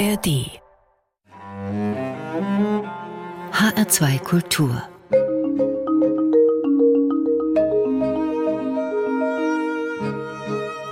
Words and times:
ARD 0.00 0.48
HR2 3.52 4.18
Kultur. 4.20 4.82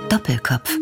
Doppelkopf. 0.09 0.77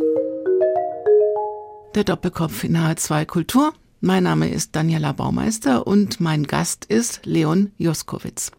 Der 1.95 2.03
Doppelkopf 2.03 2.65
in 2.65 2.75
HR2 2.75 3.25
Kultur 3.25 3.73
mein 4.07 4.23
Name 4.23 4.49
ist 4.49 4.73
Daniela 4.73 5.11
Baumeister 5.11 5.85
und 5.85 6.21
mein 6.21 6.47
Gast 6.47 6.85
ist 6.85 7.25
Leon 7.25 7.71
Joskowitz. 7.77 8.53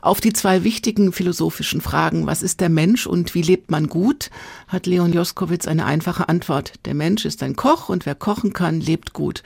Auf 0.00 0.20
die 0.20 0.32
zwei 0.32 0.64
wichtigen 0.64 1.12
philosophischen 1.12 1.80
Fragen, 1.80 2.26
was 2.26 2.42
ist 2.42 2.60
der 2.60 2.68
Mensch 2.68 3.06
und 3.06 3.32
wie 3.36 3.42
lebt 3.42 3.70
man 3.70 3.86
gut, 3.88 4.28
hat 4.66 4.86
Leon 4.86 5.12
Joskowitz 5.12 5.68
eine 5.68 5.84
einfache 5.84 6.28
Antwort. 6.28 6.72
Der 6.84 6.94
Mensch 6.94 7.24
ist 7.26 7.44
ein 7.44 7.54
Koch 7.54 7.88
und 7.88 8.06
wer 8.06 8.16
kochen 8.16 8.52
kann, 8.52 8.80
lebt 8.80 9.12
gut. 9.12 9.44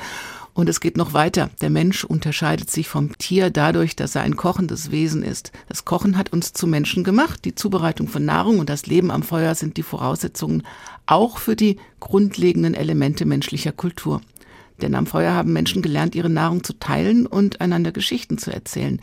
Und 0.55 0.71
es 0.71 0.81
geht 0.81 0.97
noch 0.97 1.13
weiter. 1.13 1.51
Der 1.61 1.71
Mensch 1.71 2.05
unterscheidet 2.05 2.71
sich 2.71 2.89
vom 2.89 3.17
Tier 3.19 3.51
dadurch, 3.51 3.95
dass 3.95 4.15
er 4.15 4.23
ein 4.23 4.37
kochendes 4.37 4.91
Wesen 4.91 5.23
ist. 5.23 5.53
Das 5.69 5.85
Kochen 5.85 6.17
hat 6.17 6.33
uns 6.33 6.55
zu 6.55 6.67
Menschen 6.67 7.05
gemacht. 7.05 7.45
Die 7.45 7.55
Zubereitung 7.55 8.09
von 8.09 8.25
Nahrung 8.25 8.59
und 8.59 8.71
das 8.71 8.87
Leben 8.87 9.11
am 9.11 9.23
Feuer 9.23 9.55
sind 9.55 9.77
die 9.77 9.83
Voraussetzungen 9.83 10.63
auch 11.05 11.39
für 11.39 11.57
die 11.57 11.77
grundlegenden 12.01 12.75
Elemente 12.75 13.27
menschlicher 13.27 13.73
Kultur. 13.73 14.23
Denn 14.83 14.95
am 14.95 15.07
Feuer 15.07 15.33
haben 15.33 15.53
Menschen 15.53 15.81
gelernt, 15.81 16.15
ihre 16.15 16.29
Nahrung 16.29 16.65
zu 16.65 16.79
teilen 16.79 17.27
und 17.27 17.61
einander 17.61 17.93
Geschichten 17.93 18.37
zu 18.37 18.53
erzählen. 18.53 19.01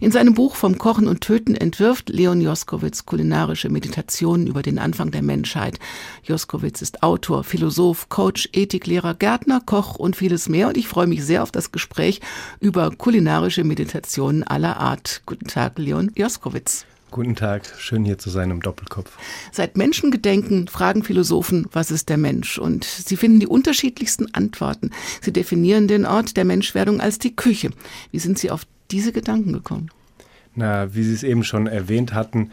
In 0.00 0.10
seinem 0.10 0.34
Buch 0.34 0.56
Vom 0.56 0.76
Kochen 0.76 1.06
und 1.06 1.20
Töten 1.20 1.54
entwirft 1.54 2.08
Leon 2.08 2.40
Joskowitz 2.40 3.06
kulinarische 3.06 3.68
Meditationen 3.68 4.46
über 4.46 4.62
den 4.62 4.78
Anfang 4.78 5.10
der 5.10 5.22
Menschheit. 5.22 5.78
Joskowitz 6.24 6.82
ist 6.82 7.02
Autor, 7.02 7.44
Philosoph, 7.44 8.08
Coach, 8.08 8.48
Ethiklehrer, 8.52 9.14
Gärtner, 9.14 9.60
Koch 9.64 9.96
und 9.96 10.16
vieles 10.16 10.48
mehr. 10.48 10.68
Und 10.68 10.76
ich 10.76 10.88
freue 10.88 11.06
mich 11.06 11.24
sehr 11.24 11.42
auf 11.42 11.52
das 11.52 11.72
Gespräch 11.72 12.20
über 12.60 12.90
kulinarische 12.90 13.64
Meditationen 13.64 14.42
aller 14.42 14.78
Art. 14.78 15.22
Guten 15.26 15.46
Tag, 15.46 15.78
Leon 15.78 16.10
Joskowitz. 16.16 16.86
Guten 17.10 17.34
Tag, 17.34 17.62
schön 17.76 18.04
hier 18.04 18.18
zu 18.18 18.30
sein 18.30 18.52
im 18.52 18.62
Doppelkopf. 18.62 19.18
Seit 19.50 19.76
Menschengedenken 19.76 20.68
fragen 20.68 21.02
Philosophen, 21.02 21.66
was 21.72 21.90
ist 21.90 22.08
der 22.08 22.18
Mensch? 22.18 22.56
Und 22.56 22.84
sie 22.84 23.16
finden 23.16 23.40
die 23.40 23.48
unterschiedlichsten 23.48 24.32
Antworten. 24.32 24.92
Sie 25.20 25.32
definieren 25.32 25.88
den 25.88 26.06
Ort 26.06 26.36
der 26.36 26.44
Menschwerdung 26.44 27.00
als 27.00 27.18
die 27.18 27.34
Küche. 27.34 27.70
Wie 28.12 28.20
sind 28.20 28.38
Sie 28.38 28.52
auf 28.52 28.62
diese 28.92 29.10
Gedanken 29.10 29.52
gekommen? 29.52 29.90
Na, 30.54 30.94
wie 30.94 31.02
Sie 31.02 31.12
es 31.12 31.24
eben 31.24 31.42
schon 31.42 31.66
erwähnt 31.66 32.14
hatten, 32.14 32.52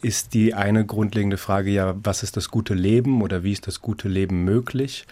ist 0.00 0.32
die 0.32 0.54
eine 0.54 0.86
grundlegende 0.86 1.36
Frage 1.36 1.70
ja, 1.70 1.94
was 2.02 2.22
ist 2.22 2.38
das 2.38 2.50
gute 2.50 2.72
Leben 2.72 3.20
oder 3.20 3.42
wie 3.42 3.52
ist 3.52 3.66
das 3.66 3.82
gute 3.82 4.08
Leben 4.08 4.44
möglich? 4.44 5.04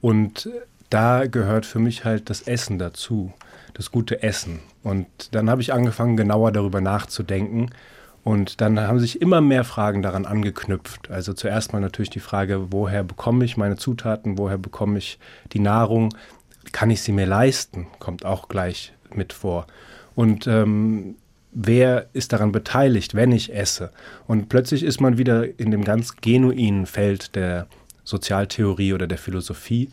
Und 0.00 0.48
da 0.90 1.26
gehört 1.26 1.66
für 1.66 1.80
mich 1.80 2.04
halt 2.04 2.30
das 2.30 2.42
Essen 2.42 2.78
dazu, 2.78 3.32
das 3.74 3.90
gute 3.90 4.22
Essen. 4.22 4.60
Und 4.84 5.08
dann 5.32 5.50
habe 5.50 5.60
ich 5.60 5.72
angefangen, 5.72 6.16
genauer 6.16 6.52
darüber 6.52 6.80
nachzudenken 6.80 7.70
und 8.24 8.60
dann 8.60 8.78
haben 8.80 8.98
sich 8.98 9.22
immer 9.22 9.40
mehr 9.40 9.64
Fragen 9.64 10.02
daran 10.02 10.26
angeknüpft. 10.26 11.10
Also 11.10 11.32
zuerst 11.32 11.72
mal 11.72 11.80
natürlich 11.80 12.10
die 12.10 12.20
Frage, 12.20 12.72
woher 12.72 13.04
bekomme 13.04 13.44
ich 13.44 13.56
meine 13.56 13.76
Zutaten, 13.76 14.38
woher 14.38 14.58
bekomme 14.58 14.98
ich 14.98 15.18
die 15.52 15.60
Nahrung, 15.60 16.14
kann 16.72 16.90
ich 16.90 17.02
sie 17.02 17.12
mir 17.12 17.26
leisten, 17.26 17.86
kommt 17.98 18.24
auch 18.24 18.48
gleich 18.48 18.92
mit 19.14 19.32
vor. 19.32 19.66
Und 20.14 20.46
ähm, 20.46 21.16
wer 21.52 22.08
ist 22.12 22.32
daran 22.32 22.52
beteiligt, 22.52 23.14
wenn 23.14 23.32
ich 23.32 23.54
esse? 23.54 23.90
Und 24.26 24.48
plötzlich 24.48 24.82
ist 24.82 25.00
man 25.00 25.18
wieder 25.18 25.58
in 25.58 25.70
dem 25.70 25.84
ganz 25.84 26.16
genuinen 26.16 26.86
Feld 26.86 27.34
der 27.34 27.66
Sozialtheorie 28.08 28.94
oder 28.94 29.06
der 29.06 29.18
Philosophie. 29.18 29.90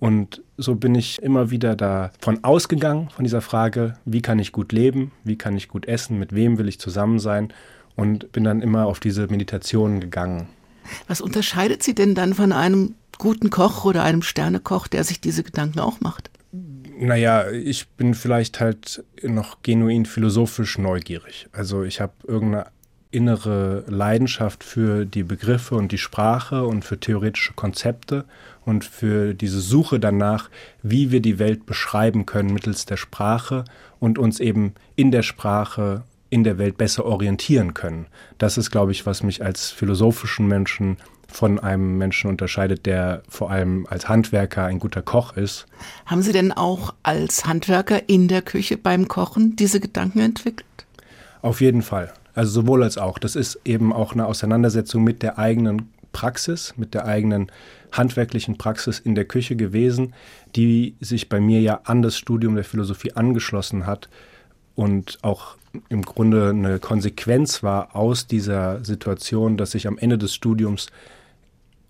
Und 0.00 0.42
so 0.56 0.74
bin 0.76 0.94
ich 0.94 1.20
immer 1.20 1.50
wieder 1.50 1.76
davon 1.76 2.42
ausgegangen, 2.44 3.10
von 3.10 3.24
dieser 3.24 3.40
Frage, 3.40 3.94
wie 4.04 4.22
kann 4.22 4.38
ich 4.38 4.52
gut 4.52 4.72
leben, 4.72 5.12
wie 5.24 5.36
kann 5.36 5.56
ich 5.56 5.68
gut 5.68 5.86
essen, 5.86 6.18
mit 6.18 6.34
wem 6.34 6.58
will 6.58 6.68
ich 6.68 6.78
zusammen 6.78 7.18
sein 7.18 7.52
und 7.94 8.32
bin 8.32 8.44
dann 8.44 8.62
immer 8.62 8.86
auf 8.86 9.00
diese 9.00 9.26
Meditationen 9.26 10.00
gegangen. 10.00 10.48
Was 11.08 11.20
unterscheidet 11.20 11.82
Sie 11.82 11.94
denn 11.94 12.14
dann 12.14 12.32
von 12.32 12.52
einem 12.52 12.94
guten 13.18 13.50
Koch 13.50 13.84
oder 13.84 14.04
einem 14.04 14.22
Sternekoch, 14.22 14.86
der 14.86 15.04
sich 15.04 15.20
diese 15.20 15.42
Gedanken 15.42 15.80
auch 15.80 16.00
macht? 16.00 16.30
Naja, 17.00 17.50
ich 17.50 17.88
bin 17.88 18.14
vielleicht 18.14 18.60
halt 18.60 19.04
noch 19.22 19.62
genuin 19.62 20.06
philosophisch 20.06 20.78
neugierig. 20.78 21.48
Also 21.52 21.82
ich 21.82 22.00
habe 22.00 22.12
irgendeine 22.26 22.66
innere 23.10 23.84
Leidenschaft 23.88 24.64
für 24.64 25.06
die 25.06 25.22
Begriffe 25.22 25.74
und 25.74 25.92
die 25.92 25.98
Sprache 25.98 26.64
und 26.64 26.84
für 26.84 27.00
theoretische 27.00 27.54
Konzepte 27.54 28.24
und 28.64 28.84
für 28.84 29.34
diese 29.34 29.60
Suche 29.60 29.98
danach, 29.98 30.50
wie 30.82 31.10
wir 31.10 31.20
die 31.20 31.38
Welt 31.38 31.64
beschreiben 31.64 32.26
können 32.26 32.52
mittels 32.52 32.84
der 32.84 32.98
Sprache 32.98 33.64
und 33.98 34.18
uns 34.18 34.40
eben 34.40 34.74
in 34.94 35.10
der 35.10 35.22
Sprache 35.22 36.02
in 36.30 36.44
der 36.44 36.58
Welt 36.58 36.76
besser 36.76 37.06
orientieren 37.06 37.72
können. 37.72 38.06
Das 38.36 38.58
ist, 38.58 38.70
glaube 38.70 38.92
ich, 38.92 39.06
was 39.06 39.22
mich 39.22 39.42
als 39.42 39.70
philosophischen 39.70 40.46
Menschen 40.46 40.98
von 41.26 41.58
einem 41.58 41.98
Menschen 41.98 42.30
unterscheidet, 42.30 42.86
der 42.86 43.22
vor 43.28 43.50
allem 43.50 43.86
als 43.88 44.08
Handwerker 44.08 44.64
ein 44.64 44.78
guter 44.78 45.02
Koch 45.02 45.36
ist. 45.36 45.66
Haben 46.06 46.22
Sie 46.22 46.32
denn 46.32 46.52
auch 46.52 46.94
als 47.02 47.46
Handwerker 47.46 48.08
in 48.08 48.28
der 48.28 48.42
Küche 48.42 48.76
beim 48.76 49.08
Kochen 49.08 49.56
diese 49.56 49.80
Gedanken 49.80 50.20
entwickelt? 50.20 50.64
Auf 51.42 51.60
jeden 51.60 51.82
Fall. 51.82 52.12
Also 52.38 52.60
sowohl 52.60 52.84
als 52.84 52.98
auch. 52.98 53.18
Das 53.18 53.34
ist 53.34 53.58
eben 53.64 53.92
auch 53.92 54.12
eine 54.12 54.26
Auseinandersetzung 54.26 55.02
mit 55.02 55.24
der 55.24 55.40
eigenen 55.40 55.88
Praxis, 56.12 56.72
mit 56.76 56.94
der 56.94 57.04
eigenen 57.04 57.50
handwerklichen 57.90 58.56
Praxis 58.56 59.00
in 59.00 59.16
der 59.16 59.24
Küche 59.24 59.56
gewesen, 59.56 60.14
die 60.54 60.94
sich 61.00 61.28
bei 61.28 61.40
mir 61.40 61.60
ja 61.60 61.80
an 61.82 62.00
das 62.00 62.16
Studium 62.16 62.54
der 62.54 62.62
Philosophie 62.62 63.12
angeschlossen 63.14 63.86
hat 63.86 64.08
und 64.76 65.18
auch 65.22 65.56
im 65.88 66.02
Grunde 66.02 66.50
eine 66.50 66.78
Konsequenz 66.78 67.64
war 67.64 67.96
aus 67.96 68.28
dieser 68.28 68.84
Situation, 68.84 69.56
dass 69.56 69.74
ich 69.74 69.88
am 69.88 69.98
Ende 69.98 70.16
des 70.16 70.32
Studiums 70.32 70.90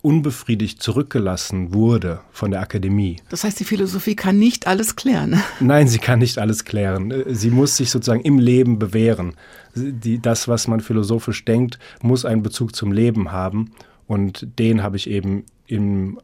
unbefriedigt 0.08 0.82
zurückgelassen 0.82 1.74
wurde 1.74 2.20
von 2.32 2.50
der 2.50 2.62
Akademie. 2.62 3.16
Das 3.28 3.44
heißt, 3.44 3.60
die 3.60 3.64
Philosophie 3.64 4.16
kann 4.16 4.38
nicht 4.38 4.66
alles 4.66 4.96
klären. 4.96 5.38
Nein, 5.60 5.86
sie 5.86 5.98
kann 5.98 6.20
nicht 6.20 6.38
alles 6.38 6.64
klären. 6.64 7.12
Sie 7.28 7.50
muss 7.50 7.76
sich 7.76 7.90
sozusagen 7.90 8.22
im 8.22 8.38
Leben 8.38 8.78
bewähren. 8.78 9.34
Die, 9.74 10.18
das, 10.18 10.48
was 10.48 10.66
man 10.66 10.80
philosophisch 10.80 11.44
denkt, 11.44 11.78
muss 12.00 12.24
einen 12.24 12.42
Bezug 12.42 12.74
zum 12.74 12.90
Leben 12.90 13.32
haben. 13.32 13.72
Und 14.06 14.58
den 14.58 14.82
habe 14.82 14.96
ich 14.96 15.10
eben 15.10 15.44
im 15.66 16.18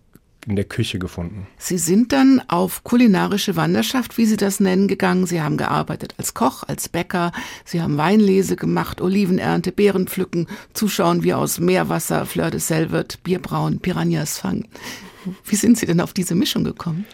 in 0.46 0.56
der 0.56 0.64
Küche 0.64 0.98
gefunden. 0.98 1.46
Sie 1.58 1.78
sind 1.78 2.12
dann 2.12 2.42
auf 2.48 2.84
kulinarische 2.84 3.56
Wanderschaft, 3.56 4.18
wie 4.18 4.26
Sie 4.26 4.36
das 4.36 4.60
nennen, 4.60 4.88
gegangen. 4.88 5.26
Sie 5.26 5.40
haben 5.40 5.56
gearbeitet 5.56 6.14
als 6.18 6.34
Koch, 6.34 6.62
als 6.66 6.88
Bäcker. 6.88 7.32
Sie 7.64 7.80
haben 7.80 7.96
Weinlese 7.96 8.56
gemacht, 8.56 9.00
Olivenernte, 9.00 9.72
Beeren 9.72 10.06
pflücken, 10.06 10.46
zuschauen, 10.72 11.22
wie 11.22 11.34
aus 11.34 11.60
Meerwasser 11.60 12.26
Fleur 12.26 12.50
de 12.50 12.60
Sel 12.60 12.90
wird, 12.90 13.22
Bierbrauen, 13.22 13.80
Piranhas 13.80 14.38
fangen. 14.38 14.68
Wie 15.44 15.56
sind 15.56 15.78
Sie 15.78 15.86
denn 15.86 16.00
auf 16.00 16.12
diese 16.12 16.34
Mischung 16.34 16.64
gekommen? 16.64 17.06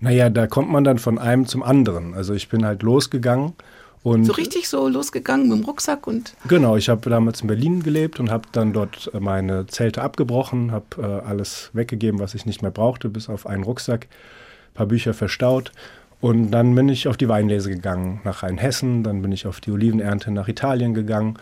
Naja, 0.00 0.30
da 0.30 0.46
kommt 0.46 0.70
man 0.70 0.84
dann 0.84 0.98
von 0.98 1.18
einem 1.18 1.46
zum 1.46 1.62
anderen. 1.62 2.14
Also 2.14 2.34
ich 2.34 2.48
bin 2.48 2.64
halt 2.64 2.82
losgegangen 2.82 3.54
und 4.02 4.24
so 4.24 4.32
richtig 4.32 4.68
so 4.68 4.88
losgegangen 4.88 5.48
mit 5.48 5.58
dem 5.58 5.64
Rucksack 5.64 6.06
und. 6.06 6.34
Genau, 6.46 6.76
ich 6.76 6.88
habe 6.88 7.10
damals 7.10 7.40
in 7.40 7.48
Berlin 7.48 7.82
gelebt 7.82 8.20
und 8.20 8.30
habe 8.30 8.46
dann 8.52 8.72
dort 8.72 9.10
äh, 9.12 9.20
meine 9.20 9.66
Zelte 9.66 10.02
abgebrochen, 10.02 10.70
habe 10.70 10.84
äh, 10.98 11.28
alles 11.28 11.70
weggegeben, 11.72 12.20
was 12.20 12.34
ich 12.34 12.46
nicht 12.46 12.62
mehr 12.62 12.70
brauchte, 12.70 13.08
bis 13.08 13.28
auf 13.28 13.46
einen 13.46 13.64
Rucksack, 13.64 14.06
ein 14.70 14.74
paar 14.74 14.86
Bücher 14.86 15.14
verstaut. 15.14 15.72
Und 16.20 16.50
dann 16.50 16.74
bin 16.74 16.88
ich 16.88 17.08
auf 17.08 17.16
die 17.16 17.28
Weinlese 17.28 17.70
gegangen 17.70 18.20
nach 18.24 18.42
Rheinhessen, 18.42 19.02
dann 19.02 19.22
bin 19.22 19.32
ich 19.32 19.46
auf 19.46 19.60
die 19.60 19.70
Olivenernte 19.70 20.30
nach 20.30 20.48
Italien 20.48 20.94
gegangen. 20.94 21.38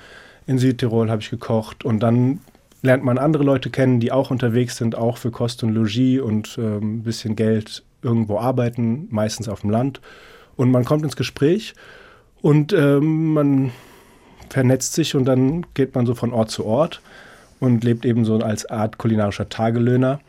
In 0.47 0.59
Südtirol 0.59 1.11
habe 1.11 1.23
ich 1.23 1.31
gekocht 1.31 1.85
und 1.85 2.01
dann 2.01 2.41
lernt 2.83 3.05
man 3.05 3.19
andere 3.19 3.45
Leute 3.45 3.71
kennen, 3.71 4.01
die 4.01 4.13
auch 4.13 4.31
unterwegs 4.31 4.77
sind, 4.77 4.95
auch 4.95 5.17
für 5.17 5.31
Kost 5.31 5.63
und 5.63 5.75
Logis 5.75 6.21
und 6.21 6.59
äh, 6.59 6.79
ein 6.79 7.03
bisschen 7.03 7.37
Geld 7.37 7.83
irgendwo 8.03 8.39
arbeiten, 8.39 9.09
meistens 9.11 9.49
auf 9.49 9.63
dem 9.63 9.71
Land. 9.71 10.01
Und 10.57 10.71
man 10.71 10.85
kommt 10.85 11.05
ins 11.05 11.17
Gespräch 11.17 11.75
und 12.45 12.75
ähm, 12.75 13.33
man 13.33 13.73
vernetzt 14.51 14.93
sich 14.93 15.15
und 15.15 15.25
dann 15.25 15.65
geht 15.73 15.95
man 15.95 16.05
so 16.05 16.15
von 16.15 16.31
Ort 16.31 16.51
zu 16.51 16.67
Ort 16.67 17.01
und 17.59 17.83
lebt 17.85 18.05
eben 18.05 18.27
so 18.27 18.37
als 18.37 18.67
Art 18.67 18.99
kulinarischer 18.99 19.49
Tagelöhner. 19.49 20.21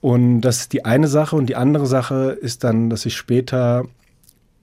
Und 0.00 0.40
das 0.40 0.62
ist 0.62 0.72
die 0.72 0.84
eine 0.84 1.06
Sache. 1.06 1.36
Und 1.36 1.46
die 1.46 1.54
andere 1.54 1.86
Sache 1.86 2.36
ist 2.40 2.64
dann, 2.64 2.90
dass 2.90 3.06
ich 3.06 3.14
später 3.14 3.84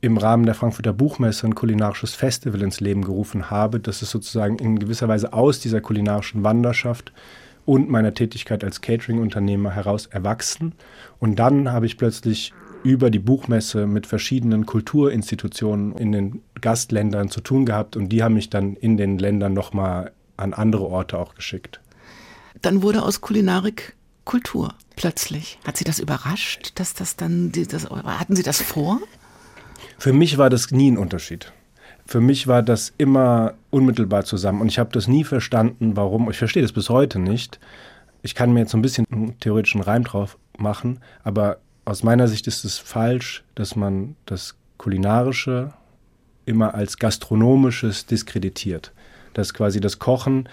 im 0.01 0.17
Rahmen 0.17 0.45
der 0.45 0.53
Frankfurter 0.53 0.91
Buchmesse 0.91 1.47
ein 1.47 1.55
kulinarisches 1.55 2.13
Festival 2.13 2.61
ins 2.61 2.81
Leben 2.81 3.05
gerufen 3.05 3.49
habe. 3.49 3.79
Das 3.79 4.01
ist 4.01 4.11
sozusagen 4.11 4.59
in 4.59 4.77
gewisser 4.77 5.07
Weise 5.07 5.31
aus 5.31 5.61
dieser 5.61 5.79
kulinarischen 5.79 6.43
Wanderschaft 6.43 7.13
und 7.65 7.89
meiner 7.89 8.13
Tätigkeit 8.13 8.65
als 8.65 8.81
Catering-Unternehmer 8.81 9.71
heraus 9.71 10.07
erwachsen. 10.07 10.73
Und 11.19 11.39
dann 11.39 11.71
habe 11.71 11.85
ich 11.85 11.97
plötzlich 11.97 12.51
über 12.83 13.09
die 13.09 13.19
Buchmesse 13.19 13.85
mit 13.85 14.07
verschiedenen 14.07 14.65
Kulturinstitutionen 14.65 15.95
in 15.97 16.11
den 16.11 16.41
Gastländern 16.59 17.29
zu 17.29 17.41
tun 17.41 17.65
gehabt 17.65 17.95
und 17.95 18.09
die 18.09 18.23
haben 18.23 18.33
mich 18.33 18.49
dann 18.49 18.75
in 18.75 18.97
den 18.97 19.17
Ländern 19.17 19.53
nochmal 19.53 20.11
an 20.37 20.53
andere 20.53 20.85
Orte 20.85 21.17
auch 21.17 21.35
geschickt. 21.35 21.79
Dann 22.61 22.81
wurde 22.81 23.03
aus 23.03 23.21
Kulinarik 23.21 23.95
Kultur. 24.25 24.75
plötzlich. 24.95 25.57
Hat 25.65 25.77
Sie 25.77 25.83
das 25.83 25.99
überrascht, 25.99 26.73
dass 26.75 26.93
das 26.93 27.15
dann, 27.15 27.51
das, 27.51 27.89
hatten 27.89 28.35
Sie 28.35 28.43
das 28.43 28.61
vor? 28.61 28.99
Für 29.97 30.13
mich 30.13 30.37
war 30.37 30.49
das 30.49 30.71
nie 30.71 30.91
ein 30.91 30.97
Unterschied. 30.97 31.51
Für 32.05 32.21
mich 32.21 32.47
war 32.47 32.61
das 32.61 32.93
immer 32.97 33.53
unmittelbar 33.69 34.25
zusammen 34.25 34.61
und 34.61 34.67
ich 34.67 34.79
habe 34.79 34.91
das 34.91 35.07
nie 35.07 35.23
verstanden, 35.23 35.95
warum. 35.95 36.29
Ich 36.29 36.37
verstehe 36.37 36.61
das 36.61 36.71
bis 36.71 36.89
heute 36.89 37.19
nicht. 37.19 37.59
Ich 38.21 38.35
kann 38.35 38.53
mir 38.53 38.61
jetzt 38.61 38.71
so 38.71 38.77
ein 38.77 38.81
bisschen 38.81 39.05
einen 39.11 39.39
theoretischen 39.39 39.81
Reim 39.81 40.03
drauf 40.03 40.37
machen, 40.57 40.99
aber 41.23 41.57
aus 41.85 42.03
meiner 42.03 42.27
Sicht 42.27 42.47
ist 42.47 42.63
es 42.63 42.77
falsch, 42.77 43.43
dass 43.55 43.75
man 43.75 44.15
das 44.25 44.55
Kulinarische 44.77 45.73
immer 46.45 46.73
als 46.73 46.97
gastronomisches 46.97 48.05
diskreditiert. 48.05 48.91
Dass 49.33 49.53
quasi 49.53 49.79
das 49.79 49.99
Kochen 49.99 50.49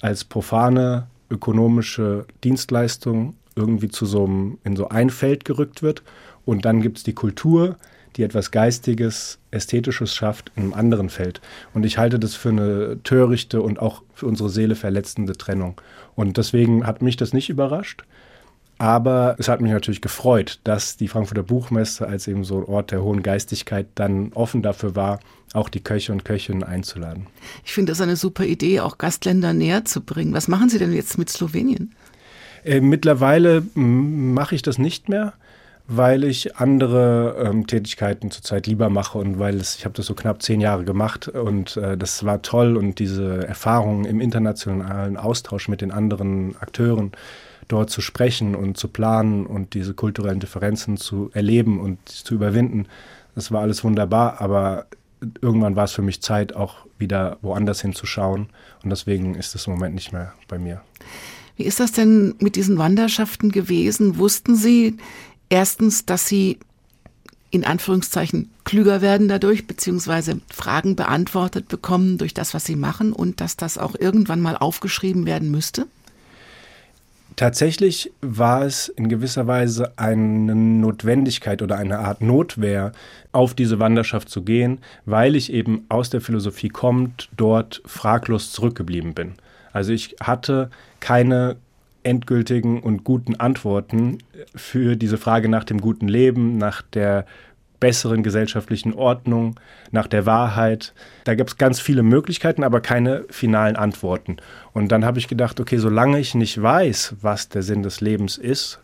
als 0.00 0.24
profane 0.24 1.06
ökonomische 1.30 2.26
Dienstleistung 2.44 3.34
irgendwie 3.54 3.88
zu 3.88 4.06
so 4.06 4.24
einem, 4.24 4.58
in 4.64 4.76
so 4.76 4.88
ein 4.88 5.10
Feld 5.10 5.44
gerückt 5.44 5.82
wird. 5.82 6.02
Und 6.44 6.64
dann 6.64 6.80
gibt 6.80 6.98
es 6.98 7.04
die 7.04 7.14
Kultur, 7.14 7.76
die 8.16 8.22
etwas 8.22 8.50
Geistiges, 8.50 9.38
Ästhetisches 9.50 10.14
schafft 10.14 10.50
in 10.56 10.64
einem 10.64 10.74
anderen 10.74 11.08
Feld. 11.08 11.40
Und 11.74 11.84
ich 11.84 11.98
halte 11.98 12.18
das 12.18 12.34
für 12.34 12.48
eine 12.48 13.02
törichte 13.02 13.62
und 13.62 13.78
auch 13.78 14.02
für 14.14 14.26
unsere 14.26 14.48
Seele 14.48 14.74
verletzende 14.74 15.34
Trennung. 15.34 15.80
Und 16.14 16.36
deswegen 16.36 16.86
hat 16.86 17.02
mich 17.02 17.16
das 17.16 17.32
nicht 17.32 17.48
überrascht. 17.48 18.04
Aber 18.78 19.34
es 19.38 19.48
hat 19.48 19.60
mich 19.60 19.72
natürlich 19.72 20.00
gefreut, 20.00 20.60
dass 20.62 20.96
die 20.96 21.08
Frankfurter 21.08 21.42
Buchmesse 21.42 22.06
als 22.06 22.28
eben 22.28 22.44
so 22.44 22.58
ein 22.58 22.64
Ort 22.64 22.92
der 22.92 23.02
hohen 23.02 23.24
Geistigkeit 23.24 23.86
dann 23.96 24.32
offen 24.34 24.62
dafür 24.62 24.94
war, 24.94 25.18
auch 25.52 25.68
die 25.68 25.80
Köche 25.80 26.12
und 26.12 26.24
Köchinnen 26.24 26.62
einzuladen. 26.62 27.26
Ich 27.64 27.72
finde 27.72 27.90
das 27.90 28.00
eine 28.00 28.16
super 28.16 28.44
Idee, 28.44 28.80
auch 28.80 28.98
Gastländer 28.98 29.52
näher 29.52 29.84
zu 29.84 30.00
bringen. 30.00 30.32
Was 30.32 30.46
machen 30.46 30.68
Sie 30.68 30.78
denn 30.78 30.92
jetzt 30.92 31.18
mit 31.18 31.28
Slowenien? 31.28 31.92
Äh, 32.64 32.80
mittlerweile 32.80 33.64
mache 33.74 34.54
ich 34.54 34.62
das 34.62 34.78
nicht 34.78 35.08
mehr, 35.08 35.32
weil 35.88 36.22
ich 36.22 36.56
andere 36.56 37.36
ähm, 37.42 37.66
Tätigkeiten 37.66 38.30
zurzeit 38.30 38.66
lieber 38.66 38.90
mache 38.90 39.18
und 39.18 39.38
weil 39.38 39.56
es, 39.56 39.76
ich 39.76 39.86
habe 39.86 39.94
das 39.94 40.06
so 40.06 40.14
knapp 40.14 40.42
zehn 40.42 40.60
Jahre 40.60 40.84
gemacht 40.84 41.28
und 41.28 41.76
äh, 41.78 41.96
das 41.96 42.24
war 42.24 42.42
toll 42.42 42.76
und 42.76 42.98
diese 42.98 43.46
Erfahrung 43.46 44.04
im 44.04 44.20
internationalen 44.20 45.16
Austausch 45.16 45.68
mit 45.68 45.80
den 45.80 45.90
anderen 45.90 46.56
Akteuren, 46.60 47.12
dort 47.68 47.90
zu 47.90 48.00
sprechen 48.00 48.54
und 48.54 48.76
zu 48.76 48.88
planen 48.88 49.46
und 49.46 49.74
diese 49.74 49.94
kulturellen 49.94 50.40
Differenzen 50.40 50.96
zu 50.96 51.30
erleben 51.34 51.80
und 51.80 52.08
zu 52.08 52.34
überwinden. 52.34 52.86
Das 53.34 53.52
war 53.52 53.60
alles 53.60 53.84
wunderbar, 53.84 54.40
aber 54.40 54.86
irgendwann 55.40 55.76
war 55.76 55.84
es 55.84 55.92
für 55.92 56.02
mich 56.02 56.22
Zeit, 56.22 56.54
auch 56.54 56.86
wieder 56.98 57.38
woanders 57.42 57.80
hinzuschauen. 57.80 58.48
Und 58.82 58.90
deswegen 58.90 59.34
ist 59.34 59.54
es 59.54 59.66
im 59.66 59.74
Moment 59.74 59.94
nicht 59.94 60.12
mehr 60.12 60.32
bei 60.48 60.58
mir. 60.58 60.80
Wie 61.56 61.64
ist 61.64 61.80
das 61.80 61.92
denn 61.92 62.34
mit 62.38 62.56
diesen 62.56 62.78
Wanderschaften 62.78 63.50
gewesen? 63.50 64.18
Wussten 64.18 64.56
Sie 64.56 64.96
erstens, 65.48 66.06
dass 66.06 66.26
Sie 66.26 66.58
in 67.50 67.64
Anführungszeichen 67.64 68.50
klüger 68.64 69.00
werden 69.00 69.28
dadurch, 69.28 69.66
beziehungsweise 69.66 70.40
Fragen 70.52 70.96
beantwortet 70.96 71.68
bekommen 71.68 72.18
durch 72.18 72.34
das, 72.34 72.54
was 72.54 72.64
Sie 72.64 72.76
machen 72.76 73.12
und 73.12 73.40
dass 73.40 73.56
das 73.56 73.78
auch 73.78 73.94
irgendwann 73.98 74.40
mal 74.40 74.56
aufgeschrieben 74.56 75.26
werden 75.26 75.50
müsste? 75.50 75.86
Tatsächlich 77.38 78.10
war 78.20 78.64
es 78.64 78.88
in 78.88 79.08
gewisser 79.08 79.46
Weise 79.46 79.92
eine 79.94 80.56
Notwendigkeit 80.56 81.62
oder 81.62 81.76
eine 81.76 82.00
Art 82.00 82.20
Notwehr, 82.20 82.90
auf 83.30 83.54
diese 83.54 83.78
Wanderschaft 83.78 84.28
zu 84.28 84.42
gehen, 84.42 84.78
weil 85.06 85.36
ich 85.36 85.52
eben 85.52 85.86
aus 85.88 86.10
der 86.10 86.20
Philosophie 86.20 86.68
kommt, 86.68 87.28
dort 87.36 87.80
fraglos 87.86 88.50
zurückgeblieben 88.50 89.14
bin. 89.14 89.34
Also 89.72 89.92
ich 89.92 90.16
hatte 90.20 90.68
keine 90.98 91.54
endgültigen 92.02 92.80
und 92.80 93.04
guten 93.04 93.36
Antworten 93.36 94.18
für 94.56 94.96
diese 94.96 95.16
Frage 95.16 95.48
nach 95.48 95.62
dem 95.62 95.80
guten 95.80 96.08
Leben, 96.08 96.58
nach 96.58 96.82
der 96.82 97.24
besseren 97.80 98.22
gesellschaftlichen 98.22 98.92
Ordnung, 98.92 99.58
nach 99.90 100.06
der 100.06 100.26
Wahrheit. 100.26 100.92
Da 101.24 101.34
gab 101.34 101.48
es 101.48 101.56
ganz 101.56 101.80
viele 101.80 102.02
Möglichkeiten, 102.02 102.64
aber 102.64 102.80
keine 102.80 103.24
finalen 103.30 103.76
Antworten. 103.76 104.36
Und 104.72 104.90
dann 104.92 105.04
habe 105.04 105.18
ich 105.18 105.28
gedacht, 105.28 105.60
okay, 105.60 105.78
solange 105.78 106.18
ich 106.18 106.34
nicht 106.34 106.60
weiß, 106.60 107.16
was 107.20 107.48
der 107.48 107.62
Sinn 107.62 107.82
des 107.82 108.00
Lebens 108.00 108.36
ist, 108.36 108.80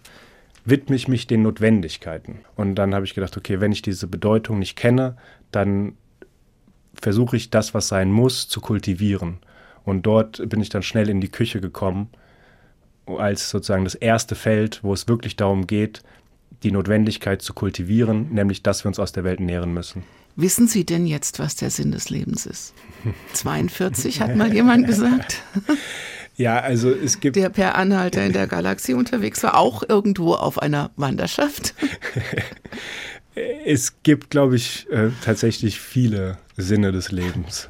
widme 0.64 0.96
ich 0.96 1.08
mich 1.08 1.26
den 1.26 1.43
Notwendigkeiten. 1.43 2.41
Und 2.56 2.76
dann 2.76 2.94
habe 2.94 3.05
ich 3.05 3.14
gedacht, 3.14 3.37
okay, 3.37 3.61
wenn 3.61 3.73
ich 3.73 3.82
diese 3.82 4.06
Bedeutung 4.06 4.58
nicht 4.58 4.76
kenne, 4.76 5.17
dann 5.50 5.94
versuche 7.00 7.37
ich 7.37 7.50
das, 7.50 7.75
was 7.75 7.88
sein 7.88 8.11
muss, 8.11 8.49
zu 8.49 8.61
kultivieren. 8.61 9.38
Und 9.85 10.06
dort 10.06 10.49
bin 10.49 10.61
ich 10.61 10.70
dann 10.70 10.82
schnell 10.82 11.11
in 11.11 11.20
die 11.20 11.31
Küche 11.31 11.61
gekommen, 11.61 12.08
als 13.06 13.50
sozusagen 13.50 13.85
das 13.85 13.94
erste 13.94 14.35
Feld, 14.35 14.81
wo 14.82 14.94
es 14.94 15.08
wirklich 15.08 15.37
darum 15.37 15.67
geht, 15.67 16.02
die 16.64 16.72
Notwendigkeit 16.72 17.43
zu 17.43 17.52
kultivieren, 17.52 18.32
nämlich 18.32 18.62
dass 18.62 18.84
wir 18.84 18.88
uns 18.88 18.99
aus 18.99 19.12
der 19.12 19.22
Welt 19.22 19.40
nähren 19.40 19.72
müssen. 19.72 20.02
Wissen 20.37 20.66
Sie 20.66 20.84
denn 20.84 21.06
jetzt, 21.06 21.38
was 21.38 21.55
der 21.55 21.70
Sinn 21.70 21.93
des 21.93 22.11
Lebens 22.11 22.46
ist? 22.46 22.75
42 23.34 24.20
hat 24.20 24.34
mal 24.34 24.52
jemand 24.52 24.87
gesagt. 24.87 25.43
Ja, 26.37 26.58
also 26.58 26.90
es 26.90 27.20
gibt. 27.20 27.37
Der 27.37 27.49
per 27.49 27.76
Anhalter 27.76 28.26
in 28.26 28.32
der 28.32 28.49
Galaxie 28.49 28.94
unterwegs 28.94 29.44
war, 29.44 29.56
auch 29.56 29.84
irgendwo 29.88 30.34
auf 30.34 30.58
einer 30.58 30.90
Wanderschaft. 30.96 31.76
es 33.64 34.02
gibt, 34.02 34.31
glaube 34.31 34.56
ich, 34.56 34.90
äh, 34.90 35.11
tatsächlich 35.25 35.78
viele 35.78 36.38
Sinne 36.56 36.90
des 36.90 37.12
Lebens. 37.12 37.69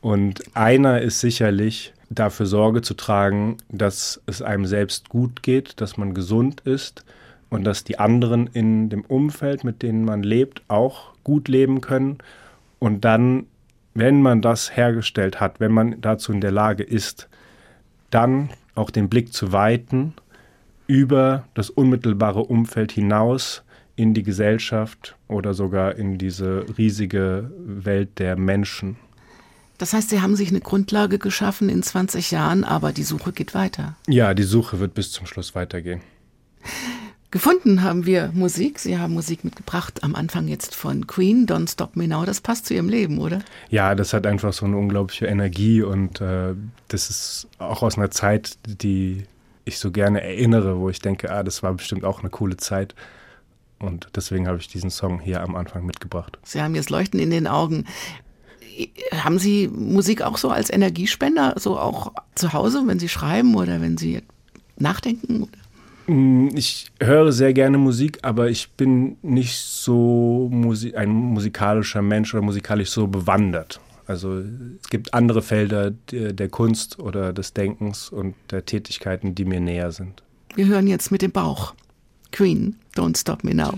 Und 0.00 0.44
einer 0.56 1.02
ist 1.02 1.20
sicherlich 1.20 1.92
dafür 2.08 2.46
Sorge 2.46 2.80
zu 2.80 2.94
tragen, 2.94 3.58
dass 3.68 4.22
es 4.24 4.40
einem 4.40 4.64
selbst 4.64 5.10
gut 5.10 5.42
geht, 5.42 5.80
dass 5.82 5.98
man 5.98 6.14
gesund 6.14 6.62
ist 6.62 7.04
und 7.50 7.64
dass 7.64 7.84
die 7.84 7.98
anderen 7.98 8.46
in 8.48 8.88
dem 8.88 9.02
Umfeld, 9.02 9.64
mit 9.64 9.82
denen 9.82 10.04
man 10.04 10.22
lebt, 10.22 10.62
auch 10.68 11.14
gut 11.24 11.48
leben 11.48 11.80
können. 11.80 12.18
Und 12.78 13.04
dann, 13.04 13.46
wenn 13.94 14.20
man 14.22 14.42
das 14.42 14.76
hergestellt 14.76 15.40
hat, 15.40 15.60
wenn 15.60 15.72
man 15.72 16.00
dazu 16.00 16.32
in 16.32 16.40
der 16.40 16.50
Lage 16.50 16.82
ist, 16.82 17.28
dann 18.10 18.50
auch 18.74 18.90
den 18.90 19.08
Blick 19.08 19.32
zu 19.32 19.52
weiten 19.52 20.14
über 20.86 21.44
das 21.54 21.70
unmittelbare 21.70 22.40
Umfeld 22.40 22.92
hinaus 22.92 23.62
in 23.96 24.12
die 24.14 24.22
Gesellschaft 24.22 25.16
oder 25.26 25.54
sogar 25.54 25.96
in 25.96 26.18
diese 26.18 26.66
riesige 26.76 27.50
Welt 27.58 28.18
der 28.18 28.36
Menschen. 28.36 28.96
Das 29.78 29.92
heißt, 29.92 30.10
Sie 30.10 30.20
haben 30.20 30.36
sich 30.36 30.50
eine 30.50 30.60
Grundlage 30.60 31.18
geschaffen 31.18 31.68
in 31.68 31.82
20 31.82 32.30
Jahren, 32.30 32.64
aber 32.64 32.92
die 32.92 33.02
Suche 33.02 33.32
geht 33.32 33.54
weiter. 33.54 33.96
Ja, 34.06 34.32
die 34.32 34.42
Suche 34.42 34.80
wird 34.80 34.94
bis 34.94 35.12
zum 35.12 35.26
Schluss 35.26 35.54
weitergehen. 35.54 36.00
Gefunden 37.36 37.82
haben 37.82 38.06
wir 38.06 38.30
Musik. 38.32 38.78
Sie 38.78 38.96
haben 38.96 39.12
Musik 39.12 39.44
mitgebracht, 39.44 40.02
am 40.02 40.14
Anfang 40.14 40.48
jetzt 40.48 40.74
von 40.74 41.06
Queen, 41.06 41.46
Don't 41.46 41.70
Stop 41.70 41.94
Me 41.94 42.08
Now. 42.08 42.24
Das 42.24 42.40
passt 42.40 42.64
zu 42.64 42.72
Ihrem 42.72 42.88
Leben, 42.88 43.18
oder? 43.18 43.40
Ja, 43.68 43.94
das 43.94 44.14
hat 44.14 44.26
einfach 44.26 44.54
so 44.54 44.64
eine 44.64 44.78
unglaubliche 44.78 45.26
Energie 45.26 45.82
und 45.82 46.22
äh, 46.22 46.54
das 46.88 47.10
ist 47.10 47.46
auch 47.58 47.82
aus 47.82 47.98
einer 47.98 48.10
Zeit, 48.10 48.56
die 48.66 49.24
ich 49.66 49.78
so 49.78 49.90
gerne 49.90 50.22
erinnere, 50.22 50.80
wo 50.80 50.88
ich 50.88 51.00
denke, 51.00 51.30
ah, 51.30 51.42
das 51.42 51.62
war 51.62 51.74
bestimmt 51.74 52.06
auch 52.06 52.20
eine 52.20 52.30
coole 52.30 52.56
Zeit. 52.56 52.94
Und 53.78 54.08
deswegen 54.16 54.48
habe 54.48 54.56
ich 54.56 54.68
diesen 54.68 54.88
Song 54.88 55.20
hier 55.20 55.42
am 55.42 55.56
Anfang 55.56 55.84
mitgebracht. 55.84 56.38
Sie 56.42 56.62
haben 56.62 56.74
jetzt 56.74 56.88
Leuchten 56.88 57.20
in 57.20 57.28
den 57.28 57.46
Augen. 57.46 57.84
Haben 59.12 59.38
Sie 59.38 59.68
Musik 59.68 60.22
auch 60.22 60.38
so 60.38 60.48
als 60.48 60.70
Energiespender, 60.70 61.52
so 61.58 61.78
auch 61.78 62.14
zu 62.34 62.54
Hause, 62.54 62.84
wenn 62.86 62.98
Sie 62.98 63.10
schreiben 63.10 63.56
oder 63.56 63.82
wenn 63.82 63.98
Sie 63.98 64.22
nachdenken? 64.78 65.50
Mm, 66.06 66.48
ich 66.54 66.86
höre 67.00 67.32
sehr 67.32 67.52
gerne 67.52 67.78
Musik, 67.78 68.18
aber 68.22 68.48
ich 68.48 68.70
bin 68.70 69.16
nicht 69.22 69.56
so 69.56 70.48
Musi 70.52 70.94
ein 70.94 71.10
musikalischer 71.10 72.02
Mensch 72.02 72.34
oder 72.34 72.42
musikalisch 72.42 72.90
so 72.90 73.06
bewandert. 73.06 73.80
Also 74.06 74.40
es 74.80 74.88
gibt 74.88 75.14
andere 75.14 75.42
Felder 75.42 75.90
der, 75.90 76.48
Kunst 76.48 77.00
oder 77.00 77.32
des 77.32 77.54
Denkens 77.54 78.08
und 78.08 78.36
der 78.50 78.64
Tätigkeiten, 78.64 79.34
die 79.34 79.44
mir 79.44 79.60
näher 79.60 79.90
sind. 79.90 80.22
Wir 80.54 80.66
hören 80.66 80.86
jetzt 80.86 81.10
mit 81.10 81.22
dem 81.22 81.32
Bauch. 81.32 81.74
Queen, 82.30 82.76
Don't 82.94 83.18
Stop 83.18 83.42
Me 83.42 83.52
Now. 83.52 83.74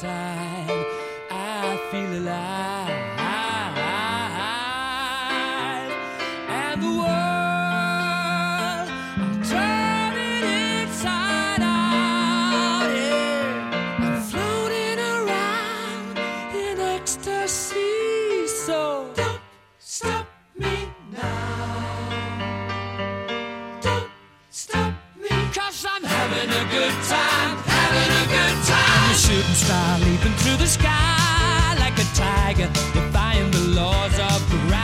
time. 0.00 0.84
I 1.30 1.76
feel 1.90 2.18
alive. 2.18 2.71
The 30.62 30.68
sky 30.68 31.74
like 31.80 31.98
a 31.98 32.04
tiger, 32.14 32.68
defying 32.94 33.50
the 33.50 33.80
laws 33.80 34.16
of 34.20 34.48
gravity. 34.48 34.81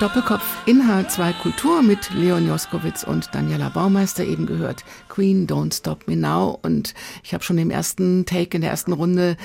Doppelkopf 0.00 0.44
in 0.64 0.82
H2 0.82 1.32
Kultur 1.42 1.82
mit 1.82 2.14
Leon 2.14 2.46
Joskowitz 2.46 3.02
und 3.02 3.34
Daniela 3.34 3.68
Baumeister 3.68 4.24
eben 4.24 4.46
gehört. 4.46 4.84
Queen, 5.08 5.48
Don't 5.48 5.74
Stop 5.74 6.06
Me 6.06 6.14
Now. 6.14 6.56
Und 6.62 6.94
ich 7.24 7.34
habe 7.34 7.42
schon 7.42 7.58
im 7.58 7.70
ersten 7.70 8.24
Take, 8.24 8.56
in 8.56 8.60
der 8.60 8.70
ersten 8.70 8.92
Runde 8.92 9.36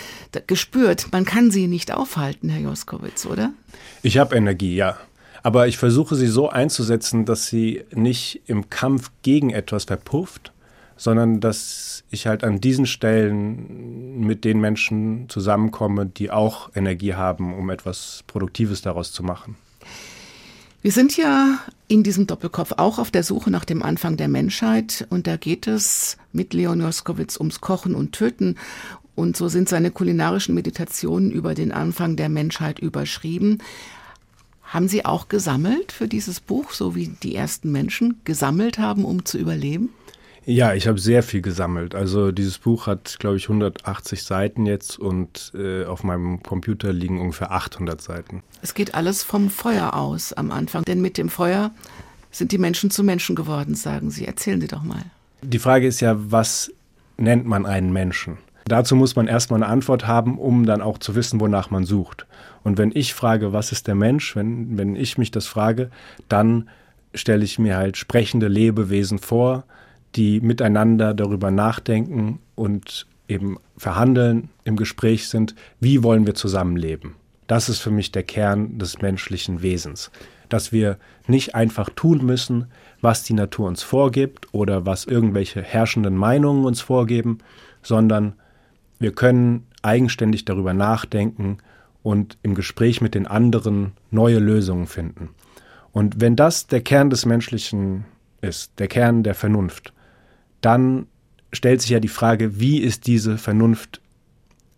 gespürt, 0.46 1.08
man 1.12 1.26
kann 1.26 1.50
sie 1.50 1.66
nicht 1.66 1.92
aufhalten, 1.92 2.50
Herr 2.50 2.62
Joskowitz, 2.62 3.26
oder? 3.26 3.52
Ich 4.04 4.20
habe 4.20 4.36
Energie, 4.36 4.76
ja. 4.76 4.98
Aber 5.42 5.68
ich 5.68 5.80
versuche 5.80 6.16
sie 6.16 6.28
so 6.28 6.50
einzusetzen, 6.50 7.26
dass 7.26 7.48
sie 7.48 7.84
nicht 7.92 8.42
im 8.46 8.70
Kampf 8.70 9.10
gegen 9.24 9.50
etwas 9.50 9.86
verpufft, 9.86 10.52
sondern 10.98 11.40
dass 11.40 12.04
ich 12.12 12.28
halt 12.28 12.44
an 12.44 12.62
diesen 12.62 12.86
Stellen 12.86 14.20
mit 14.20 14.46
den 14.46 14.62
Menschen 14.62 15.28
zusammenkomme, 15.30 16.06
die 16.06 16.30
auch 16.30 16.70
Energie 16.76 17.16
haben, 17.16 17.56
um 17.56 17.72
etwas 17.72 18.24
Produktives 18.28 18.84
daraus 18.84 19.12
zu 19.12 19.24
machen. 19.24 19.56
Wir 20.84 20.92
sind 20.92 21.16
ja 21.16 21.60
in 21.88 22.04
diesem 22.04 22.28
Doppelkopf 22.28 22.74
auch 22.76 23.00
auf 23.00 23.10
der 23.10 23.24
Suche 23.24 23.50
nach 23.50 23.64
dem 23.64 23.82
Anfang 23.82 24.18
der 24.18 24.28
Menschheit 24.28 25.08
und 25.10 25.28
da 25.28 25.38
geht 25.38 25.66
es 25.66 26.18
mit 26.34 26.54
Leon 26.54 26.82
Joskowitz 26.82 27.38
ums 27.38 27.62
Kochen 27.62 27.96
und 27.96 28.12
Töten 28.12 28.58
und 29.16 29.38
so 29.38 29.48
sind 29.48 29.70
seine 29.70 29.92
kulinarischen 29.92 30.54
Meditationen 30.54 31.32
über 31.32 31.56
den 31.56 31.72
Anfang 31.72 32.18
der 32.18 32.28
Menschheit 32.28 32.80
überschrieben. 32.80 33.60
Haben 34.62 34.90
Sie 34.90 35.06
auch 35.06 35.30
gesammelt 35.30 35.94
für 35.94 36.10
dieses 36.10 36.42
Buch, 36.42 36.72
so 36.72 36.96
wie 36.96 37.08
die 37.08 37.34
ersten 37.34 37.72
Menschen 37.72 38.20
gesammelt 38.26 38.78
haben, 38.78 39.06
um 39.06 39.24
zu 39.24 39.38
überleben? 39.38 39.88
Ja, 40.46 40.74
ich 40.74 40.88
habe 40.88 41.00
sehr 41.00 41.24
viel 41.24 41.42
gesammelt. 41.42 41.96
Also 41.96 42.32
dieses 42.32 42.58
Buch 42.58 42.88
hat, 42.88 43.18
glaube 43.20 43.38
ich, 43.38 43.44
180 43.44 44.24
Seiten 44.24 44.66
jetzt 44.66 45.00
und 45.00 45.54
äh, 45.56 45.86
auf 45.86 46.04
meinem 46.04 46.44
Computer 46.44 46.92
liegen 46.92 47.22
ungefähr 47.22 47.52
800 47.52 48.02
Seiten. 48.02 48.44
Es 48.62 48.74
geht 48.74 48.94
alles 48.94 49.24
vom 49.24 49.50
Feuer 49.50 49.94
aus 49.94 50.34
am 50.34 50.52
Anfang, 50.52 50.84
denn 50.84 51.02
mit 51.02 51.18
dem 51.18 51.30
Feuer 51.30 51.72
sind 52.32 52.52
die 52.52 52.58
Menschen 52.58 52.92
zu 52.92 53.04
Menschen 53.04 53.36
geworden, 53.36 53.76
sagen 53.76 54.10
Sie. 54.10 54.26
Erzählen 54.26 54.60
Sie 54.60 54.68
doch 54.68 54.84
mal. 54.84 55.04
Die 55.42 55.60
Frage 55.60 55.88
ist 55.88 56.02
ja, 56.02 56.16
was 56.18 56.72
nennt 57.18 57.46
man 57.46 57.66
einen 57.66 57.94
Menschen? 57.94 58.38
Dazu 58.66 58.96
muss 58.96 59.16
man 59.16 59.28
erstmal 59.28 59.62
eine 59.62 59.72
Antwort 59.72 60.08
haben, 60.08 60.38
um 60.38 60.66
dann 60.66 60.82
auch 60.82 60.98
zu 60.98 61.16
wissen, 61.16 61.40
wonach 61.40 61.70
man 61.70 61.86
sucht. 61.86 62.26
Und 62.64 62.78
wenn 62.78 62.92
ich 62.94 63.14
frage, 63.14 63.54
was 63.54 63.72
ist 63.72 63.88
der 63.88 63.96
Mensch, 63.96 64.36
wenn, 64.36 64.78
wenn 64.78 64.96
ich 64.96 65.18
mich 65.18 65.32
das 65.32 65.48
frage, 65.48 65.90
dann 66.30 66.70
stelle 67.14 67.44
ich 67.44 67.60
mir 67.60 67.76
halt 67.76 67.98
sprechende 67.98 68.48
Lebewesen 68.48 69.20
vor, 69.20 69.66
die 70.16 70.42
miteinander 70.42 71.14
darüber 71.14 71.52
nachdenken 71.52 72.40
und 72.56 73.08
eben 73.28 73.58
verhandeln, 73.78 74.50
im 74.64 74.76
Gespräch 74.76 75.28
sind, 75.28 75.56
wie 75.80 76.04
wollen 76.04 76.26
wir 76.26 76.36
zusammenleben. 76.36 77.16
Das 77.48 77.70
ist 77.70 77.80
für 77.80 77.92
mich 77.92 78.12
der 78.12 78.24
Kern 78.24 78.78
des 78.78 79.02
menschlichen 79.02 79.62
Wesens. 79.62 80.12
Dass 80.50 80.72
wir 80.72 80.98
nicht 81.28 81.56
einfach 81.56 81.90
tun 81.90 82.26
müssen, 82.26 82.68
was 83.02 83.24
die 83.24 83.34
Natur 83.34 83.68
uns 83.68 83.84
vorgibt 83.84 84.54
oder 84.54 84.86
was 84.86 85.06
irgendwelche 85.06 85.62
herrschenden 85.62 86.16
Meinungen 86.16 86.66
uns 86.66 86.82
vorgeben, 86.82 87.40
sondern 87.82 88.34
wir 89.00 89.14
können 89.14 89.66
eigenständig 89.82 90.46
darüber 90.46 90.74
nachdenken 90.74 91.58
und 92.04 92.38
im 92.44 92.56
Gespräch 92.56 93.02
mit 93.02 93.16
den 93.16 93.28
anderen 93.28 93.94
neue 94.12 94.40
Lösungen 94.40 94.88
finden. 94.88 95.30
Und 95.92 96.22
wenn 96.22 96.36
das 96.36 96.68
der 96.68 96.82
Kern 96.82 97.10
des 97.10 97.26
Menschlichen 97.26 98.06
ist, 98.42 98.72
der 98.80 98.88
Kern 98.88 99.24
der 99.24 99.36
Vernunft, 99.36 99.93
dann 100.66 101.08
stellt 101.52 101.82
sich 101.82 101.92
ja 101.92 102.00
die 102.00 102.08
Frage, 102.08 102.60
wie 102.60 102.80
ist 102.80 103.08
diese 103.08 103.38
Vernunft 103.38 104.02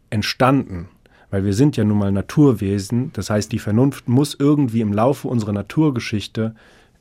entstanden? 0.09 0.89
Weil 1.31 1.45
wir 1.45 1.53
sind 1.53 1.77
ja 1.77 1.83
nun 1.83 1.97
mal 1.97 2.11
Naturwesen, 2.11 3.11
das 3.13 3.29
heißt, 3.29 3.51
die 3.51 3.59
Vernunft 3.59 4.07
muss 4.07 4.35
irgendwie 4.37 4.81
im 4.81 4.93
Laufe 4.93 5.27
unserer 5.27 5.53
Naturgeschichte 5.53 6.55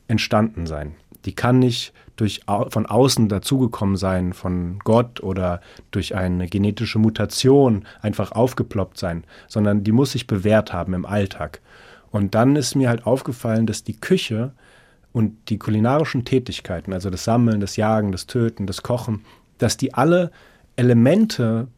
entstanden 0.07 0.65
sein. 0.65 0.95
Die 1.25 1.33
kann 1.33 1.59
nicht 1.59 1.93
durch, 2.15 2.41
von 2.69 2.85
außen 2.85 3.29
dazugekommen 3.29 3.97
sein, 3.97 4.33
von 4.33 4.79
Gott 4.83 5.21
oder 5.21 5.61
durch 5.91 6.15
eine 6.15 6.47
genetische 6.47 6.99
Mutation 6.99 7.85
einfach 8.01 8.31
aufgeploppt 8.31 8.97
sein, 8.97 9.23
sondern 9.47 9.83
die 9.83 9.91
muss 9.91 10.11
sich 10.11 10.27
bewährt 10.27 10.71
haben 10.71 10.93
im 10.93 11.05
Alltag. 11.05 11.61
Und 12.11 12.35
dann 12.35 12.55
ist 12.55 12.75
mir 12.75 12.89
halt 12.89 13.05
aufgefallen, 13.05 13.65
dass 13.65 13.83
die 13.83 13.99
Küche 13.99 14.53
und 15.15 15.37
die 15.47 15.57
kulinarischen 15.57 16.25
Tätigkeiten, 16.25 16.91
also 16.91 17.09
das 17.09 17.23
Sammeln, 17.23 17.61
das 17.61 17.77
Jagen, 17.77 18.11
das 18.11 18.27
Töten, 18.27 18.67
das 18.67 18.83
Kochen, 18.83 19.21
dass 19.59 19.77
die 19.77 19.93
alle 19.93 20.29
Elemente 20.75 21.69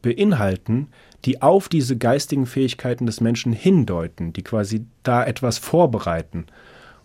beinhalten, 0.00 0.88
die 1.26 1.42
auf 1.42 1.68
diese 1.68 1.98
geistigen 1.98 2.46
Fähigkeiten 2.46 3.04
des 3.04 3.20
Menschen 3.20 3.52
hindeuten, 3.52 4.32
die 4.32 4.42
quasi 4.42 4.86
da 5.02 5.22
etwas 5.26 5.58
vorbereiten. 5.58 6.46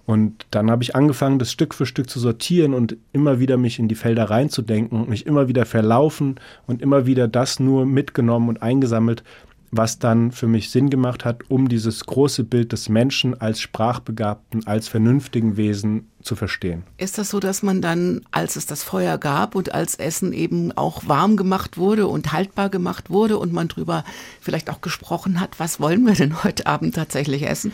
Und 0.05 0.45
dann 0.51 0.71
habe 0.71 0.81
ich 0.81 0.95
angefangen, 0.95 1.39
das 1.39 1.51
Stück 1.51 1.73
für 1.73 1.85
Stück 1.85 2.09
zu 2.09 2.21
sortieren 2.21 2.73
und 2.73 2.95
immer 3.11 3.41
wieder 3.41 3.57
mich 3.57 3.77
in 3.77 3.89
die 3.89 3.95
Felder 3.95 4.29
reinzudenken 4.29 4.97
und 4.97 5.09
mich 5.09 5.25
immer 5.25 5.49
wieder 5.49 5.65
verlaufen 5.65 6.39
und 6.67 6.81
immer 6.81 7.05
wieder 7.05 7.27
das 7.27 7.59
nur 7.59 7.85
mitgenommen 7.85 8.47
und 8.47 8.61
eingesammelt, 8.61 9.25
was 9.71 9.99
dann 9.99 10.33
für 10.33 10.47
mich 10.47 10.69
Sinn 10.69 10.89
gemacht 10.89 11.23
hat, 11.23 11.49
um 11.49 11.69
dieses 11.69 12.05
große 12.05 12.43
Bild 12.43 12.73
des 12.73 12.89
Menschen 12.89 13.39
als 13.39 13.61
sprachbegabten, 13.61 14.67
als 14.67 14.89
vernünftigen 14.89 15.55
Wesen 15.55 16.11
zu 16.21 16.35
verstehen. 16.35 16.83
Ist 16.97 17.17
das 17.17 17.29
so, 17.29 17.39
dass 17.39 17.63
man 17.63 17.81
dann, 17.81 18.21
als 18.31 18.57
es 18.57 18.65
das 18.65 18.83
Feuer 18.83 19.17
gab 19.17 19.55
und 19.55 19.73
als 19.73 19.95
Essen 19.95 20.33
eben 20.33 20.73
auch 20.73 21.07
warm 21.07 21.37
gemacht 21.37 21.77
wurde 21.77 22.07
und 22.07 22.33
haltbar 22.33 22.69
gemacht 22.69 23.09
wurde 23.09 23.37
und 23.37 23.53
man 23.53 23.69
drüber 23.69 24.03
vielleicht 24.41 24.69
auch 24.69 24.81
gesprochen 24.81 25.39
hat, 25.39 25.59
was 25.59 25.79
wollen 25.79 26.05
wir 26.05 26.13
denn 26.13 26.43
heute 26.43 26.67
Abend 26.67 26.95
tatsächlich 26.95 27.47
essen, 27.47 27.73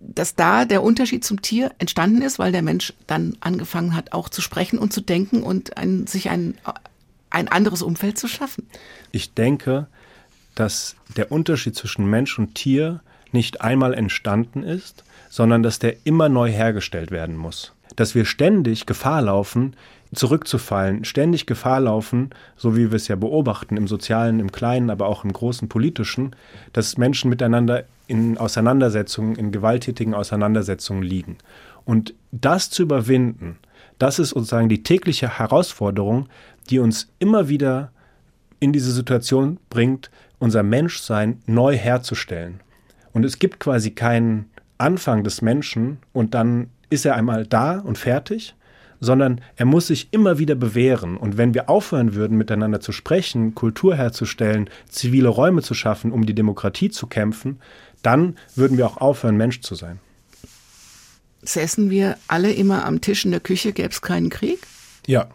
dass 0.00 0.34
da 0.34 0.64
der 0.64 0.82
Unterschied 0.82 1.24
zum 1.24 1.42
Tier 1.42 1.72
entstanden 1.78 2.22
ist, 2.22 2.38
weil 2.38 2.52
der 2.52 2.62
Mensch 2.62 2.94
dann 3.06 3.36
angefangen 3.40 3.94
hat, 3.94 4.12
auch 4.12 4.28
zu 4.30 4.40
sprechen 4.40 4.78
und 4.78 4.92
zu 4.92 5.02
denken 5.02 5.42
und 5.42 5.76
ein, 5.76 6.06
sich 6.06 6.30
ein, 6.30 6.54
ein 7.30 7.48
anderes 7.48 7.82
Umfeld 7.82 8.18
zu 8.18 8.28
schaffen? 8.28 8.66
Ich 9.12 9.34
denke, 9.34 9.86
dass 10.54 10.96
der 11.16 11.32
Unterschied 11.32 11.74
zwischen 11.74 12.06
Mensch 12.06 12.38
und 12.38 12.54
Tier 12.54 13.00
nicht 13.32 13.60
einmal 13.60 13.94
entstanden 13.94 14.62
ist, 14.62 15.04
sondern 15.30 15.62
dass 15.62 15.78
der 15.78 15.96
immer 16.04 16.28
neu 16.28 16.50
hergestellt 16.50 17.10
werden 17.10 17.36
muss. 17.36 17.72
Dass 17.96 18.14
wir 18.14 18.24
ständig 18.24 18.86
Gefahr 18.86 19.22
laufen, 19.22 19.74
zurückzufallen, 20.14 21.04
ständig 21.04 21.46
Gefahr 21.46 21.80
laufen, 21.80 22.30
so 22.56 22.76
wie 22.76 22.90
wir 22.90 22.96
es 22.96 23.08
ja 23.08 23.16
beobachten 23.16 23.76
im 23.76 23.88
sozialen, 23.88 24.40
im 24.40 24.52
kleinen, 24.52 24.90
aber 24.90 25.06
auch 25.06 25.24
im 25.24 25.32
großen 25.32 25.68
politischen, 25.68 26.36
dass 26.72 26.98
Menschen 26.98 27.30
miteinander 27.30 27.84
in 28.06 28.36
Auseinandersetzungen, 28.36 29.36
in 29.36 29.52
gewalttätigen 29.52 30.12
Auseinandersetzungen 30.12 31.02
liegen. 31.02 31.38
Und 31.86 32.14
das 32.30 32.68
zu 32.68 32.82
überwinden, 32.82 33.58
das 33.98 34.18
ist 34.18 34.30
sozusagen 34.30 34.68
die 34.68 34.82
tägliche 34.82 35.38
Herausforderung, 35.38 36.28
die 36.68 36.78
uns 36.78 37.08
immer 37.18 37.48
wieder 37.48 37.90
in 38.60 38.72
diese 38.72 38.92
Situation 38.92 39.58
bringt, 39.70 40.10
unser 40.42 40.64
Menschsein 40.64 41.40
neu 41.46 41.76
herzustellen. 41.76 42.60
Und 43.12 43.24
es 43.24 43.38
gibt 43.38 43.60
quasi 43.60 43.92
keinen 43.92 44.50
Anfang 44.76 45.22
des 45.22 45.40
Menschen 45.40 45.98
und 46.12 46.34
dann 46.34 46.70
ist 46.90 47.06
er 47.06 47.14
einmal 47.14 47.46
da 47.46 47.78
und 47.78 47.96
fertig, 47.96 48.56
sondern 48.98 49.40
er 49.54 49.66
muss 49.66 49.86
sich 49.86 50.08
immer 50.12 50.38
wieder 50.38 50.56
bewähren. 50.56 51.16
Und 51.16 51.38
wenn 51.38 51.54
wir 51.54 51.70
aufhören 51.70 52.14
würden, 52.14 52.36
miteinander 52.36 52.80
zu 52.80 52.90
sprechen, 52.90 53.54
Kultur 53.54 53.94
herzustellen, 53.94 54.68
zivile 54.88 55.28
Räume 55.28 55.62
zu 55.62 55.74
schaffen, 55.74 56.10
um 56.10 56.26
die 56.26 56.34
Demokratie 56.34 56.90
zu 56.90 57.06
kämpfen, 57.06 57.60
dann 58.02 58.36
würden 58.56 58.76
wir 58.76 58.86
auch 58.86 58.96
aufhören, 58.96 59.36
Mensch 59.36 59.60
zu 59.60 59.76
sein. 59.76 60.00
Säßen 61.42 61.88
wir 61.88 62.16
alle 62.26 62.52
immer 62.52 62.84
am 62.84 63.00
Tisch 63.00 63.24
in 63.24 63.30
der 63.30 63.40
Küche, 63.40 63.72
gäbe 63.72 63.90
es 63.90 64.02
keinen 64.02 64.28
Krieg? 64.28 64.58
Ja. 65.06 65.28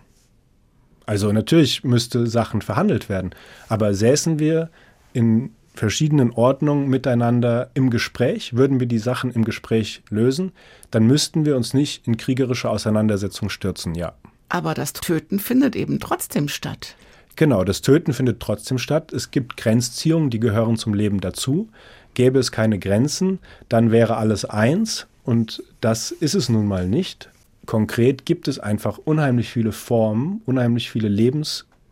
Also 1.06 1.32
natürlich 1.32 1.86
müsste 1.86 2.28
Sachen 2.28 2.62
verhandelt 2.62 3.08
werden, 3.08 3.32
aber 3.70 3.94
säßen 3.94 4.40
wir 4.40 4.70
in 5.14 5.52
verschiedenen 5.74 6.32
Ordnungen 6.32 6.88
miteinander 6.88 7.70
im 7.74 7.90
Gespräch, 7.90 8.56
würden 8.56 8.80
wir 8.80 8.88
die 8.88 8.98
Sachen 8.98 9.32
im 9.32 9.46
Gespräch 9.46 10.02
lösen, 10.10 10.52
dann 10.92 11.06
müssten 11.06 11.46
wir 11.46 11.56
uns 11.56 11.74
nicht 11.74 12.08
in 12.08 12.18
kriegerische 12.18 12.70
Auseinandersetzungen 12.70 13.50
stürzen, 13.50 13.96
ja. 13.96 14.14
Aber 14.50 14.74
das 14.74 14.94
Töten 14.94 15.40
findet 15.40 15.76
eben 15.76 16.00
trotzdem 16.00 16.48
statt. 16.48 16.96
Genau, 17.36 17.64
das 17.64 17.82
Töten 17.82 18.14
findet 18.14 18.40
trotzdem 18.40 18.80
statt. 18.80 19.14
Es 19.14 19.30
gibt 19.30 19.58
Grenzziehungen, 19.58 20.32
die 20.32 20.40
gehören 20.40 20.78
zum 20.78 20.94
Leben 20.94 21.22
dazu. 21.22 21.70
Gäbe 22.16 22.40
es 22.40 22.52
keine 22.52 22.80
Grenzen, 22.80 23.40
dann 23.70 23.92
wäre 23.92 24.18
alles 24.18 24.44
eins 24.44 25.06
und 25.24 25.62
das 25.82 26.10
ist 26.10 26.34
es 26.34 26.50
nun 26.50 26.66
mal 26.66 26.88
nicht. 26.88 27.30
Konkret 27.68 28.26
gibt 28.26 28.48
es 28.48 28.58
einfach 28.58 28.98
unheimlich 28.98 29.50
viele 29.50 29.72
Formen, 29.72 30.42
unheimlich 30.46 30.90
viele 30.90 31.10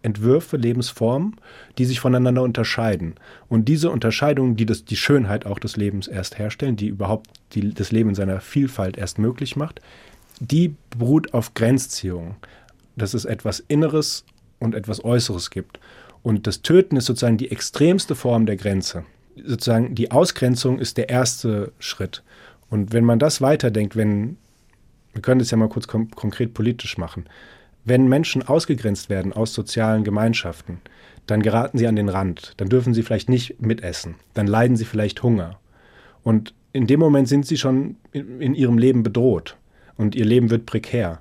Lebensentwürfe, 0.06 0.58
Lebensformen, 0.58 1.36
die 1.78 1.86
sich 1.86 2.00
voneinander 2.00 2.44
unterscheiden. 2.44 3.16
Und 3.50 3.66
diese 3.66 3.90
Unterscheidungen, 3.90 4.56
die 4.56 4.66
das, 4.66 4.86
die 4.86 4.96
Schönheit 4.96 5.46
auch 5.46 5.60
des 5.60 5.78
Lebens 5.78 6.08
erst 6.08 6.38
herstellen, 6.38 6.76
die 6.76 6.88
überhaupt 6.88 7.30
die, 7.54 7.74
das 7.74 7.92
Leben 7.92 8.10
in 8.10 8.16
seiner 8.16 8.40
Vielfalt 8.40 8.98
erst 8.98 9.18
möglich 9.20 9.56
macht, 9.56 9.82
die 10.40 10.76
beruht 10.98 11.34
auf 11.34 11.54
Grenzziehungen. 11.54 12.36
Dass 12.96 13.14
es 13.14 13.26
etwas 13.26 13.60
Inneres 13.68 14.24
und 14.60 14.74
etwas 14.74 15.04
Äußeres 15.04 15.50
gibt. 15.50 15.80
Und 16.24 16.48
das 16.48 16.62
Töten 16.62 16.96
ist 16.96 17.08
sozusagen 17.08 17.38
die 17.38 17.52
extremste 17.52 18.16
Form 18.16 18.46
der 18.46 18.56
Grenze. 18.56 19.04
Sozusagen 19.44 19.96
die 19.96 20.12
Ausgrenzung 20.12 20.80
ist 20.80 20.98
der 20.98 21.10
erste 21.10 21.74
Schritt. 21.80 22.24
Und 22.70 22.94
wenn 22.94 23.04
man 23.04 23.20
das 23.20 23.42
weiterdenkt, 23.42 23.98
wenn, 23.98 24.38
wir 25.12 25.22
können 25.22 25.40
das 25.40 25.52
ja 25.52 25.58
mal 25.58 25.68
kurz 25.68 25.88
kom 25.88 26.10
konkret 26.12 26.54
politisch 26.54 26.98
machen, 26.98 27.26
wenn 27.86 28.08
Menschen 28.08 28.44
ausgegrenzt 28.44 29.10
werden 29.10 29.32
aus 29.32 29.54
sozialen 29.54 30.04
Gemeinschaften, 30.04 30.82
dann 31.28 31.42
geraten 31.42 31.78
sie 31.78 31.88
an 31.88 31.96
den 31.96 32.10
Rand, 32.10 32.54
dann 32.58 32.70
dürfen 32.70 32.94
sie 32.94 33.04
vielleicht 33.04 33.30
nicht 33.30 33.62
mitessen, 33.62 34.16
dann 34.34 34.48
leiden 34.48 34.76
sie 34.76 34.86
vielleicht 34.86 35.24
Hunger. 35.24 35.60
Und 36.24 36.54
in 36.74 36.88
dem 36.88 37.00
Moment 37.00 37.28
sind 37.28 37.46
sie 37.46 37.58
schon 37.58 37.96
in, 38.12 38.54
ihrem 38.54 38.78
Leben 38.78 39.04
bedroht 39.04 39.56
und 39.98 40.16
ihr 40.16 40.26
Leben 40.26 40.50
wird 40.50 40.66
prekär. 40.66 41.20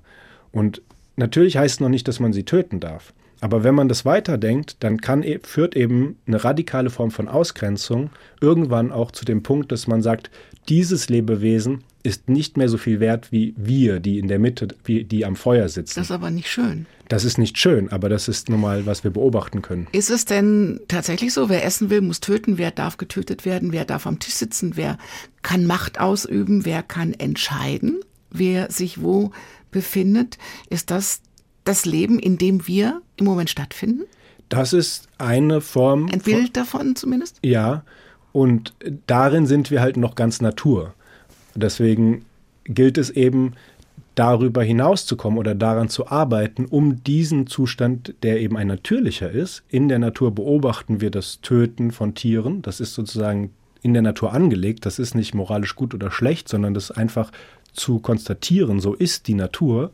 Und 0.50 0.82
natürlich 1.16 1.56
heißt 1.56 1.76
es 1.76 1.80
noch 1.80 1.88
nicht, 1.88 2.08
dass 2.08 2.18
man 2.18 2.32
sie 2.32 2.44
töten 2.44 2.80
darf. 2.80 3.12
Aber 3.40 3.62
wenn 3.62 3.74
man 3.74 3.88
das 3.88 4.06
weiterdenkt, 4.06 4.76
dann 4.80 5.00
kann, 5.00 5.22
e, 5.22 5.38
führt 5.42 5.76
eben 5.76 6.16
eine 6.26 6.42
radikale 6.42 6.88
Form 6.88 7.10
von 7.10 7.28
Ausgrenzung 7.28 8.10
irgendwann 8.40 8.90
auch 8.90 9.10
zu 9.10 9.24
dem 9.24 9.42
Punkt, 9.42 9.70
dass 9.70 9.86
man 9.86 10.02
sagt, 10.02 10.30
dieses 10.68 11.10
Lebewesen 11.10 11.84
ist 12.04 12.28
nicht 12.28 12.56
mehr 12.58 12.68
so 12.68 12.76
viel 12.76 13.00
wert 13.00 13.32
wie 13.32 13.54
wir, 13.56 13.98
die 13.98 14.18
in 14.18 14.28
der 14.28 14.38
Mitte, 14.38 14.68
die 14.86 15.24
am 15.24 15.36
Feuer 15.36 15.68
sitzen. 15.68 15.94
Das 15.96 16.06
ist 16.06 16.10
aber 16.12 16.30
nicht 16.30 16.48
schön. 16.48 16.86
Das 17.08 17.24
ist 17.24 17.38
nicht 17.38 17.58
schön, 17.58 17.90
aber 17.90 18.08
das 18.10 18.28
ist 18.28 18.50
nun 18.50 18.60
mal, 18.60 18.86
was 18.86 19.04
wir 19.04 19.10
beobachten 19.10 19.62
können. 19.62 19.86
Ist 19.92 20.10
es 20.10 20.26
denn 20.26 20.80
tatsächlich 20.86 21.32
so, 21.32 21.48
wer 21.48 21.64
essen 21.64 21.88
will, 21.88 22.02
muss 22.02 22.20
töten, 22.20 22.58
wer 22.58 22.70
darf 22.70 22.98
getötet 22.98 23.46
werden, 23.46 23.72
wer 23.72 23.86
darf 23.86 24.06
am 24.06 24.18
Tisch 24.18 24.34
sitzen, 24.34 24.76
wer 24.76 24.98
kann 25.42 25.66
Macht 25.66 25.98
ausüben, 25.98 26.66
wer 26.66 26.82
kann 26.82 27.14
entscheiden, 27.14 28.00
wer 28.30 28.70
sich 28.70 29.02
wo 29.02 29.32
befindet? 29.70 30.38
Ist 30.68 30.90
das 30.90 31.22
das 31.64 31.86
Leben, 31.86 32.18
in 32.18 32.36
dem 32.36 32.66
wir 32.66 33.00
im 33.16 33.24
Moment 33.24 33.48
stattfinden? 33.48 34.02
Das 34.50 34.74
ist 34.74 35.08
eine 35.16 35.62
Form. 35.62 36.10
Ein 36.12 36.20
Bild 36.20 36.54
davon 36.54 36.96
zumindest? 36.96 37.38
Ja, 37.42 37.82
und 38.32 38.74
darin 39.06 39.46
sind 39.46 39.70
wir 39.70 39.80
halt 39.80 39.96
noch 39.96 40.16
ganz 40.16 40.42
Natur. 40.42 40.94
Deswegen 41.54 42.24
gilt 42.64 42.98
es 42.98 43.10
eben, 43.10 43.54
darüber 44.14 44.62
hinauszukommen 44.62 45.38
oder 45.38 45.54
daran 45.54 45.88
zu 45.88 46.08
arbeiten, 46.08 46.66
um 46.66 47.02
diesen 47.02 47.46
Zustand, 47.46 48.14
der 48.22 48.40
eben 48.40 48.56
ein 48.56 48.68
natürlicher 48.68 49.30
ist. 49.30 49.64
In 49.68 49.88
der 49.88 49.98
Natur 49.98 50.32
beobachten 50.34 51.00
wir 51.00 51.10
das 51.10 51.40
Töten 51.40 51.90
von 51.90 52.14
Tieren. 52.14 52.62
Das 52.62 52.80
ist 52.80 52.94
sozusagen 52.94 53.50
in 53.82 53.92
der 53.92 54.02
Natur 54.02 54.32
angelegt. 54.32 54.86
Das 54.86 54.98
ist 54.98 55.14
nicht 55.14 55.34
moralisch 55.34 55.74
gut 55.74 55.94
oder 55.94 56.10
schlecht, 56.10 56.48
sondern 56.48 56.74
das 56.74 56.90
ist 56.90 56.96
einfach 56.96 57.32
zu 57.72 57.98
konstatieren. 57.98 58.80
So 58.80 58.94
ist 58.94 59.26
die 59.26 59.34
Natur. 59.34 59.90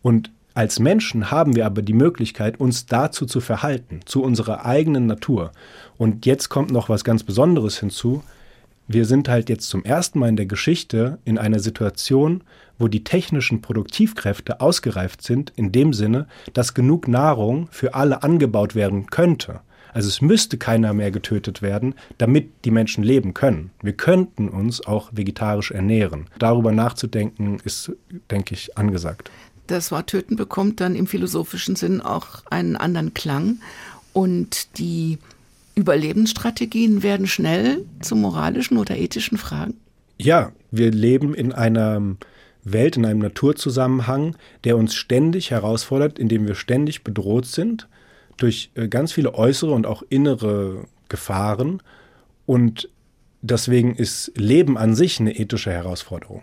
Und 0.00 0.30
als 0.54 0.80
Menschen 0.80 1.30
haben 1.30 1.54
wir 1.54 1.66
aber 1.66 1.82
die 1.82 1.92
Möglichkeit, 1.92 2.58
uns 2.58 2.86
dazu 2.86 3.26
zu 3.26 3.40
verhalten, 3.40 4.00
zu 4.04 4.22
unserer 4.22 4.64
eigenen 4.64 5.06
Natur. 5.06 5.52
Und 5.98 6.26
jetzt 6.26 6.48
kommt 6.48 6.70
noch 6.70 6.88
was 6.88 7.04
ganz 7.04 7.22
Besonderes 7.22 7.78
hinzu. 7.78 8.22
Wir 8.88 9.04
sind 9.04 9.28
halt 9.28 9.48
jetzt 9.48 9.68
zum 9.68 9.84
ersten 9.84 10.18
Mal 10.18 10.28
in 10.28 10.36
der 10.36 10.46
Geschichte 10.46 11.18
in 11.24 11.38
einer 11.38 11.60
Situation, 11.60 12.42
wo 12.78 12.88
die 12.88 13.04
technischen 13.04 13.62
Produktivkräfte 13.62 14.60
ausgereift 14.60 15.22
sind, 15.22 15.52
in 15.56 15.72
dem 15.72 15.92
Sinne, 15.92 16.26
dass 16.52 16.74
genug 16.74 17.08
Nahrung 17.08 17.68
für 17.70 17.94
alle 17.94 18.22
angebaut 18.22 18.74
werden 18.74 19.06
könnte. 19.06 19.60
Also 19.94 20.08
es 20.08 20.20
müsste 20.20 20.56
keiner 20.58 20.94
mehr 20.94 21.10
getötet 21.10 21.62
werden, 21.62 21.94
damit 22.18 22.64
die 22.64 22.70
Menschen 22.70 23.04
leben 23.04 23.34
können. 23.34 23.70
Wir 23.82 23.92
könnten 23.92 24.48
uns 24.48 24.84
auch 24.86 25.10
vegetarisch 25.12 25.70
ernähren. 25.70 26.26
Darüber 26.38 26.72
nachzudenken 26.72 27.58
ist, 27.64 27.92
denke 28.30 28.54
ich, 28.54 28.76
angesagt. 28.78 29.30
Das 29.66 29.92
Wort 29.92 30.08
töten 30.08 30.36
bekommt 30.36 30.80
dann 30.80 30.96
im 30.96 31.06
philosophischen 31.06 31.76
Sinn 31.76 32.00
auch 32.00 32.42
einen 32.50 32.76
anderen 32.76 33.14
Klang 33.14 33.58
und 34.12 34.78
die 34.78 35.18
Überlebensstrategien 35.74 37.02
werden 37.02 37.26
schnell 37.26 37.84
zu 38.00 38.14
moralischen 38.14 38.76
oder 38.76 38.96
ethischen 38.96 39.38
Fragen. 39.38 39.74
Ja, 40.18 40.52
wir 40.70 40.90
leben 40.90 41.34
in 41.34 41.52
einer 41.52 42.16
Welt, 42.64 42.96
in 42.96 43.04
einem 43.04 43.20
Naturzusammenhang, 43.20 44.36
der 44.64 44.76
uns 44.76 44.94
ständig 44.94 45.50
herausfordert, 45.50 46.18
indem 46.18 46.46
wir 46.46 46.54
ständig 46.54 47.02
bedroht 47.02 47.46
sind 47.46 47.88
durch 48.36 48.70
äh, 48.74 48.88
ganz 48.88 49.12
viele 49.12 49.34
äußere 49.34 49.72
und 49.72 49.86
auch 49.86 50.02
innere 50.08 50.84
Gefahren. 51.08 51.82
Und 52.46 52.88
deswegen 53.40 53.94
ist 53.94 54.32
Leben 54.36 54.76
an 54.78 54.94
sich 54.94 55.20
eine 55.20 55.36
ethische 55.36 55.70
Herausforderung. 55.70 56.42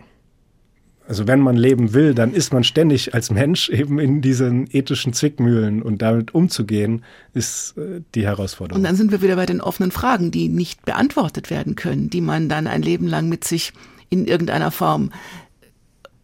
Also 1.10 1.26
wenn 1.26 1.40
man 1.40 1.56
leben 1.56 1.92
will, 1.92 2.14
dann 2.14 2.32
ist 2.32 2.52
man 2.52 2.62
ständig 2.62 3.14
als 3.14 3.32
Mensch 3.32 3.68
eben 3.68 3.98
in 3.98 4.20
diesen 4.20 4.68
ethischen 4.70 5.12
Zwickmühlen 5.12 5.82
und 5.82 6.02
damit 6.02 6.36
umzugehen, 6.36 7.02
ist 7.34 7.76
äh, 7.76 8.02
die 8.14 8.24
Herausforderung. 8.24 8.78
Und 8.78 8.84
dann 8.84 8.94
sind 8.94 9.10
wir 9.10 9.20
wieder 9.20 9.34
bei 9.34 9.44
den 9.44 9.60
offenen 9.60 9.90
Fragen, 9.90 10.30
die 10.30 10.48
nicht 10.48 10.84
beantwortet 10.84 11.50
werden 11.50 11.74
können, 11.74 12.10
die 12.10 12.20
man 12.20 12.48
dann 12.48 12.68
ein 12.68 12.82
Leben 12.82 13.08
lang 13.08 13.28
mit 13.28 13.42
sich 13.42 13.72
in 14.08 14.24
irgendeiner 14.24 14.70
Form 14.70 15.10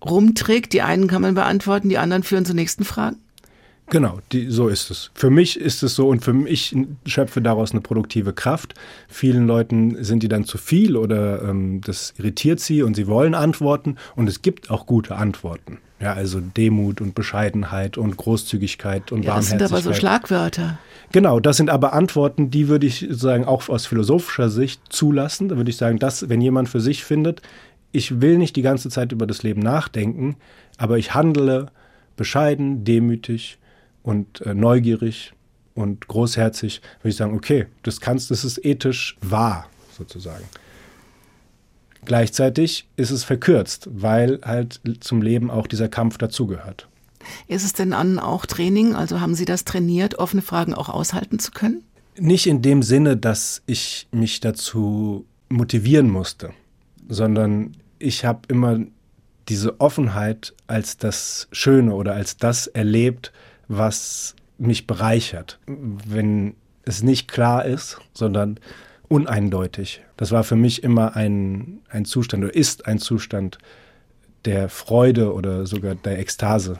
rumträgt. 0.05 0.73
Die 0.73 0.83
einen 0.83 1.09
kann 1.09 1.21
man 1.21 1.35
beantworten, 1.35 1.89
die 1.89 1.99
anderen 1.99 2.23
führen 2.23 2.45
zur 2.45 2.55
nächsten 2.55 2.85
Frage. 2.85 3.17
Genau, 3.89 4.19
die, 4.33 4.51
so 4.51 4.69
ist 4.69 4.91
es. 4.91 5.11
Für 5.15 5.31
mich 5.31 5.61
ist 5.61 5.83
es 5.85 5.95
so 5.95 6.09
und 6.09 6.25
für 6.25 6.33
mich 6.33 6.75
schöpfe 7.05 7.41
daraus 7.41 7.71
eine 7.71 7.81
produktive 7.81 8.33
Kraft. 8.33 8.75
Vielen 9.09 9.47
Leuten 9.47 10.03
sind 10.03 10.23
die 10.25 10.29
dann 10.29 10.45
zu 10.45 10.59
viel 10.59 10.97
oder 10.97 11.43
ähm, 11.43 11.81
das 11.83 12.13
irritiert 12.19 12.59
sie 12.59 12.83
und 12.83 12.97
sie 12.97 13.07
wollen 13.07 13.35
Antworten 13.35 13.97
und 14.17 14.29
es 14.29 14.43
gibt 14.43 14.71
auch 14.71 14.87
gute 14.87 15.15
Antworten. 15.15 15.79
Ja, 16.01 16.13
also 16.13 16.41
Demut 16.41 17.01
und 17.01 17.15
Bescheidenheit 17.15 17.97
und 17.97 18.17
Großzügigkeit 18.17 19.13
und 19.13 19.25
Ja, 19.25 19.37
das 19.37 19.49
sind 19.49 19.59
Barmherzigkeit. 19.59 19.85
aber 19.87 19.95
so 19.95 19.99
Schlagwörter. 19.99 20.79
Genau, 21.13 21.39
das 21.39 21.57
sind 21.57 21.71
aber 21.71 21.93
Antworten, 21.93 22.51
die 22.51 22.69
würde 22.69 22.87
ich 22.87 23.07
sagen, 23.11 23.45
auch 23.45 23.69
aus 23.69 23.87
philosophischer 23.87 24.51
Sicht 24.51 24.83
zulassen. 24.89 25.49
Da 25.49 25.57
würde 25.57 25.71
ich 25.71 25.77
sagen, 25.77 25.99
dass, 25.99 26.29
wenn 26.29 26.41
jemand 26.41 26.69
für 26.69 26.81
sich 26.81 27.05
findet, 27.05 27.41
ich 27.93 28.21
will 28.21 28.37
nicht 28.37 28.57
die 28.57 28.63
ganze 28.63 28.91
Zeit 28.91 29.13
über 29.13 29.27
das 29.27 29.43
Leben 29.45 29.61
nachdenken, 29.61 30.37
aber 30.77 30.99
ich 30.99 31.15
handle 31.15 31.69
bescheiden, 32.17 32.85
demütig 32.85 33.59
und 34.07 34.41
äh, 34.43 34.55
neugierig 34.55 35.33
und 35.75 36.07
großherzig, 36.07 36.81
würde 37.01 37.09
ich 37.11 37.17
sagen, 37.17 37.35
okay, 37.35 37.67
das 37.83 38.01
kannst, 38.01 38.31
das 38.31 38.45
ist 38.45 38.65
ethisch 38.65 39.19
wahr, 39.21 39.69
sozusagen. 39.99 40.45
Gleichzeitig 42.05 42.87
ist 42.95 43.11
es 43.11 43.25
verkürzt, 43.25 43.89
weil 43.91 44.39
halt 44.43 44.81
zum 45.01 45.23
Leben 45.23 45.51
auch 45.51 45.67
dieser 45.67 45.89
Kampf 45.89 46.19
dazugehört. 46.19 46.89
Ist 47.49 47.65
es 47.65 47.73
denn 47.73 47.93
an 47.93 48.21
auch 48.21 48.47
Training? 48.47 48.95
Also 48.95 49.21
haben 49.21 49.35
Sie 49.35 49.45
das 49.45 49.65
trainiert, 49.65 50.15
offene 50.21 50.43
Fragen 50.43 50.73
auch 50.73 50.89
aushalten 50.89 51.41
zu 51.41 51.51
können? 51.51 51.83
Nicht 52.17 52.47
in 52.47 52.63
dem 52.63 52.83
Sinne, 52.83 53.17
dass 53.17 53.61
ich 53.67 54.07
mich 54.13 54.39
dazu 54.39 55.27
motivieren 55.49 56.09
musste, 56.09 56.51
sondern 57.09 57.77
ich 57.99 58.25
habe 58.25 58.43
immer 58.47 58.79
diese 59.49 59.81
Offenheit 59.81 60.55
als 60.69 60.97
das 60.97 61.49
Schöne 61.51 61.93
oder 61.93 62.15
als 62.15 62.37
das 62.37 62.69
erlebt, 62.69 63.33
was 63.69 64.35
mich 64.59 64.87
bereichert. 64.87 65.59
Wenn 65.67 66.55
es 66.85 67.03
nicht 67.03 67.29
klar 67.29 67.65
ist, 67.65 67.99
sondern 68.15 68.59
uneindeutig. 69.09 70.03
Das 70.17 70.33
war 70.33 70.45
für 70.45 70.57
mich 70.57 70.83
immer 70.83 71.17
ein, 71.17 71.81
ein 71.89 72.05
Zustand 72.05 72.45
oder 72.45 72.55
ist 72.55 72.87
ein 72.87 72.99
Zustand 72.99 73.59
der 74.45 74.69
Freude 74.69 75.33
oder 75.33 75.67
sogar 75.67 75.95
der 75.95 76.19
Ekstase. 76.19 76.79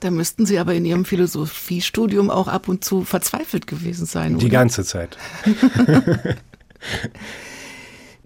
Da 0.00 0.10
müssten 0.10 0.44
Sie 0.44 0.58
aber 0.58 0.74
in 0.74 0.84
Ihrem 0.84 1.04
Philosophiestudium 1.04 2.30
auch 2.30 2.48
ab 2.48 2.68
und 2.68 2.84
zu 2.84 3.04
verzweifelt 3.04 3.66
gewesen 3.66 4.06
sein. 4.06 4.38
Die 4.38 4.46
oder? 4.46 4.52
ganze 4.52 4.84
Zeit. 4.84 5.16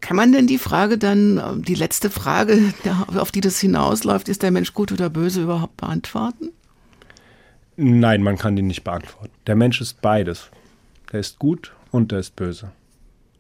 Kann 0.01 0.17
man 0.17 0.33
denn 0.33 0.47
die 0.47 0.59
Frage 0.59 0.97
dann, 0.97 1.63
die 1.63 1.75
letzte 1.75 2.11
Frage, 2.11 2.73
auf 3.17 3.33
die 3.33 3.41
das 3.41 3.59
hinausläuft, 3.61 4.29
ist 4.29 4.43
der 4.43 4.51
Mensch 4.51 4.73
gut 4.73 4.93
oder 4.93 5.11
böse 5.11 5.43
überhaupt 5.43 5.77
beantworten? 5.77 6.51
Nein, 7.81 8.25
man 8.25 8.37
kann 8.37 8.57
die 8.57 8.63
nicht 8.63 8.83
beantworten. 8.83 9.33
Der 9.47 9.55
Mensch 9.55 9.81
ist 9.81 10.03
beides. 10.03 10.51
Der 11.13 11.21
ist 11.21 11.39
gut 11.39 11.73
und 11.93 12.11
der 12.11 12.19
ist 12.19 12.35
böse. 12.35 12.73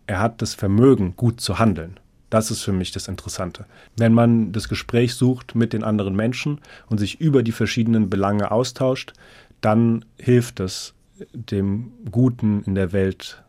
Er 0.06 0.20
hat 0.20 0.40
das 0.40 0.54
Vermögen, 0.54 1.14
gut 1.16 1.40
zu 1.40 1.58
handeln. 1.58 1.98
Das 2.30 2.52
ist 2.52 2.62
für 2.62 2.72
mich 2.72 2.92
das 2.92 3.08
Interessante. 3.08 3.66
Wenn 3.96 4.14
man 4.14 4.52
das 4.52 4.68
Gespräch 4.68 5.14
sucht 5.14 5.56
mit 5.56 5.72
den 5.72 5.82
anderen 5.82 6.14
Menschen 6.14 6.60
und 6.86 6.98
sich 6.98 7.20
über 7.20 7.42
die 7.42 7.50
verschiedenen 7.50 8.10
Belange 8.10 8.52
austauscht, 8.52 9.12
dann 9.60 10.04
hilft 10.18 10.60
es, 10.60 10.94
dem 11.32 11.90
Guten 12.08 12.62
in 12.62 12.76
der 12.76 12.92
Welt 12.92 13.42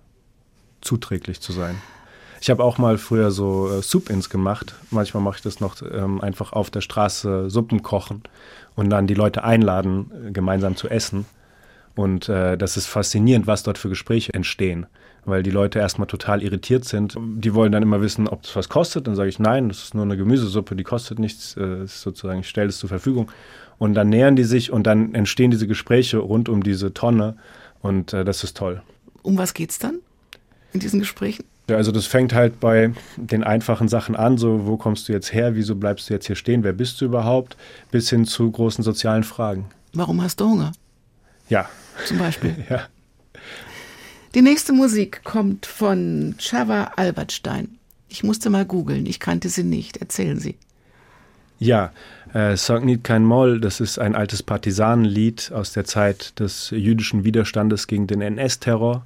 zuträglich 0.81 1.39
zu 1.39 1.51
sein. 1.51 1.75
Ich 2.41 2.49
habe 2.49 2.63
auch 2.63 2.77
mal 2.77 2.97
früher 2.97 3.31
so 3.31 3.69
äh, 3.69 3.81
Soup-Ins 3.81 4.29
gemacht. 4.29 4.73
Manchmal 4.91 5.23
mache 5.23 5.37
ich 5.37 5.41
das 5.41 5.59
noch 5.59 5.75
ähm, 5.81 6.21
einfach 6.21 6.53
auf 6.53 6.69
der 6.69 6.81
Straße 6.81 7.49
Suppen 7.49 7.83
kochen 7.83 8.23
und 8.75 8.89
dann 8.89 9.07
die 9.07 9.13
Leute 9.13 9.43
einladen, 9.43 10.11
äh, 10.27 10.31
gemeinsam 10.31 10.75
zu 10.75 10.89
essen. 10.89 11.25
Und 11.95 12.29
äh, 12.29 12.57
das 12.57 12.77
ist 12.77 12.85
faszinierend, 12.85 13.45
was 13.45 13.63
dort 13.63 13.77
für 13.77 13.89
Gespräche 13.89 14.33
entstehen. 14.33 14.85
Weil 15.25 15.43
die 15.43 15.51
Leute 15.51 15.79
erstmal 15.79 16.07
total 16.07 16.41
irritiert 16.41 16.85
sind. 16.85 17.17
Die 17.19 17.53
wollen 17.53 17.73
dann 17.73 17.83
immer 17.83 17.99
wissen, 17.99 18.27
ob 18.27 18.43
das 18.43 18.55
was 18.55 18.69
kostet. 18.69 19.05
Dann 19.05 19.15
sage 19.15 19.27
ich, 19.27 19.37
nein, 19.37 19.67
das 19.67 19.83
ist 19.83 19.93
nur 19.93 20.05
eine 20.05 20.15
Gemüsesuppe, 20.15 20.77
die 20.77 20.85
kostet 20.85 21.19
nichts. 21.19 21.57
Äh, 21.57 21.85
sozusagen, 21.87 22.39
ich 22.39 22.47
stelle 22.47 22.69
es 22.69 22.77
zur 22.77 22.87
Verfügung. 22.87 23.29
Und 23.77 23.95
dann 23.95 24.07
nähern 24.07 24.37
die 24.37 24.45
sich 24.45 24.71
und 24.71 24.87
dann 24.87 25.13
entstehen 25.13 25.51
diese 25.51 25.67
Gespräche 25.67 26.19
rund 26.19 26.47
um 26.47 26.63
diese 26.63 26.93
Tonne. 26.93 27.35
Und 27.81 28.13
äh, 28.13 28.23
das 28.23 28.45
ist 28.45 28.55
toll. 28.55 28.81
Um 29.21 29.37
was 29.37 29.53
geht's 29.53 29.77
dann 29.77 29.99
in 30.71 30.79
diesen 30.79 30.99
Gesprächen? 30.99 31.43
Also 31.75 31.91
das 31.91 32.05
fängt 32.05 32.33
halt 32.33 32.59
bei 32.59 32.91
den 33.17 33.43
einfachen 33.43 33.87
Sachen 33.87 34.15
an, 34.15 34.37
so 34.37 34.65
wo 34.65 34.77
kommst 34.77 35.07
du 35.07 35.13
jetzt 35.13 35.33
her, 35.33 35.55
wieso 35.55 35.75
bleibst 35.75 36.09
du 36.09 36.13
jetzt 36.13 36.27
hier 36.27 36.35
stehen, 36.35 36.63
wer 36.63 36.73
bist 36.73 37.01
du 37.01 37.05
überhaupt, 37.05 37.57
bis 37.91 38.09
hin 38.09 38.25
zu 38.25 38.49
großen 38.49 38.83
sozialen 38.83 39.23
Fragen. 39.23 39.65
Warum 39.93 40.21
hast 40.21 40.39
du 40.39 40.49
Hunger? 40.49 40.71
Ja, 41.49 41.67
Zum 42.05 42.17
Beispiel. 42.17 42.55
ja. 42.69 42.87
Die 44.35 44.41
nächste 44.41 44.73
Musik 44.73 45.23
kommt 45.23 45.65
von 45.65 46.35
Chava 46.39 46.91
Albertstein. 46.95 47.79
Ich 48.09 48.23
musste 48.23 48.49
mal 48.49 48.65
googeln, 48.65 49.05
ich 49.05 49.19
kannte 49.19 49.49
sie 49.49 49.63
nicht. 49.63 49.97
Erzählen 49.97 50.39
Sie. 50.39 50.55
Ja, 51.59 51.91
äh, 52.33 52.55
Song 52.55 52.85
Niet 52.85 53.03
Kein 53.03 53.25
Moll, 53.25 53.59
das 53.59 53.79
ist 53.79 53.99
ein 53.99 54.15
altes 54.15 54.43
Partisanenlied 54.43 55.51
aus 55.53 55.73
der 55.73 55.83
Zeit 55.83 56.39
des 56.39 56.69
jüdischen 56.69 57.23
Widerstandes 57.23 57.87
gegen 57.87 58.07
den 58.07 58.21
NS-Terror. 58.21 59.05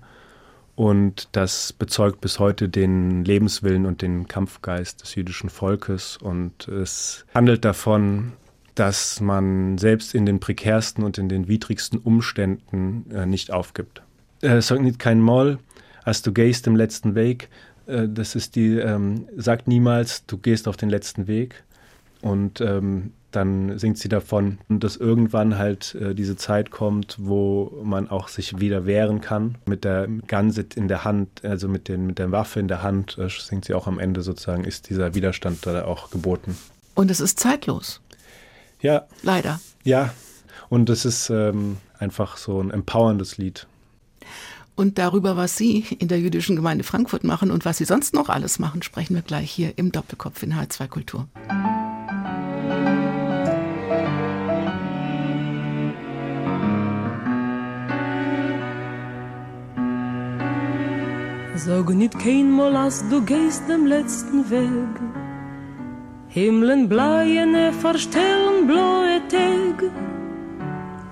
Und 0.75 1.29
das 1.33 1.71
bezeugt 1.71 2.21
bis 2.21 2.39
heute 2.39 2.67
den 2.67 3.23
Lebenswillen 3.23 3.85
und 3.85 4.01
den 4.01 4.27
Kampfgeist 4.27 5.03
des 5.03 5.15
jüdischen 5.15 5.49
Volkes. 5.49 6.17
Und 6.17 6.67
es 6.67 7.25
handelt 7.33 7.63
davon, 7.63 8.33
dass 8.75 9.21
man 9.21 9.77
selbst 9.77 10.15
in 10.15 10.25
den 10.25 10.39
prekärsten 10.39 11.03
und 11.03 11.17
in 11.17 11.29
den 11.29 11.47
widrigsten 11.47 11.99
Umständen 11.99 13.05
äh, 13.11 13.25
nicht 13.25 13.51
aufgibt. 13.51 14.01
Äh, 14.41 14.61
Niet 14.79 14.97
Kein 14.97 15.21
Moll, 15.21 15.59
als 16.03 16.21
du 16.23 16.33
gehst 16.33 16.65
im 16.65 16.75
letzten 16.75 17.13
Weg, 17.13 17.49
äh, 17.85 18.07
das 18.07 18.35
ist 18.35 18.55
die, 18.55 18.77
ähm, 18.77 19.27
sag 19.37 19.67
niemals, 19.67 20.25
du 20.25 20.37
gehst 20.37 20.67
auf 20.67 20.75
den 20.75 20.89
letzten 20.89 21.27
Weg. 21.27 21.63
Und 22.21 22.61
ähm, 22.61 23.11
dann 23.35 23.77
singt 23.79 23.97
sie 23.97 24.09
davon, 24.09 24.59
dass 24.69 24.95
irgendwann 24.95 25.57
halt 25.57 25.95
äh, 25.95 26.13
diese 26.13 26.35
Zeit 26.35 26.71
kommt, 26.71 27.17
wo 27.19 27.81
man 27.83 28.09
auch 28.09 28.27
sich 28.27 28.59
wieder 28.59 28.85
wehren 28.85 29.21
kann. 29.21 29.57
Mit 29.65 29.83
der 29.83 30.07
Gansit 30.27 30.75
in 30.75 30.87
der 30.87 31.03
Hand, 31.03 31.43
also 31.43 31.67
mit, 31.67 31.87
den, 31.87 32.05
mit 32.05 32.19
der 32.19 32.31
Waffe 32.31 32.59
in 32.59 32.67
der 32.67 32.83
Hand, 32.83 33.17
äh, 33.17 33.29
singt 33.29 33.65
sie 33.65 33.73
auch 33.73 33.87
am 33.87 33.99
Ende 33.99 34.21
sozusagen, 34.21 34.63
ist 34.63 34.89
dieser 34.89 35.15
Widerstand 35.15 35.65
da 35.65 35.85
auch 35.85 36.11
geboten. 36.11 36.57
Und 36.95 37.09
es 37.09 37.19
ist 37.19 37.39
zeitlos. 37.39 38.01
Ja, 38.81 39.05
Leider. 39.21 39.59
ja. 39.83 40.13
Und 40.69 40.89
es 40.89 41.05
ist 41.05 41.29
ähm, 41.29 41.77
einfach 41.99 42.37
so 42.37 42.59
ein 42.59 42.71
empowerndes 42.71 43.37
Lied. 43.37 43.67
Und 44.75 44.97
darüber, 44.97 45.37
was 45.37 45.55
Sie 45.55 45.85
in 45.99 46.07
der 46.07 46.19
jüdischen 46.19 46.55
Gemeinde 46.55 46.83
Frankfurt 46.83 47.23
machen 47.23 47.51
und 47.51 47.63
was 47.63 47.77
Sie 47.77 47.85
sonst 47.85 48.13
noch 48.13 48.29
alles 48.29 48.57
machen, 48.57 48.81
sprechen 48.81 49.13
wir 49.15 49.21
gleich 49.21 49.51
hier 49.51 49.77
im 49.77 49.91
Doppelkopf 49.91 50.41
in 50.41 50.53
H2 50.53 50.87
Kultur. 50.87 51.27
Sag 61.65 61.89
nicht 61.95 62.19
keinmal, 62.19 62.75
als 62.75 63.07
du 63.09 63.21
gehst 63.21 63.69
dem 63.69 63.85
letzten 63.85 64.49
Weg. 64.49 64.93
Himmeln 66.27 66.89
bleiene 66.89 67.71
verstellen 67.71 68.67
blaue 68.67 69.21
Tag. 69.29 69.77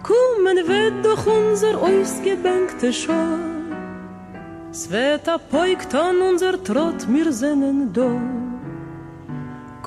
Kommen 0.03 0.57
wird 0.71 1.05
doch 1.05 1.25
unser 1.25 1.75
ausgebänkte 1.89 2.91
Schau. 2.91 3.37
Sveta 4.73 5.37
pojkt 5.37 5.95
an 5.95 6.17
unser 6.29 6.61
Trott, 6.61 7.07
mir 7.07 7.31
sinnen 7.31 7.93
do. 7.93 8.09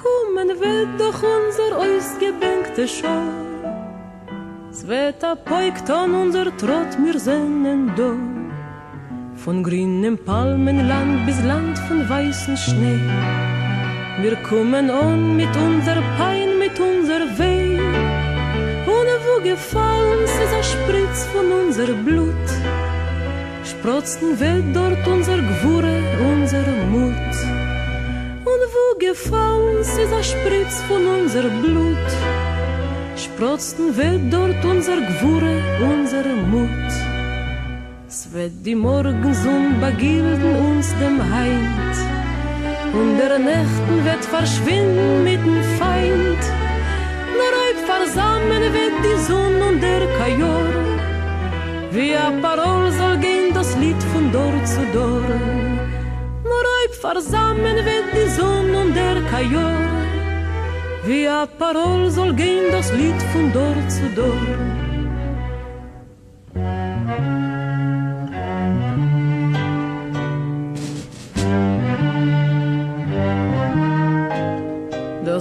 Kommen 0.02 0.48
wird 0.48 0.92
doch 0.98 1.20
unser 1.36 1.70
ausgebänkte 1.76 2.88
Schau. 2.88 3.26
Sveta 4.72 5.34
pojkt 5.34 5.90
an 5.90 6.14
unser 6.14 6.56
Trott, 6.56 6.98
mir 6.98 7.18
sinnen 7.18 7.92
do. 7.94 8.33
Von 9.44 9.62
grünem 9.62 10.16
Palmenland 10.16 11.26
bis 11.26 11.38
Land 11.44 11.78
von 11.80 12.08
weißem 12.08 12.56
Schnee. 12.56 12.98
Wir 14.22 14.36
kommen 14.36 14.88
an 14.88 15.36
mit 15.36 15.54
unser 15.54 16.00
Pein, 16.16 16.58
mit 16.58 16.80
unser 16.80 17.20
Weh. 17.38 17.78
Ohne 18.96 19.14
wo 19.26 19.42
gefallen 19.42 20.24
ist 20.24 20.54
ein 20.58 20.64
Spritz 20.64 21.26
von 21.26 21.52
unser 21.52 21.92
Blut. 21.92 22.46
Sprotzen 23.64 24.40
wird 24.40 24.64
dort 24.74 25.06
unser 25.06 25.36
Gwure, 25.36 26.00
unser 26.32 26.66
Mut. 26.90 27.34
Und 28.50 28.62
wo 28.74 28.98
gefallen, 28.98 29.80
ist 29.80 29.98
ein 29.98 30.24
Spritz 30.24 30.80
von 30.88 31.06
unser 31.06 31.50
Blut. 31.60 32.08
Sprotzten 33.14 33.94
wird 33.94 34.32
dort 34.32 34.64
unser 34.64 34.96
Gwure, 34.96 35.60
unsere 35.92 36.34
Mut. 36.34 37.13
Wird 38.34 38.66
die 38.66 38.74
Morgensonn 38.74 39.80
begilden 39.80 40.56
uns 40.66 40.88
dem 40.98 41.22
Heint. 41.32 41.96
Und 42.92 43.16
der 43.16 43.38
Nächten 43.38 44.04
wird 44.04 44.24
verschwinden 44.24 45.22
mit 45.22 45.38
dem 45.46 45.62
Feind. 45.78 46.42
Nur 47.38 47.52
halb 47.60 47.78
versammeln 47.92 48.66
wird 48.78 48.96
die 49.06 49.20
Sonne 49.28 49.64
und 49.70 49.80
der 49.80 50.04
Kajor. 50.18 50.72
Wie 51.92 52.16
a 52.16 52.32
Parol 52.42 52.90
soll 52.90 53.18
gehen 53.18 53.54
das 53.54 53.76
Lied 53.76 54.02
von 54.12 54.32
Dor 54.32 54.56
zu 54.64 54.82
Dor. 54.92 55.28
Nur 56.50 56.64
halb 56.74 56.94
versammeln 57.06 57.78
wird 57.88 58.08
die 58.18 58.30
Sonne 58.30 58.76
und 58.82 58.96
der 58.96 59.22
Kajor. 59.30 59.78
Wie 61.06 61.28
a 61.28 61.46
Parol 61.46 62.10
soll 62.10 62.34
gehen 62.34 62.66
das 62.72 62.92
Lied 62.94 63.20
von 63.32 63.52
Dor 63.52 63.76
zu 63.88 64.06
Dor. 64.16 64.83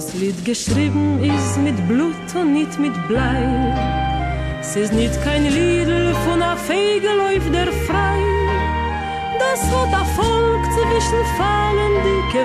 Das 0.04 0.12
Lied 0.20 0.44
geschrieben 0.44 1.18
ist 1.24 1.56
mit 1.56 1.88
Blut 1.88 2.28
und 2.34 2.52
nicht 2.52 2.78
mit 2.78 2.92
Blei. 3.08 3.74
Es 4.60 4.76
ist 4.76 4.92
nicht 4.92 5.14
kein 5.24 5.44
Liedl 5.44 6.14
von 6.26 6.42
a 6.42 6.56
Fege 6.56 7.08
läuft 7.08 7.52
der 7.54 7.72
frei. 7.86 8.20
Das 9.38 9.62
hat 9.72 10.06
Volk 10.14 10.64
zwischen 10.76 11.22
Fallen 11.38 11.94
dicke. 12.04 12.44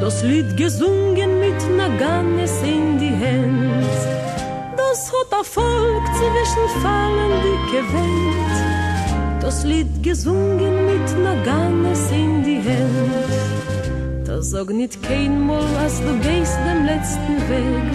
Das 0.00 0.24
Lied 0.24 0.56
gesungen 0.56 1.38
mit 1.38 1.60
Naganes 1.76 2.60
in 2.62 2.98
die 2.98 3.14
Hand. 3.24 3.86
Das 4.76 5.12
hat 5.12 5.46
Volk 5.46 6.06
zwischen 6.18 6.82
Fallen 6.82 7.32
dicke. 7.44 7.84
Das 9.40 9.62
Lied 9.62 10.02
gesungen 10.02 10.74
mit 10.84 11.06
Naganes 11.24 12.10
in 12.10 12.42
die 12.42 12.58
Hand. 12.58 13.61
Sag 14.44 14.70
nicht 14.70 15.00
kein 15.04 15.46
Mal, 15.46 15.64
als 15.80 16.00
du 16.00 16.18
gehst 16.18 16.58
dem 16.66 16.84
letzten 16.84 17.36
Weg. 17.48 17.92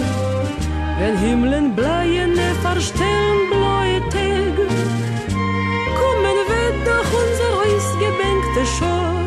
Wenn 0.98 1.18
Himmeln 1.18 1.76
bleiene 1.76 2.48
verstellen 2.62 3.40
blaue 3.52 4.00
Tage, 4.10 4.66
kommen 6.00 6.38
wir 6.52 6.72
doch 6.88 7.10
unser 7.22 7.50
Haus 7.60 7.88
gebänkte 8.00 8.64
Schor. 8.76 9.18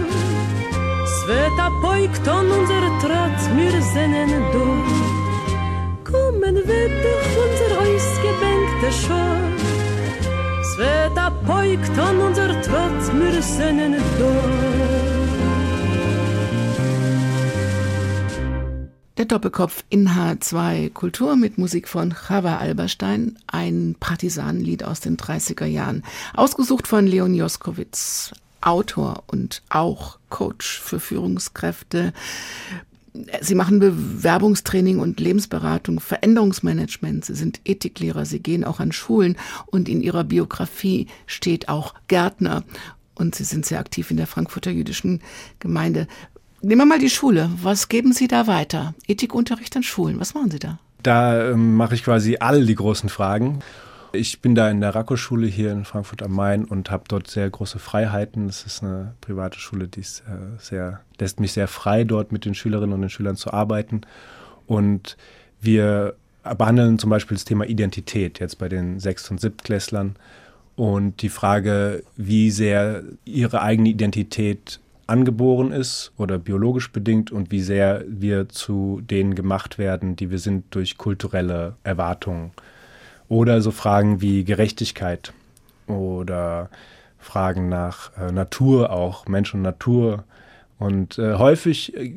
Wird 1.27 1.61
abbeugt 1.61 2.27
an 2.27 2.47
unser 2.51 2.85
Trat, 3.03 3.39
wir 3.55 3.83
sennen 3.83 4.43
durch. 4.53 6.11
Kommen 6.11 6.57
wir 6.57 6.89
doch 7.05 7.31
unser 7.45 7.71
Haus 7.81 8.07
gebänkte 8.27 8.91
Schor. 9.03 9.41
Wird 10.79 11.19
abbeugt 11.19 11.99
an 11.99 12.19
unser 12.19 12.61
Trat, 12.63 13.03
wir 13.21 13.43
sennen 13.43 13.97
durch. 14.19 14.90
Der 19.21 19.27
Doppelkopf 19.27 19.85
in 19.91 20.09
H2 20.09 20.95
Kultur 20.95 21.37
mit 21.37 21.59
Musik 21.59 21.89
von 21.89 22.15
Chava 22.15 22.57
Alberstein, 22.57 23.39
ein 23.49 23.95
Partisanenlied 24.01 24.83
aus 24.83 25.01
den 25.01 25.19
30er 25.19 25.67
Jahren. 25.67 26.05
Ausgesucht 26.33 26.87
von 26.87 27.07
Leon 27.07 27.35
Joskowitz, 27.35 28.33
Autor 28.63 29.25
und 29.27 29.61
auch 29.69 30.19
Coach 30.31 30.81
für 30.81 31.01
Führungskräfte. 31.01 32.15
Sie 33.43 33.55
machen 33.55 33.79
Bewerbungstraining 33.79 34.99
und 34.99 35.21
Lebensberatung, 35.21 36.01
Veränderungsmanagement. 36.01 37.27
Sie 37.27 37.35
sind 37.35 37.61
Ethiklehrer. 37.67 38.25
Sie 38.25 38.41
gehen 38.41 38.65
auch 38.65 38.81
an 38.81 38.91
Schulen 38.91 39.37
und 39.67 39.91
in 39.91 40.01
ihrer 40.01 40.25
Biografie 40.25 41.09
steht 41.27 41.69
auch 41.69 41.93
Gärtner. 42.09 42.65
Und 43.17 43.35
Sie 43.35 43.45
sind 43.45 43.67
sehr 43.67 43.81
aktiv 43.81 44.11
in 44.11 44.17
der 44.17 44.27
Frankfurter 44.27 44.71
jüdischen 44.71 45.21
Gemeinde. 45.59 46.09
Nehmen 46.63 46.83
wir 46.83 46.87
mal 46.87 46.99
die 46.99 47.09
Schule. 47.09 47.51
Was 47.63 47.89
geben 47.89 48.13
Sie 48.13 48.29
da 48.29 48.47
weiter? 48.47 48.95
Ethikunterricht 49.07 49.75
an 49.77 49.83
Schulen. 49.83 50.21
Was 50.21 50.35
machen 50.35 50.51
Sie 50.51 50.59
da? 50.59 50.79
Da 51.03 51.53
ähm, 51.53 51.75
mache 51.75 51.95
ich 51.95 52.05
quasi 52.05 52.37
all 52.39 52.67
die 52.67 52.75
großen 52.75 53.09
Fragen. 53.09 53.61
Ich 54.13 54.43
bin 54.43 54.55
da 54.55 54.69
in 54.69 54.81
der 54.81 54.95
Racco-Schule 54.95 55.47
hier 55.47 55.73
in 55.73 55.85
Frankfurt 55.85 56.23
am 56.23 56.35
Main 56.35 56.65
und 56.65 56.91
habe 56.91 57.05
dort 57.09 57.29
sehr 57.29 57.49
große 57.49 57.79
Freiheiten. 57.79 58.49
Das 58.49 58.67
ist 58.67 58.83
eine 58.83 59.15
private 59.23 59.59
Schule, 59.59 59.89
die 59.89 60.01
ist, 60.01 60.21
äh, 60.21 60.59
sehr, 60.59 61.01
lässt 61.19 61.41
mich 61.41 61.53
sehr 61.53 61.69
frei, 61.69 62.05
dort 62.05 62.33
mit 62.33 62.45
den 62.45 62.55
Schülerinnen 62.55 62.93
und 62.93 63.01
den 63.01 63.11
Schülern 63.11 63.37
zu 63.37 63.53
arbeiten. 63.53 64.03
Und 64.67 65.17
wir 65.63 66.15
behandeln 66.43 66.99
zum 66.99 67.09
Beispiel 67.09 67.37
das 67.37 67.45
Thema 67.45 67.65
Identität 67.65 68.39
jetzt 68.39 68.59
bei 68.59 68.69
den 68.69 68.99
Sechst- 69.01 69.31
und 69.31 69.41
Siebtklässlern 69.41 70.17
und 70.77 71.23
die 71.23 71.29
Frage, 71.29 72.03
wie 72.17 72.51
sehr 72.51 73.03
ihre 73.25 73.63
eigene 73.63 73.91
Identität 73.91 74.81
angeboren 75.11 75.73
ist 75.73 76.13
oder 76.17 76.39
biologisch 76.39 76.93
bedingt 76.93 77.31
und 77.33 77.51
wie 77.51 77.61
sehr 77.61 78.05
wir 78.07 78.49
zu 78.49 79.01
denen 79.03 79.35
gemacht 79.35 79.77
werden, 79.77 80.17
die 80.17 80.31
wir 80.31 80.39
sind 80.39 80.75
durch 80.75 80.97
kulturelle 80.97 81.75
Erwartungen. 81.83 82.53
Oder 83.29 83.61
so 83.61 83.71
Fragen 83.71 84.21
wie 84.21 84.45
Gerechtigkeit 84.45 85.33
oder 85.87 86.71
Fragen 87.19 87.69
nach 87.69 88.17
äh, 88.17 88.33
Natur 88.33 88.91
auch, 88.91 89.27
Mensch 89.27 89.55
und 89.55 89.63
Natur. 89.63 90.25
Und 90.79 91.19
äh, 91.19 91.35
häufig 91.35 91.97
äh, 91.97 92.15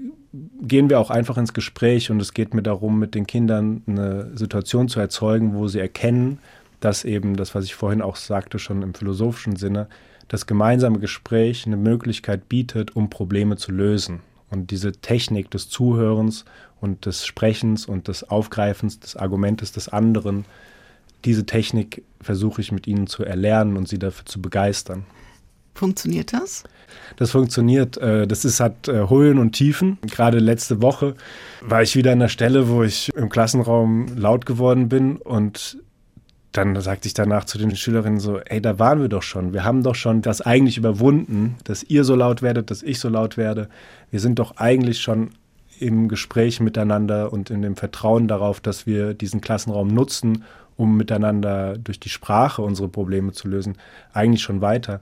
gehen 0.62 0.90
wir 0.90 1.00
auch 1.00 1.10
einfach 1.10 1.38
ins 1.38 1.54
Gespräch 1.54 2.10
und 2.10 2.22
es 2.22 2.34
geht 2.34 2.54
mir 2.54 2.64
darum, 2.64 3.00
mit 3.00 3.14
den 3.16 3.28
Kindern 3.28 3.84
eine 3.86 4.32
Situation 4.36 4.88
zu 4.88 5.00
erzeugen, 5.00 5.54
wo 5.54 5.68
sie 5.68 5.80
erkennen, 5.80 6.40
dass 6.80 7.04
eben 7.04 7.36
das, 7.36 7.54
was 7.54 7.66
ich 7.66 7.76
vorhin 7.76 8.02
auch 8.02 8.16
sagte, 8.16 8.60
schon 8.60 8.82
im 8.82 8.94
philosophischen 8.94 9.56
Sinne, 9.56 9.88
das 10.28 10.46
gemeinsame 10.46 11.00
Gespräch 11.00 11.66
eine 11.66 11.78
Möglichkeit 11.78 12.50
bietet, 12.50 12.96
um 12.96 13.10
Probleme 13.10 13.58
zu 13.58 13.72
lösen. 13.72 14.22
Und 14.50 14.72
diese 14.72 14.92
Technik 14.92 15.50
des 15.52 15.70
Zuhörens 15.70 16.46
und 16.80 17.06
des 17.06 17.26
Sprechens 17.26 17.86
und 17.86 18.08
des 18.08 18.30
Aufgreifens 18.30 19.00
des 19.00 19.16
Argumentes 19.16 19.72
des 19.72 19.90
anderen, 19.90 20.46
diese 21.26 21.46
Technik 21.46 22.04
versuche 22.22 22.62
ich 22.62 22.72
mit 22.72 22.86
ihnen 22.88 23.08
zu 23.08 23.24
erlernen 23.24 23.78
und 23.78 23.88
sie 23.88 24.00
dafür 24.00 24.26
zu 24.26 24.42
begeistern. 24.42 25.06
Funktioniert 25.74 26.34
das? 26.34 26.64
Das 27.16 27.32
funktioniert. 27.32 27.98
äh, 27.98 28.28
Das 28.28 28.46
ist, 28.46 28.60
hat 28.60 28.88
äh, 28.88 29.10
Höhen 29.10 29.40
und 29.40 29.54
Tiefen. 29.54 29.98
Gerade 30.02 30.40
letzte 30.40 30.82
Woche 30.82 31.16
war 31.62 31.82
ich 31.82 31.96
wieder 31.96 32.12
an 32.12 32.20
der 32.20 32.28
Stelle, 32.28 32.70
wo 32.70 32.84
ich 32.84 33.12
im 33.16 33.30
Klassenraum 33.30 34.16
laut 34.16 34.46
geworden 34.46 34.90
bin 34.90 35.18
und 35.18 35.78
dann 36.54 36.80
sagte 36.82 37.08
ich 37.08 37.14
danach 37.14 37.46
zu 37.46 37.58
den 37.58 37.76
Schülerinnen 37.76 38.20
so, 38.20 38.40
ey, 38.40 38.62
da 38.62 38.78
waren 38.80 39.02
wir 39.02 39.10
doch 39.10 39.24
schon. 39.24 39.54
Wir 39.54 39.64
haben 39.64 39.84
doch 39.84 39.96
schon 39.96 40.22
das 40.22 40.42
eigentlich 40.42 40.78
überwunden, 40.78 41.58
dass 41.64 41.84
ihr 41.84 42.04
so 42.04 42.16
laut 42.16 42.42
werdet, 42.42 42.70
dass 42.72 42.84
ich 42.84 43.00
so 43.00 43.10
laut 43.10 43.38
werde. 43.38 43.70
Wir 44.12 44.20
sind 44.20 44.38
doch 44.40 44.58
eigentlich 44.58 45.02
schon 45.02 45.32
im 45.80 46.08
Gespräch 46.08 46.60
miteinander 46.60 47.34
und 47.34 47.50
in 47.50 47.64
dem 47.64 47.76
Vertrauen 47.76 48.28
darauf, 48.28 48.62
dass 48.62 48.86
wir 48.86 49.16
diesen 49.16 49.42
Klassenraum 49.42 49.88
nutzen, 49.88 50.44
um 50.78 50.96
miteinander 50.96 51.78
durch 51.78 52.00
die 52.00 52.10
Sprache 52.10 52.62
unsere 52.62 52.88
Probleme 52.88 53.32
zu 53.32 53.48
lösen, 53.48 53.78
eigentlich 54.14 54.44
schon 54.44 54.62
weiter. 54.62 55.02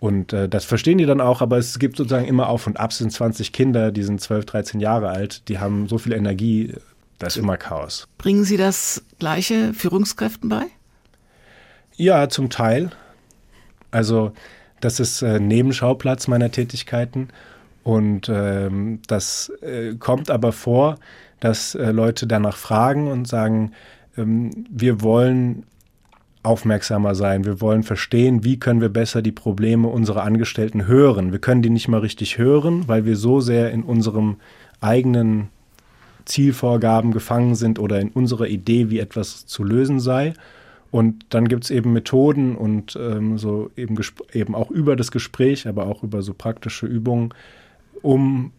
Und 0.00 0.32
äh, 0.32 0.48
das 0.48 0.64
verstehen 0.64 0.98
die 0.98 1.06
dann 1.06 1.20
auch, 1.20 1.40
aber 1.40 1.58
es 1.58 1.78
gibt 1.78 1.96
sozusagen 1.96 2.26
immer 2.26 2.48
Auf 2.48 2.66
und 2.66 2.78
Ab. 2.78 2.92
Sind 2.92 3.12
20 3.12 3.52
Kinder, 3.52 3.92
die 3.92 4.02
sind 4.02 4.20
12, 4.20 4.46
13 4.46 4.80
Jahre 4.80 5.10
alt, 5.10 5.48
die 5.48 5.58
haben 5.58 5.88
so 5.88 5.98
viel 5.98 6.12
Energie, 6.12 6.74
da 7.18 7.28
ist 7.28 7.36
immer 7.36 7.56
Chaos. 7.56 8.06
Bringen 8.16 8.44
Sie 8.44 8.56
das 8.56 9.02
Gleiche 9.18 9.72
Führungskräften 9.74 10.48
bei? 10.48 10.66
Ja, 11.98 12.28
zum 12.28 12.48
Teil. 12.48 12.90
Also 13.90 14.30
das 14.80 15.00
ist 15.00 15.20
äh, 15.22 15.40
Nebenschauplatz 15.40 16.28
meiner 16.28 16.52
Tätigkeiten 16.52 17.28
und 17.82 18.30
ähm, 18.32 19.00
das 19.08 19.50
äh, 19.62 19.94
kommt 19.96 20.30
aber 20.30 20.52
vor, 20.52 20.98
dass 21.40 21.74
äh, 21.74 21.90
Leute 21.90 22.28
danach 22.28 22.56
fragen 22.56 23.08
und 23.10 23.26
sagen, 23.26 23.72
ähm, 24.16 24.50
wir 24.70 25.02
wollen 25.02 25.64
aufmerksamer 26.44 27.16
sein, 27.16 27.44
wir 27.44 27.60
wollen 27.60 27.82
verstehen, 27.82 28.44
wie 28.44 28.60
können 28.60 28.80
wir 28.80 28.90
besser 28.90 29.20
die 29.20 29.32
Probleme 29.32 29.88
unserer 29.88 30.22
Angestellten 30.22 30.86
hören. 30.86 31.32
Wir 31.32 31.40
können 31.40 31.62
die 31.62 31.70
nicht 31.70 31.88
mal 31.88 31.98
richtig 31.98 32.38
hören, 32.38 32.86
weil 32.86 33.06
wir 33.06 33.16
so 33.16 33.40
sehr 33.40 33.72
in 33.72 33.82
unserem 33.82 34.36
eigenen 34.80 35.48
Zielvorgaben 36.26 37.10
gefangen 37.10 37.56
sind 37.56 37.80
oder 37.80 37.98
in 38.00 38.10
unserer 38.10 38.46
Idee, 38.46 38.88
wie 38.88 39.00
etwas 39.00 39.46
zu 39.46 39.64
lösen 39.64 39.98
sei. 39.98 40.34
Und 40.90 41.26
dann 41.30 41.48
gibt 41.48 41.64
es 41.64 41.70
eben 41.70 41.92
Methoden 41.92 42.56
und 42.56 42.96
ähm, 42.96 43.36
so 43.36 43.70
eben, 43.76 43.98
eben 44.32 44.54
auch 44.54 44.70
über 44.70 44.96
das 44.96 45.10
Gespräch, 45.10 45.68
aber 45.68 45.86
auch 45.86 46.02
über 46.02 46.22
so 46.22 46.32
praktische 46.32 46.86
Übungen, 46.86 47.34
um 48.00 48.52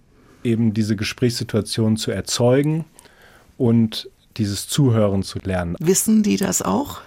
eben 0.44 0.74
diese 0.74 0.96
Gesprächssituation 0.96 1.98
zu 1.98 2.12
erzeugen 2.12 2.86
und 3.58 4.10
dieses 4.38 4.68
Zuhören 4.68 5.24
zu 5.24 5.40
lernen. 5.40 5.76
Wissen 5.80 6.24
die 6.24 6.38
das 6.38 6.62
auch? 6.62 7.02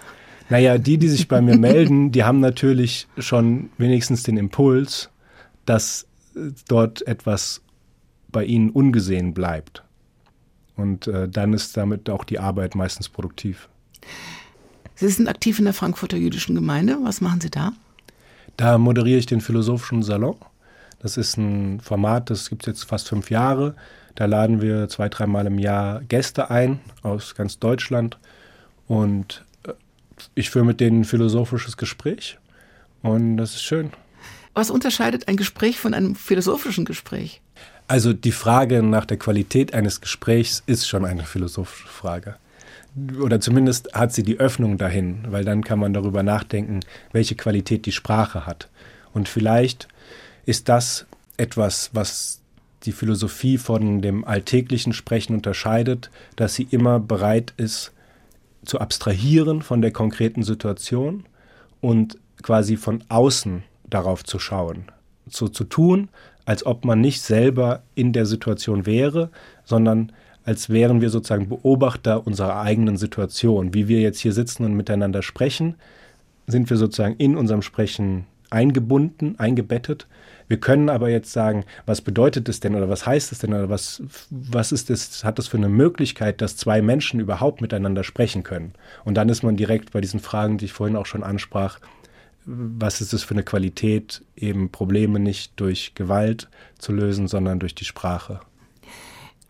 Naja, 0.49 0.77
die, 0.77 0.97
die 0.97 1.07
sich 1.07 1.27
bei 1.27 1.41
mir 1.41 1.57
melden, 1.59 2.11
die 2.11 2.23
haben 2.23 2.41
natürlich 2.41 3.07
schon 3.17 3.69
wenigstens 3.77 4.23
den 4.23 4.37
Impuls, 4.37 5.09
dass 5.65 6.05
äh, 6.35 6.51
dort 6.67 7.05
etwas 7.07 7.61
bei 8.29 8.43
ihnen 8.43 8.71
ungesehen 8.71 9.33
bleibt. 9.33 9.83
Und 10.75 11.07
äh, 11.07 11.29
dann 11.29 11.53
ist 11.53 11.77
damit 11.77 12.09
auch 12.09 12.23
die 12.23 12.39
Arbeit 12.39 12.75
meistens 12.75 13.07
produktiv. 13.07 13.69
Sie 14.95 15.07
sind 15.09 15.27
aktiv 15.27 15.59
in 15.59 15.65
der 15.65 15.73
Frankfurter 15.73 16.17
jüdischen 16.17 16.55
Gemeinde. 16.55 16.97
Was 17.01 17.21
machen 17.21 17.41
Sie 17.41 17.49
da? 17.49 17.73
Da 18.57 18.77
moderiere 18.77 19.19
ich 19.19 19.25
den 19.25 19.41
Philosophischen 19.41 20.03
Salon. 20.03 20.35
Das 20.99 21.17
ist 21.17 21.37
ein 21.37 21.81
Format, 21.81 22.29
das 22.29 22.49
gibt 22.49 22.63
es 22.63 22.67
jetzt 22.67 22.83
fast 22.83 23.09
fünf 23.09 23.29
Jahre. 23.29 23.75
Da 24.15 24.25
laden 24.25 24.61
wir 24.61 24.87
zwei, 24.89 25.09
dreimal 25.09 25.47
im 25.47 25.59
Jahr 25.59 26.01
Gäste 26.01 26.49
ein 26.49 26.79
aus 27.01 27.35
ganz 27.35 27.59
Deutschland. 27.59 28.17
Und 28.87 29.43
äh, 29.67 29.73
ich 30.35 30.49
führe 30.49 30.65
mit 30.65 30.79
denen 30.79 31.01
ein 31.01 31.05
philosophisches 31.05 31.77
Gespräch. 31.77 32.37
Und 33.01 33.37
das 33.37 33.55
ist 33.55 33.63
schön. 33.63 33.91
Was 34.53 34.69
unterscheidet 34.69 35.27
ein 35.27 35.35
Gespräch 35.35 35.79
von 35.79 35.93
einem 35.93 36.15
philosophischen 36.15 36.85
Gespräch? 36.85 37.41
Also 37.87 38.13
die 38.13 38.31
Frage 38.31 38.81
nach 38.83 39.05
der 39.05 39.17
Qualität 39.17 39.73
eines 39.73 39.99
Gesprächs 39.99 40.63
ist 40.67 40.87
schon 40.87 41.05
eine 41.05 41.23
philosophische 41.23 41.87
Frage. 41.87 42.35
Oder 43.19 43.39
zumindest 43.39 43.93
hat 43.93 44.13
sie 44.13 44.23
die 44.23 44.39
Öffnung 44.39 44.77
dahin, 44.77 45.25
weil 45.29 45.43
dann 45.43 45.63
kann 45.63 45.79
man 45.79 45.93
darüber 45.93 46.21
nachdenken, 46.21 46.81
welche 47.11 47.35
Qualität 47.35 47.85
die 47.85 47.91
Sprache 47.91 48.45
hat. 48.45 48.69
Und 49.13 49.27
vielleicht 49.27 49.87
ist 50.45 50.69
das 50.69 51.05
etwas, 51.37 51.89
was 51.93 52.41
die 52.83 52.91
Philosophie 52.91 53.57
von 53.57 54.01
dem 54.01 54.25
alltäglichen 54.25 54.93
Sprechen 54.93 55.35
unterscheidet, 55.35 56.11
dass 56.35 56.53
sie 56.53 56.67
immer 56.69 56.99
bereit 56.99 57.53
ist 57.57 57.91
zu 58.65 58.79
abstrahieren 58.79 59.61
von 59.61 59.81
der 59.81 59.91
konkreten 59.91 60.43
Situation 60.43 61.25
und 61.81 62.17
quasi 62.41 62.77
von 62.77 63.03
außen 63.09 63.63
darauf 63.89 64.23
zu 64.23 64.39
schauen. 64.39 64.85
So 65.27 65.47
zu 65.47 65.63
tun, 65.63 66.09
als 66.45 66.65
ob 66.65 66.85
man 66.85 67.01
nicht 67.01 67.21
selber 67.21 67.83
in 67.95 68.13
der 68.13 68.25
Situation 68.25 68.85
wäre, 68.85 69.29
sondern 69.63 70.11
als 70.45 70.69
wären 70.69 71.01
wir 71.01 71.09
sozusagen 71.09 71.49
Beobachter 71.49 72.25
unserer 72.25 72.59
eigenen 72.61 72.97
Situation. 72.97 73.73
Wie 73.73 73.87
wir 73.87 74.01
jetzt 74.01 74.19
hier 74.19 74.33
sitzen 74.33 74.65
und 74.65 74.73
miteinander 74.73 75.21
sprechen, 75.21 75.75
sind 76.47 76.69
wir 76.69 76.77
sozusagen 76.77 77.15
in 77.15 77.37
unserem 77.37 77.61
Sprechen 77.61 78.25
eingebunden, 78.49 79.35
eingebettet. 79.39 80.07
Wir 80.47 80.57
können 80.59 80.89
aber 80.89 81.09
jetzt 81.09 81.31
sagen, 81.31 81.63
was 81.85 82.01
bedeutet 82.01 82.47
es 82.49 82.59
denn 82.59 82.75
oder 82.75 82.89
was 82.89 83.05
heißt 83.05 83.31
es 83.31 83.39
denn 83.39 83.53
oder 83.53 83.69
was, 83.69 84.03
was 84.29 84.71
ist 84.71 84.89
es, 84.89 85.23
hat 85.23 85.39
das 85.39 85.47
für 85.47 85.57
eine 85.57 85.69
Möglichkeit, 85.69 86.41
dass 86.41 86.57
zwei 86.57 86.81
Menschen 86.81 87.19
überhaupt 87.19 87.61
miteinander 87.61 88.03
sprechen 88.03 88.43
können? 88.43 88.73
Und 89.05 89.15
dann 89.15 89.29
ist 89.29 89.41
man 89.41 89.57
direkt 89.57 89.91
bei 89.93 90.01
diesen 90.01 90.19
Fragen, 90.19 90.57
die 90.57 90.65
ich 90.65 90.73
vorhin 90.73 90.97
auch 90.97 91.05
schon 91.05 91.23
ansprach, 91.23 91.79
was 92.45 92.99
ist 92.99 93.13
es 93.13 93.23
für 93.23 93.33
eine 93.33 93.43
Qualität, 93.43 94.21
eben 94.35 94.69
Probleme 94.69 95.19
nicht 95.19 95.53
durch 95.55 95.95
Gewalt 95.95 96.49
zu 96.77 96.91
lösen, 96.91 97.27
sondern 97.27 97.59
durch 97.59 97.73
die 97.73 97.85
Sprache. 97.85 98.41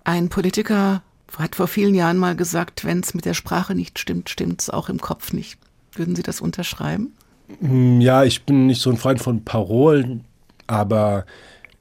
Ein 0.04 0.30
Politiker 0.30 1.02
hat 1.38 1.56
vor 1.56 1.68
vielen 1.68 1.96
Jahren 1.96 2.18
mal 2.18 2.36
gesagt, 2.36 2.86
wenn 2.86 3.00
es 3.00 3.14
mit 3.14 3.26
der 3.26 3.34
Sprache 3.34 3.74
nicht 3.76 3.98
stimmt, 4.00 4.30
stimmt 4.30 4.62
es 4.62 4.70
auch 4.70 4.90
im 4.90 5.00
Kopf 5.00 5.34
nicht. 5.34 5.58
Würden 5.94 6.16
Sie 6.16 6.24
das 6.24 6.42
unterschreiben? 6.42 7.14
Hm, 7.60 8.02
Ja, 8.02 8.24
ich 8.24 8.44
bin 8.44 8.68
nicht 8.68 8.82
so 8.82 8.90
ein 8.90 8.98
Freund 8.98 9.22
von 9.22 9.44
Parolen, 9.44 10.26
aber 10.68 11.26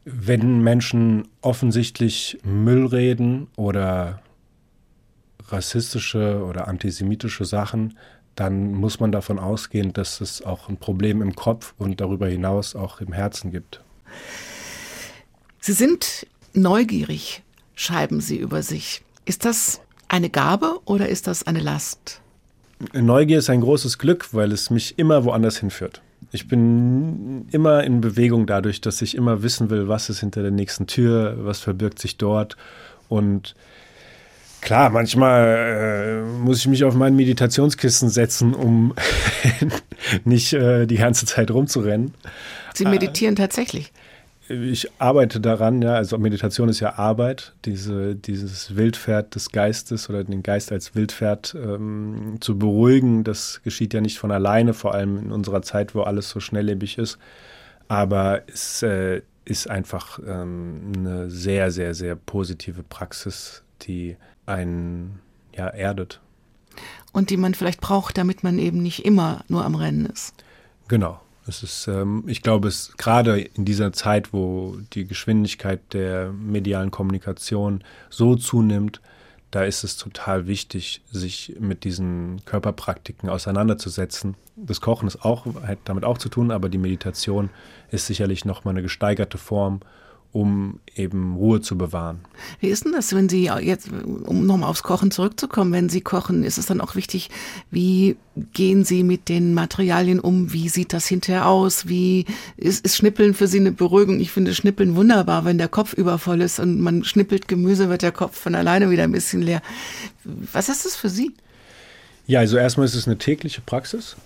wenn 0.05 0.63
Menschen 0.63 1.29
offensichtlich 1.41 2.39
Müll 2.45 2.87
reden 2.87 3.49
oder 3.57 4.21
rassistische 5.49 6.45
oder 6.45 6.69
antisemitische 6.69 7.45
Sachen, 7.45 7.97
dann 8.35 8.73
muss 8.73 8.99
man 9.01 9.13
davon 9.13 9.39
ausgehen, 9.39 9.93
dass 9.93 10.21
es 10.21 10.43
auch 10.43 10.69
ein 10.69 10.79
Problem 10.79 11.21
im 11.21 11.37
Kopf 11.37 11.75
und 11.79 12.01
darüber 12.01 12.27
hinaus 12.29 12.75
auch 12.75 13.01
im 13.01 13.13
Herzen 13.13 13.51
gibt. 13.51 13.83
Sie 15.61 15.73
sind 15.73 16.27
neugierig, 16.55 17.43
schreiben 17.75 18.21
Sie 18.21 18.37
über 18.37 18.63
sich. 18.63 19.03
Ist 19.25 19.45
das 19.45 19.81
eine 20.09 20.31
Gabe 20.31 20.81
oder 20.85 21.09
ist 21.09 21.27
das 21.27 21.47
eine 21.47 21.61
Last? 21.61 22.21
Neugier 22.93 23.39
ist 23.39 23.51
ein 23.51 23.61
großes 23.61 23.99
Glück, 23.99 24.29
weil 24.33 24.53
es 24.53 24.71
mich 24.71 24.99
immer 24.99 25.25
woanders 25.25 25.59
hinführt. 25.59 26.03
Ich 26.33 26.49
bin 26.49 27.47
immer 27.53 27.85
in 27.85 28.01
Bewegung 28.01 28.47
dadurch, 28.47 28.81
dass 28.81 29.03
ich 29.03 29.15
immer 29.17 29.43
wissen 29.43 29.71
will, 29.71 29.89
was 29.89 30.09
ist 30.09 30.21
hinter 30.21 30.43
der 30.43 30.51
nächsten 30.51 30.87
Tür, 30.87 31.37
was 31.39 31.61
verbirgt 31.61 31.99
sich 31.99 32.17
dort. 32.17 32.57
Und 33.09 33.55
klar, 34.61 34.91
manchmal 34.91 36.23
äh, 36.25 36.39
muss 36.39 36.59
ich 36.59 36.69
mich 36.69 36.85
auf 36.85 36.95
mein 36.95 37.15
Meditationskissen 37.17 38.09
setzen, 38.09 38.55
um 38.55 38.95
nicht 40.25 40.53
äh, 40.55 40.87
die 40.87 40.97
ganze 40.97 41.27
Zeit 41.27 41.51
rumzurennen. 41.51 42.15
Sie 42.75 42.87
meditieren 42.87 43.37
tatsächlich. 43.37 43.93
Ich 44.53 44.91
arbeite 44.99 45.41
daran, 45.41 45.81
ja, 45.81 45.95
also 45.95 46.19
Meditation 46.19 46.69
ist 46.69 46.81
ja 46.81 46.99
Arbeit, 46.99 47.55
diese, 47.65 48.15
dieses 48.15 48.77
Wildpferd 48.77 49.35
des 49.35 49.51
Geistes 49.51 50.11
oder 50.11 50.25
den 50.25 50.43
Geist 50.43 50.73
als 50.73 50.95
Wildpferd 50.95 51.55
ähm, 51.55 52.37
zu 52.41 52.59
beruhigen, 52.59 53.25
das 53.25 53.62
geschieht 53.65 53.95
ja 53.95 54.03
nicht 54.03 54.19
von 54.19 54.31
alleine, 54.31 54.75
vor 54.75 54.93
allem 54.93 55.17
in 55.17 55.33
unserer 55.33 55.62
Zeit, 55.62 55.95
wo 55.95 56.03
alles 56.03 56.29
so 56.29 56.38
schnelllebig 56.38 56.99
ist. 56.99 57.17
Aber 57.88 58.43
es 58.47 58.83
äh, 58.83 59.23
ist 59.47 59.71
einfach 59.71 60.19
ähm, 60.19 60.93
eine 60.99 61.31
sehr, 61.31 61.71
sehr, 61.71 61.95
sehr 61.95 62.15
positive 62.15 62.83
Praxis, 62.83 63.62
die 63.81 64.19
einen 64.45 65.21
ja, 65.57 65.69
erdet. 65.69 66.21
Und 67.12 67.31
die 67.31 67.38
man 67.38 67.55
vielleicht 67.55 67.81
braucht, 67.81 68.19
damit 68.19 68.45
man 68.45 68.59
eben 68.59 68.83
nicht 68.83 69.07
immer 69.07 69.47
nur 69.49 69.65
am 69.65 69.77
Rennen 69.77 70.05
ist. 70.05 70.35
Genau. 70.88 71.22
Es 71.46 71.62
ist, 71.62 71.88
ähm, 71.88 72.24
ich 72.26 72.42
glaube, 72.42 72.68
es 72.68 72.96
gerade 72.96 73.40
in 73.40 73.64
dieser 73.64 73.92
Zeit, 73.92 74.33
wo 74.33 74.76
die 74.92 75.07
Geschwindigkeit 75.07 75.81
der 75.92 76.31
medialen 76.33 76.90
Kommunikation 76.90 77.83
so 78.11 78.37
zunimmt, 78.37 79.00
da 79.50 79.64
ist 79.64 79.85
es 79.85 79.98
total 79.98 80.46
wichtig, 80.46 81.02
sich 81.11 81.57
mit 81.61 81.85
diesen 81.85 82.42
Körperpraktiken 82.46 83.28
auseinanderzusetzen. 83.28 84.35
Das 84.57 84.81
Kochen 84.81 85.07
ist 85.07 85.24
auch, 85.24 85.44
hat 85.66 85.78
damit 85.85 86.05
auch 86.05 86.16
zu 86.16 86.31
tun, 86.31 86.50
aber 86.50 86.70
die 86.70 86.78
Meditation 86.78 87.50
ist 87.90 88.07
sicherlich 88.07 88.46
nochmal 88.46 88.72
eine 88.72 88.83
gesteigerte 88.83 89.37
Form, 89.37 89.81
um 90.33 90.81
eben 90.97 91.37
Ruhe 91.37 91.61
zu 91.61 91.77
bewahren. 91.77 92.21
Wie 92.61 92.68
ist 92.68 92.85
denn 92.85 92.92
das, 92.92 93.14
wenn 93.14 93.29
Sie 93.29 93.51
jetzt, 93.61 93.90
um 94.25 94.47
nochmal 94.47 94.71
aufs 94.71 94.83
Kochen 94.83 95.11
zurückzukommen, 95.11 95.73
wenn 95.73 95.90
Sie 95.90 96.01
kochen, 96.01 96.42
ist 96.42 96.57
es 96.57 96.66
dann 96.66 96.81
auch 96.81 96.95
wichtig, 96.95 97.31
wie 97.71 98.16
gehen 98.55 98.85
Sie 98.85 99.03
mit 99.03 99.29
den 99.29 99.53
Materialien 99.53 100.21
um? 100.21 100.53
Wie 100.53 100.71
sieht 100.71 100.95
das 100.95 101.07
hinterher 101.07 101.47
aus? 101.47 101.87
Wie 101.87 102.25
ist, 102.57 102.85
ist 102.85 102.97
Schnippeln 102.97 103.35
für 103.35 103.47
Sie 103.47 103.61
eine 103.61 103.73
Beruhigung? 103.73 104.21
Ich 104.21 104.33
finde 104.33 104.55
Schnippeln 104.55 104.97
wunderbar, 104.97 105.45
wenn 105.45 105.59
der 105.59 105.68
Kopf 105.68 105.92
übervoll 105.92 106.40
ist 106.40 106.59
und 106.59 106.81
man 106.81 107.05
schnippelt 107.05 107.47
Gemüse, 107.47 107.90
wird 107.90 108.03
der 108.03 108.12
Kopf 108.12 108.38
von 108.38 108.55
alleine 108.55 108.90
wieder 108.90 109.05
ein 109.05 109.12
bisschen 109.12 109.42
leer. 109.42 109.61
Was 110.25 110.71
ist 110.71 110.87
das 110.87 110.97
für 110.97 111.11
Sie? 111.11 111.33
Ja, 112.27 112.40
also 112.40 112.57
erstmal 112.57 112.87
ist 112.87 112.95
es 112.95 113.07
eine 113.07 113.18
tägliche 113.18 113.61
Praxis. 113.61 114.16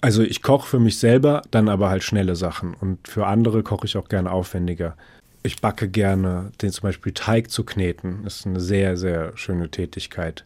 Also 0.00 0.22
ich 0.22 0.42
koche 0.42 0.68
für 0.68 0.78
mich 0.78 0.98
selber, 0.98 1.42
dann 1.50 1.68
aber 1.68 1.88
halt 1.88 2.04
schnelle 2.04 2.36
Sachen. 2.36 2.74
Und 2.74 3.08
für 3.08 3.26
andere 3.26 3.64
koche 3.64 3.86
ich 3.86 3.96
auch 3.96 4.08
gerne 4.08 4.30
aufwendiger. 4.30 4.96
Ich 5.42 5.60
backe 5.60 5.88
gerne, 5.88 6.52
den 6.60 6.72
zum 6.72 6.82
Beispiel 6.82 7.12
Teig 7.12 7.50
zu 7.50 7.64
kneten. 7.64 8.24
Ist 8.26 8.46
eine 8.46 8.60
sehr, 8.60 8.96
sehr 8.96 9.36
schöne 9.36 9.70
Tätigkeit. 9.70 10.44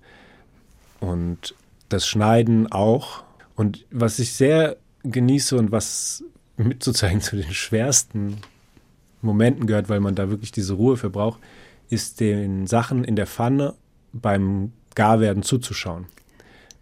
Und 1.01 1.55
das 1.89 2.07
Schneiden 2.07 2.71
auch. 2.71 3.25
Und 3.57 3.85
was 3.91 4.19
ich 4.19 4.33
sehr 4.33 4.77
genieße 5.03 5.57
und 5.57 5.73
was 5.73 6.25
mit 6.57 6.83
sozusagen 6.83 7.21
zu 7.21 7.37
den 7.37 7.53
schwersten 7.53 8.39
Momenten 9.21 9.67
gehört, 9.67 9.89
weil 9.89 10.01
man 10.01 10.15
da 10.15 10.31
wirklich 10.31 10.53
diese 10.53 10.75
Ruhe 10.75 10.97
für 10.97 11.11
braucht, 11.11 11.41
ist 11.89 12.21
den 12.21 12.67
Sachen 12.67 13.05
in 13.05 13.17
der 13.17 13.27
Pfanne 13.27 13.75
beim 14.13 14.73
Garwerden 14.95 15.43
zuzuschauen 15.43 16.07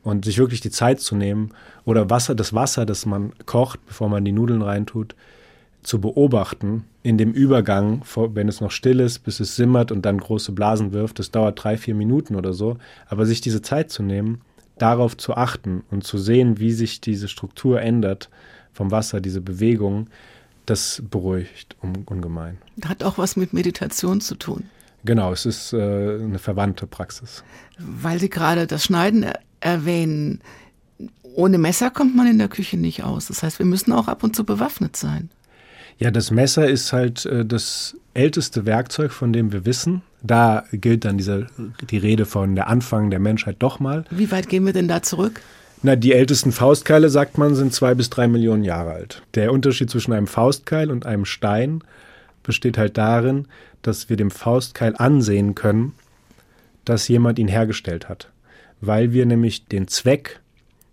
und 0.02 0.24
sich 0.24 0.38
wirklich 0.38 0.60
die 0.60 0.70
Zeit 0.70 1.00
zu 1.00 1.14
nehmen 1.14 1.52
oder 1.84 2.10
Wasser, 2.10 2.34
das 2.34 2.54
Wasser, 2.54 2.86
das 2.86 3.06
man 3.06 3.32
kocht, 3.46 3.84
bevor 3.86 4.08
man 4.08 4.24
die 4.24 4.32
Nudeln 4.32 4.62
reintut, 4.62 5.14
zu 5.82 6.00
beobachten 6.00 6.84
in 7.02 7.16
dem 7.16 7.32
Übergang, 7.32 8.02
wenn 8.14 8.48
es 8.48 8.60
noch 8.60 8.70
still 8.70 9.00
ist, 9.00 9.20
bis 9.20 9.40
es 9.40 9.56
simmert 9.56 9.90
und 9.90 10.04
dann 10.04 10.18
große 10.18 10.52
Blasen 10.52 10.92
wirft. 10.92 11.18
Das 11.18 11.30
dauert 11.30 11.62
drei, 11.62 11.76
vier 11.76 11.94
Minuten 11.94 12.36
oder 12.36 12.52
so. 12.52 12.76
Aber 13.06 13.24
sich 13.24 13.40
diese 13.40 13.62
Zeit 13.62 13.90
zu 13.90 14.02
nehmen, 14.02 14.42
darauf 14.76 15.16
zu 15.16 15.34
achten 15.34 15.82
und 15.90 16.04
zu 16.04 16.18
sehen, 16.18 16.58
wie 16.58 16.72
sich 16.72 17.00
diese 17.00 17.28
Struktur 17.28 17.80
ändert 17.80 18.28
vom 18.72 18.90
Wasser, 18.90 19.20
diese 19.20 19.40
Bewegung, 19.40 20.08
das 20.66 21.02
beruhigt 21.10 21.76
un 21.82 22.04
ungemein. 22.06 22.58
Hat 22.84 23.02
auch 23.02 23.18
was 23.18 23.36
mit 23.36 23.52
Meditation 23.52 24.20
zu 24.20 24.36
tun. 24.36 24.64
Genau, 25.04 25.32
es 25.32 25.46
ist 25.46 25.72
äh, 25.72 25.76
eine 25.76 26.38
verwandte 26.38 26.86
Praxis. 26.86 27.42
Weil 27.78 28.20
Sie 28.20 28.28
gerade 28.28 28.66
das 28.66 28.84
Schneiden 28.84 29.22
er 29.22 29.40
erwähnen. 29.60 30.40
Ohne 31.22 31.58
Messer 31.58 31.90
kommt 31.90 32.14
man 32.16 32.26
in 32.26 32.38
der 32.38 32.48
Küche 32.48 32.76
nicht 32.76 33.04
aus. 33.04 33.26
Das 33.26 33.42
heißt, 33.42 33.58
wir 33.58 33.66
müssen 33.66 33.92
auch 33.92 34.08
ab 34.08 34.22
und 34.22 34.36
zu 34.36 34.44
bewaffnet 34.44 34.96
sein. 34.96 35.30
Ja, 36.00 36.10
das 36.10 36.30
Messer 36.30 36.66
ist 36.66 36.94
halt 36.94 37.26
äh, 37.26 37.44
das 37.44 37.94
älteste 38.14 38.64
Werkzeug, 38.64 39.12
von 39.12 39.34
dem 39.34 39.52
wir 39.52 39.66
wissen. 39.66 40.00
Da 40.22 40.64
gilt 40.72 41.04
dann 41.04 41.18
dieser, 41.18 41.46
die 41.90 41.98
Rede 41.98 42.24
von 42.24 42.54
der 42.54 42.68
Anfang 42.68 43.10
der 43.10 43.20
Menschheit 43.20 43.56
doch 43.58 43.80
mal. 43.80 44.04
Wie 44.10 44.30
weit 44.30 44.48
gehen 44.48 44.64
wir 44.64 44.72
denn 44.72 44.88
da 44.88 45.02
zurück? 45.02 45.42
Na, 45.82 45.96
die 45.96 46.12
ältesten 46.12 46.52
Faustkeile, 46.52 47.10
sagt 47.10 47.38
man, 47.38 47.54
sind 47.54 47.72
zwei 47.74 47.94
bis 47.94 48.10
drei 48.10 48.28
Millionen 48.28 48.64
Jahre 48.64 48.92
alt. 48.92 49.22
Der 49.34 49.52
Unterschied 49.52 49.90
zwischen 49.90 50.12
einem 50.12 50.26
Faustkeil 50.26 50.90
und 50.90 51.06
einem 51.06 51.26
Stein 51.26 51.82
besteht 52.42 52.78
halt 52.78 52.96
darin, 52.98 53.46
dass 53.82 54.08
wir 54.08 54.16
dem 54.16 54.30
Faustkeil 54.30 54.94
ansehen 54.96 55.54
können, 55.54 55.92
dass 56.86 57.08
jemand 57.08 57.38
ihn 57.38 57.48
hergestellt 57.48 58.08
hat, 58.08 58.30
weil 58.80 59.12
wir 59.12 59.26
nämlich 59.26 59.66
den 59.66 59.86
Zweck 59.86 60.40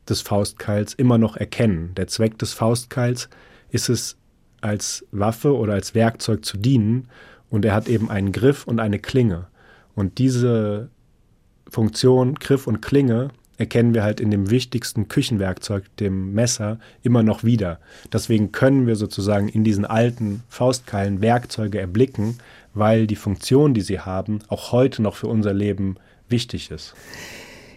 des 0.09 0.21
Faustkeils 0.21 0.93
immer 0.93 1.17
noch 1.17 1.37
erkennen. 1.37 1.93
Der 1.95 2.07
Zweck 2.07 2.37
des 2.37 2.53
Faustkeils 2.53 3.29
ist 3.71 3.89
es, 3.89 4.16
als 4.61 5.05
Waffe 5.11 5.55
oder 5.55 5.73
als 5.73 5.95
Werkzeug 5.95 6.45
zu 6.45 6.57
dienen 6.57 7.07
und 7.49 7.65
er 7.65 7.73
hat 7.73 7.87
eben 7.87 8.09
einen 8.09 8.31
Griff 8.31 8.65
und 8.65 8.79
eine 8.79 8.99
Klinge. 8.99 9.47
Und 9.95 10.17
diese 10.17 10.89
Funktion 11.69 12.35
Griff 12.35 12.67
und 12.67 12.81
Klinge 12.81 13.29
erkennen 13.57 13.93
wir 13.93 14.03
halt 14.03 14.19
in 14.19 14.31
dem 14.31 14.49
wichtigsten 14.49 15.07
Küchenwerkzeug, 15.07 15.83
dem 15.97 16.33
Messer, 16.33 16.79
immer 17.01 17.23
noch 17.23 17.43
wieder. 17.43 17.79
Deswegen 18.13 18.51
können 18.51 18.85
wir 18.85 18.95
sozusagen 18.95 19.49
in 19.49 19.63
diesen 19.63 19.85
alten 19.85 20.43
Faustkeilen 20.47 21.21
Werkzeuge 21.21 21.79
erblicken, 21.79 22.37
weil 22.73 23.07
die 23.07 23.15
Funktion, 23.15 23.73
die 23.73 23.81
sie 23.81 23.99
haben, 23.99 24.39
auch 24.47 24.71
heute 24.71 25.01
noch 25.01 25.15
für 25.15 25.27
unser 25.27 25.53
Leben 25.53 25.95
wichtig 26.29 26.69
ist. 26.69 26.93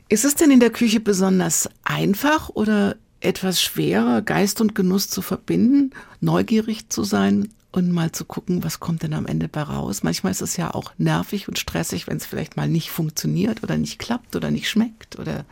Ist 0.09 0.25
es 0.25 0.35
denn 0.35 0.51
in 0.51 0.61
der 0.61 0.71
Küche 0.71 1.01
besonders 1.01 1.71
einfach 1.85 2.51
oder 2.51 2.97
etwas 3.21 3.61
schwerer, 3.61 4.23
Geist 4.23 4.61
und 4.61 4.75
Genuss 4.75 5.09
zu 5.09 5.23
verbinden, 5.23 5.91
neugierig 6.21 6.89
zu 6.89 7.05
sein 7.05 7.49
und 7.73 7.93
mal 7.93 8.11
zu 8.13 8.25
gucken, 8.25 8.65
was 8.65 8.81
kommt 8.81 9.03
denn 9.03 9.15
am 9.15 9.27
Ende 9.27 9.49
bei 9.49 9.63
raus? 9.63 10.03
Manchmal 10.03 10.33
ist 10.33 10.41
es 10.41 10.57
ja 10.57 10.75
auch 10.75 10.93
nervig 10.99 11.49
und 11.49 11.59
stressig, 11.59 12.07
wenn 12.07 12.17
es 12.17 12.27
vielleicht 12.27 12.57
mal 12.57 12.69
nicht 12.69 12.91
funktioniert 12.91 13.63
oder 13.63 13.77
nicht 13.77 13.99
klappt 13.99 14.35
oder 14.35 14.51
nicht 14.51 14.69
schmeckt 14.69 15.19
oder 15.19 15.45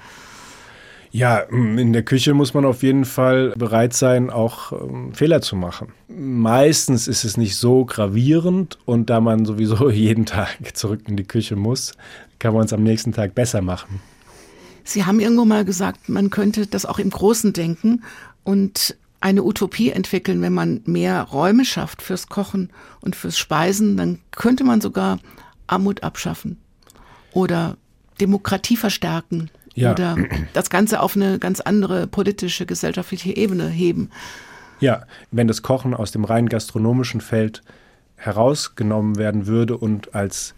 Ja, 1.12 1.38
in 1.38 1.92
der 1.92 2.02
Küche 2.02 2.34
muss 2.34 2.54
man 2.54 2.64
auf 2.64 2.82
jeden 2.82 3.04
Fall 3.04 3.52
bereit 3.56 3.94
sein, 3.94 4.30
auch 4.30 4.72
ähm, 4.72 5.12
Fehler 5.14 5.40
zu 5.42 5.54
machen. 5.54 5.92
Meistens 6.08 7.06
ist 7.06 7.24
es 7.24 7.36
nicht 7.36 7.56
so 7.56 7.84
gravierend 7.84 8.78
und 8.84 9.10
da 9.10 9.20
man 9.20 9.44
sowieso 9.44 9.90
jeden 9.90 10.26
Tag 10.26 10.76
zurück 10.76 11.02
in 11.06 11.16
die 11.16 11.24
Küche 11.24 11.54
muss, 11.54 11.92
kann 12.38 12.54
man 12.54 12.64
es 12.64 12.72
am 12.72 12.82
nächsten 12.82 13.12
Tag 13.12 13.34
besser 13.34 13.62
machen. 13.62 14.00
Sie 14.89 15.05
haben 15.05 15.20
irgendwo 15.20 15.45
mal 15.45 15.66
gesagt, 15.66 16.09
man 16.09 16.30
könnte 16.30 16.66
das 16.66 16.86
auch 16.86 16.99
im 16.99 17.11
Großen 17.11 17.53
denken 17.53 18.05
und 18.43 18.97
eine 19.20 19.43
Utopie 19.43 19.91
entwickeln, 19.91 20.41
wenn 20.41 20.55
man 20.55 20.80
mehr 20.86 21.24
Räume 21.24 21.66
schafft 21.66 22.01
fürs 22.01 22.28
Kochen 22.28 22.70
und 23.03 23.14
fürs 23.14 23.36
Speisen, 23.36 23.99
dann 23.99 24.20
könnte 24.30 24.64
man 24.64 24.80
sogar 24.80 25.18
Armut 25.66 26.03
abschaffen 26.03 26.57
oder 27.32 27.76
Demokratie 28.18 28.78
verstärken 28.78 29.51
Ja. 29.74 29.93
oder 29.93 30.16
das 30.55 30.70
Ganze 30.70 31.01
auf 31.01 31.16
eine 31.16 31.39
ganz 31.39 31.61
andere 31.61 32.07
politische, 32.07 32.64
gesellschaftliche 32.64 33.36
Ebene 33.36 33.68
heben. 33.68 34.09
Ja, 34.80 35.03
wenn 35.32 35.49
das 35.49 35.61
Kochen 35.61 35.93
aus 35.93 36.12
dem 36.12 36.24
rein 36.24 36.49
gastronomischen 36.49 37.20
Feld 37.20 37.62
herausgenommen 38.16 39.16
werden 39.18 39.47
würde 39.47 39.76
und 39.76 40.14
als 40.14 40.55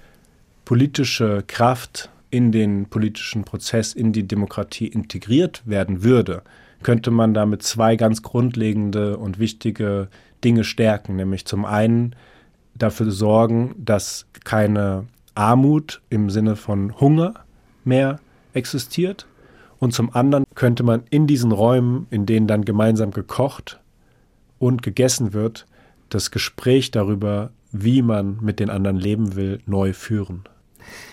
politische 0.64 1.42
Kraft 1.48 2.10
in 2.30 2.52
den 2.52 2.86
politischen 2.86 3.44
Prozess, 3.44 3.92
in 3.92 4.12
die 4.12 4.26
Demokratie 4.26 4.86
integriert 4.86 5.62
werden 5.64 6.02
würde, 6.02 6.42
könnte 6.82 7.10
man 7.10 7.34
damit 7.34 7.62
zwei 7.62 7.96
ganz 7.96 8.22
grundlegende 8.22 9.16
und 9.18 9.38
wichtige 9.38 10.08
Dinge 10.42 10.64
stärken, 10.64 11.16
nämlich 11.16 11.44
zum 11.44 11.64
einen 11.64 12.14
dafür 12.74 13.10
sorgen, 13.10 13.74
dass 13.76 14.26
keine 14.44 15.06
Armut 15.34 16.00
im 16.08 16.30
Sinne 16.30 16.56
von 16.56 16.98
Hunger 16.98 17.34
mehr 17.84 18.20
existiert 18.54 19.26
und 19.80 19.92
zum 19.92 20.14
anderen 20.14 20.44
könnte 20.54 20.82
man 20.82 21.02
in 21.10 21.26
diesen 21.26 21.52
Räumen, 21.52 22.06
in 22.10 22.26
denen 22.26 22.46
dann 22.46 22.64
gemeinsam 22.64 23.10
gekocht 23.10 23.80
und 24.58 24.82
gegessen 24.82 25.32
wird, 25.32 25.66
das 26.10 26.30
Gespräch 26.30 26.90
darüber, 26.90 27.50
wie 27.72 28.02
man 28.02 28.38
mit 28.42 28.60
den 28.60 28.68
anderen 28.68 28.96
leben 28.96 29.36
will, 29.36 29.60
neu 29.66 29.92
führen. 29.92 30.44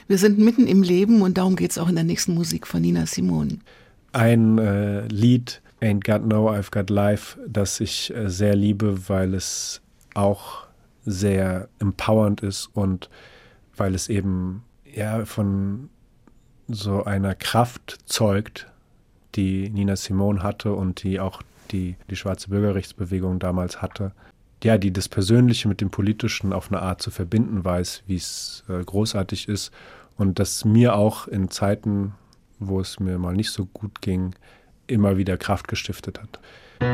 Wir 0.08 0.18
sind 0.18 0.40
mitten 0.40 0.68
im 0.68 0.84
Leben 0.84 1.22
und 1.22 1.38
darum 1.38 1.56
geht 1.56 1.72
es 1.72 1.78
auch 1.78 1.90
in 1.90 1.96
der 1.96 2.06
nächsten 2.06 2.34
Musik 2.34 2.66
von 2.66 2.82
Nina 2.82 3.06
Simone. 3.06 3.60
Ein 4.14 4.58
äh, 4.58 5.06
Lied, 5.08 5.62
Ain't 5.82 6.06
Got 6.06 6.26
No, 6.26 6.50
I've 6.50 6.72
Got 6.72 6.90
Life, 6.90 7.38
das 7.46 7.82
ich 7.82 8.16
äh, 8.16 8.30
sehr 8.30 8.56
liebe, 8.56 9.10
weil 9.10 9.34
es 9.34 9.82
auch 10.14 10.66
sehr 11.06 11.68
empowernd 11.80 12.42
ist 12.42 12.70
und 12.74 13.10
weil 13.76 13.96
es 13.96 14.08
eben 14.08 14.64
ja 14.86 15.26
von 15.26 15.90
so 16.70 17.04
einer 17.04 17.36
Kraft 17.36 17.98
zeugt, 18.06 18.68
die 19.36 19.70
Nina 19.70 19.96
Simone 19.96 20.42
hatte 20.42 20.74
und 20.74 21.04
die 21.04 21.20
auch 21.20 21.42
die, 21.72 21.96
die 22.10 22.16
schwarze 22.16 22.50
Bürgerrechtsbewegung 22.50 23.40
damals 23.40 23.82
hatte. 23.82 24.14
Ja, 24.64 24.78
die 24.78 24.92
das 24.92 25.08
Persönliche 25.08 25.68
mit 25.68 25.82
dem 25.82 25.92
Politischen 25.92 26.52
auf 26.52 26.72
eine 26.72 26.82
Art 26.82 27.02
zu 27.02 27.12
verbinden 27.12 27.64
weiß, 27.64 28.04
wie 28.08 28.16
es 28.16 28.64
äh, 28.68 28.84
großartig 28.84 29.48
ist 29.48 29.72
und 30.18 30.40
das 30.40 30.66
mir 30.66 30.96
auch 30.96 31.28
in 31.28 31.50
Zeiten, 31.50 32.16
wo 32.60 32.80
es 32.80 33.00
mir 33.00 33.20
mal 33.20 33.36
nicht 33.36 33.52
so 33.52 33.66
gut 33.66 34.02
ging, 34.02 34.34
immer 34.88 35.18
wieder 35.18 35.38
Kraft 35.38 35.68
gestiftet 35.68 36.20
hat. 36.20 36.40
I 36.82 36.86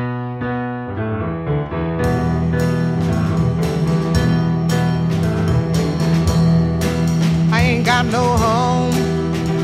ain't 7.51 7.85
got 7.85 8.05
no 8.11 8.35
home, 8.37 8.93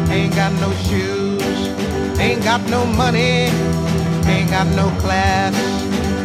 ain't 0.09 0.33
got 0.35 0.53
no 0.61 0.71
shoes, 0.87 1.69
ain't 2.17 2.43
got 2.43 2.61
no 2.69 2.85
money, 2.85 3.49
ain't 4.25 4.49
got 4.49 4.67
no 4.75 4.89
class, 5.01 5.53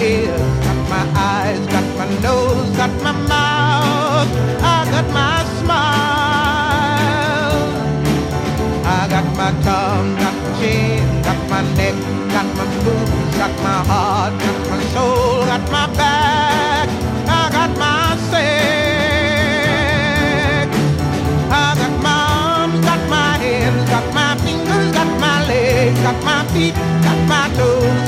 ears, 0.00 0.40
got 0.64 0.76
my 0.88 1.04
eyes, 1.14 1.60
got 1.66 1.84
my 1.96 2.06
nose, 2.20 2.70
got 2.76 2.90
my 3.02 3.12
mouth, 3.12 4.28
I 4.62 4.86
got 4.90 5.08
my 5.12 5.44
smile. 5.58 6.96
I 8.84 9.08
got 9.08 9.26
my 9.36 9.52
tongue, 9.62 10.16
got 10.16 10.34
my 10.42 10.50
chin, 10.58 11.22
got 11.22 11.38
my 11.48 11.62
neck, 11.76 11.94
got 12.32 12.46
my 12.56 12.64
boobs, 12.84 13.36
got 13.36 13.54
my 13.62 13.78
heart, 13.90 14.32
got 14.40 14.58
my 14.70 14.78
soul, 14.94 15.44
got 15.46 15.64
my 15.70 15.86
back, 15.96 16.88
I 17.28 17.50
got 17.50 17.70
my 17.78 18.16
sex. 18.30 18.66
I 21.50 21.74
got 21.80 21.94
my 22.02 22.18
arms, 22.42 22.80
got 22.84 23.02
my 23.08 23.38
hands, 23.38 23.88
got 23.90 24.06
my 24.14 24.36
fingers, 24.44 24.92
got 24.92 25.10
my 25.20 25.46
legs, 25.46 26.00
got 26.00 26.18
my 26.24 26.44
feet, 26.52 26.74
got 26.74 27.18
my 27.28 27.48
toes, 27.56 28.05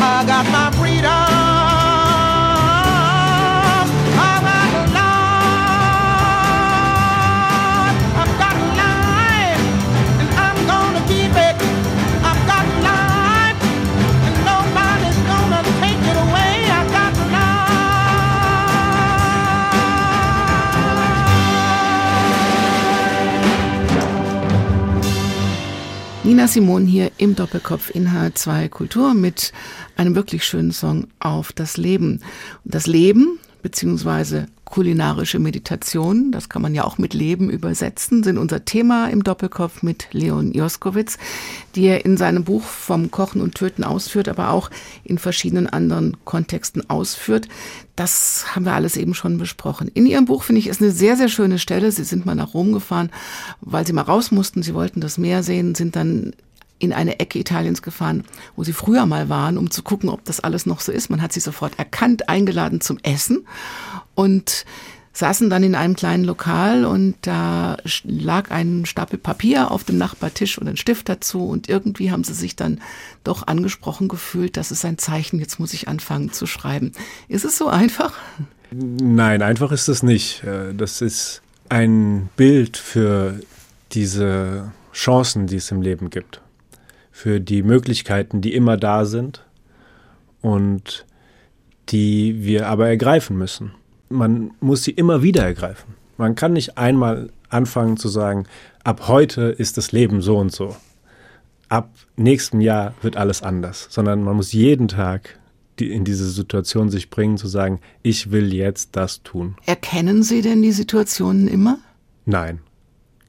I 0.00 0.24
got 0.26 0.46
my 0.50 0.70
freedom. 0.78 1.35
Nina 26.46 26.52
Simone 26.52 26.86
hier 26.86 27.10
im 27.18 27.34
Doppelkopf 27.34 27.90
in 27.92 28.10
H2 28.10 28.68
Kultur 28.68 29.14
mit 29.14 29.52
einem 29.96 30.14
wirklich 30.14 30.44
schönen 30.44 30.70
Song 30.70 31.08
auf 31.18 31.52
das 31.52 31.76
Leben. 31.76 32.20
Und 32.64 32.72
das 32.72 32.86
Leben 32.86 33.40
beziehungsweise 33.62 34.46
kulinarische 34.66 35.38
Meditation, 35.38 36.32
das 36.32 36.48
kann 36.48 36.60
man 36.60 36.74
ja 36.74 36.84
auch 36.84 36.98
mit 36.98 37.14
Leben 37.14 37.48
übersetzen, 37.48 38.22
sind 38.22 38.36
unser 38.36 38.64
Thema 38.64 39.08
im 39.08 39.22
Doppelkopf 39.22 39.82
mit 39.82 40.08
Leon 40.12 40.52
Joskowitz, 40.52 41.18
die 41.76 41.84
er 41.84 42.04
in 42.04 42.16
seinem 42.16 42.44
Buch 42.44 42.62
vom 42.62 43.10
Kochen 43.10 43.40
und 43.40 43.54
Töten 43.54 43.84
ausführt, 43.84 44.28
aber 44.28 44.50
auch 44.50 44.70
in 45.04 45.18
verschiedenen 45.18 45.68
anderen 45.68 46.16
Kontexten 46.24 46.90
ausführt. 46.90 47.48
Das 47.94 48.54
haben 48.54 48.66
wir 48.66 48.74
alles 48.74 48.96
eben 48.96 49.14
schon 49.14 49.38
besprochen. 49.38 49.88
In 49.94 50.04
Ihrem 50.04 50.26
Buch 50.26 50.42
finde 50.42 50.58
ich 50.58 50.66
ist 50.66 50.82
eine 50.82 50.90
sehr, 50.90 51.16
sehr 51.16 51.28
schöne 51.28 51.58
Stelle. 51.58 51.90
Sie 51.92 52.04
sind 52.04 52.26
mal 52.26 52.34
nach 52.34 52.52
Rom 52.52 52.72
gefahren, 52.72 53.10
weil 53.60 53.86
Sie 53.86 53.94
mal 53.94 54.02
raus 54.02 54.32
mussten. 54.32 54.62
Sie 54.62 54.74
wollten 54.74 55.00
das 55.00 55.16
Meer 55.16 55.42
sehen, 55.42 55.74
sind 55.74 55.96
dann 55.96 56.34
in 56.78 56.92
eine 56.92 57.18
Ecke 57.20 57.38
Italiens 57.38 57.82
gefahren, 57.82 58.24
wo 58.54 58.64
sie 58.64 58.72
früher 58.72 59.06
mal 59.06 59.28
waren, 59.28 59.58
um 59.58 59.70
zu 59.70 59.82
gucken, 59.82 60.08
ob 60.08 60.24
das 60.24 60.40
alles 60.40 60.66
noch 60.66 60.80
so 60.80 60.92
ist. 60.92 61.08
Man 61.10 61.22
hat 61.22 61.32
sie 61.32 61.40
sofort 61.40 61.78
erkannt, 61.78 62.28
eingeladen 62.28 62.80
zum 62.80 62.98
Essen 63.02 63.46
und 64.14 64.64
saßen 65.16 65.48
dann 65.48 65.62
in 65.62 65.74
einem 65.74 65.96
kleinen 65.96 66.24
Lokal 66.24 66.84
und 66.84 67.14
da 67.22 67.78
lag 68.04 68.50
ein 68.50 68.84
Stapel 68.84 69.18
Papier 69.18 69.70
auf 69.70 69.82
dem 69.82 69.96
Nachbartisch 69.96 70.58
und 70.58 70.68
ein 70.68 70.76
Stift 70.76 71.08
dazu 71.08 71.46
und 71.48 71.70
irgendwie 71.70 72.10
haben 72.10 72.22
sie 72.22 72.34
sich 72.34 72.54
dann 72.54 72.80
doch 73.24 73.46
angesprochen 73.46 74.08
gefühlt, 74.08 74.58
das 74.58 74.70
ist 74.70 74.84
ein 74.84 74.98
Zeichen, 74.98 75.40
jetzt 75.40 75.58
muss 75.58 75.72
ich 75.72 75.88
anfangen 75.88 76.32
zu 76.32 76.46
schreiben. 76.46 76.92
Ist 77.28 77.46
es 77.46 77.56
so 77.56 77.68
einfach? 77.68 78.12
Nein, 78.70 79.40
einfach 79.40 79.72
ist 79.72 79.88
es 79.88 80.02
nicht. 80.02 80.44
Äh, 80.44 80.74
Das 80.74 81.00
ist 81.00 81.40
ein 81.70 82.28
Bild 82.36 82.76
für 82.76 83.40
diese 83.92 84.72
Chancen, 84.92 85.46
die 85.46 85.56
es 85.56 85.70
im 85.70 85.80
Leben 85.80 86.10
gibt. 86.10 86.42
Für 87.16 87.40
die 87.40 87.62
Möglichkeiten, 87.62 88.42
die 88.42 88.52
immer 88.52 88.76
da 88.76 89.06
sind 89.06 89.42
und 90.42 91.06
die 91.88 92.44
wir 92.44 92.68
aber 92.68 92.88
ergreifen 92.88 93.38
müssen. 93.38 93.72
Man 94.10 94.50
muss 94.60 94.84
sie 94.84 94.90
immer 94.90 95.22
wieder 95.22 95.42
ergreifen. 95.42 95.94
Man 96.18 96.34
kann 96.34 96.52
nicht 96.52 96.76
einmal 96.76 97.30
anfangen 97.48 97.96
zu 97.96 98.08
sagen, 98.08 98.44
ab 98.84 99.08
heute 99.08 99.44
ist 99.44 99.78
das 99.78 99.92
Leben 99.92 100.20
so 100.20 100.36
und 100.36 100.52
so. 100.52 100.76
Ab 101.70 101.88
nächstem 102.16 102.60
Jahr 102.60 102.92
wird 103.00 103.16
alles 103.16 103.42
anders, 103.42 103.86
sondern 103.88 104.22
man 104.22 104.36
muss 104.36 104.52
jeden 104.52 104.88
Tag 104.88 105.38
die, 105.78 105.92
in 105.92 106.04
diese 106.04 106.28
Situation 106.28 106.90
sich 106.90 107.08
bringen, 107.08 107.38
zu 107.38 107.46
sagen, 107.46 107.80
ich 108.02 108.30
will 108.30 108.52
jetzt 108.52 108.90
das 108.94 109.22
tun. 109.22 109.56
Erkennen 109.64 110.22
Sie 110.22 110.42
denn 110.42 110.60
die 110.60 110.72
Situationen 110.72 111.48
immer? 111.48 111.78
Nein. 112.26 112.58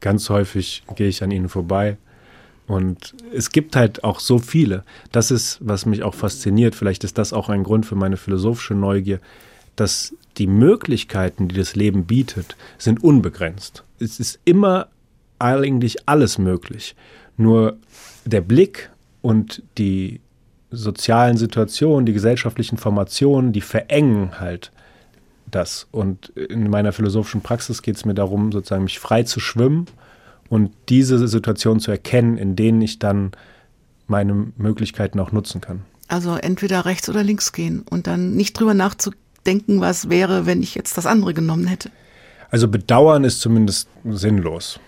Ganz 0.01 0.29
häufig 0.29 0.83
gehe 0.97 1.07
ich 1.07 1.23
an 1.23 1.31
ihnen 1.31 1.47
vorbei. 1.47 1.95
Und 2.67 3.15
es 3.33 3.51
gibt 3.51 3.75
halt 3.75 4.03
auch 4.03 4.19
so 4.19 4.39
viele. 4.39 4.83
Das 5.13 5.31
ist, 5.31 5.57
was 5.61 5.85
mich 5.85 6.03
auch 6.03 6.13
fasziniert. 6.13 6.75
Vielleicht 6.75 7.05
ist 7.05 7.17
das 7.17 7.31
auch 7.31 7.47
ein 7.47 7.63
Grund 7.63 7.85
für 7.85 7.95
meine 7.95 8.17
philosophische 8.17 8.75
Neugier, 8.75 9.19
dass 9.77 10.13
die 10.37 10.47
Möglichkeiten, 10.47 11.47
die 11.47 11.55
das 11.55 11.75
Leben 11.75 12.05
bietet, 12.05 12.57
sind 12.77 13.03
unbegrenzt. 13.03 13.83
Es 13.99 14.19
ist 14.19 14.39
immer 14.43 14.89
eigentlich 15.39 16.07
alles 16.09 16.37
möglich. 16.37 16.95
Nur 17.37 17.77
der 18.25 18.41
Blick 18.41 18.91
und 19.21 19.63
die 19.77 20.19
sozialen 20.69 21.37
Situationen, 21.37 22.05
die 22.05 22.13
gesellschaftlichen 22.13 22.77
Formationen, 22.77 23.53
die 23.53 23.61
verengen 23.61 24.39
halt 24.39 24.73
das. 25.49 25.87
Und 25.91 26.29
in 26.29 26.69
meiner 26.69 26.91
philosophischen 26.91 27.41
Praxis 27.41 27.81
geht 27.81 27.95
es 27.95 28.03
mir 28.03 28.13
darum, 28.13 28.51
sozusagen 28.51 28.83
mich 28.83 28.99
frei 28.99 29.23
zu 29.23 29.39
schwimmen 29.39 29.85
und 30.49 30.71
diese 30.89 31.27
Situation 31.27 31.79
zu 31.79 31.91
erkennen, 31.91 32.37
in 32.37 32.55
denen 32.55 32.81
ich 32.81 32.99
dann 32.99 33.31
meine 34.07 34.47
Möglichkeiten 34.57 35.19
auch 35.19 35.31
nutzen 35.31 35.61
kann. 35.61 35.83
Also 36.07 36.35
entweder 36.35 36.85
rechts 36.85 37.09
oder 37.09 37.23
links 37.23 37.51
gehen 37.51 37.83
und 37.89 38.07
dann 38.07 38.35
nicht 38.35 38.57
drüber 38.57 38.73
nachzudenken, 38.73 39.81
was 39.81 40.09
wäre, 40.09 40.45
wenn 40.45 40.63
ich 40.63 40.75
jetzt 40.75 40.97
das 40.97 41.05
andere 41.05 41.33
genommen 41.33 41.67
hätte. 41.67 41.91
Also 42.49 42.67
bedauern 42.67 43.25
ist 43.25 43.41
zumindest 43.41 43.89
sinnlos. 44.05 44.79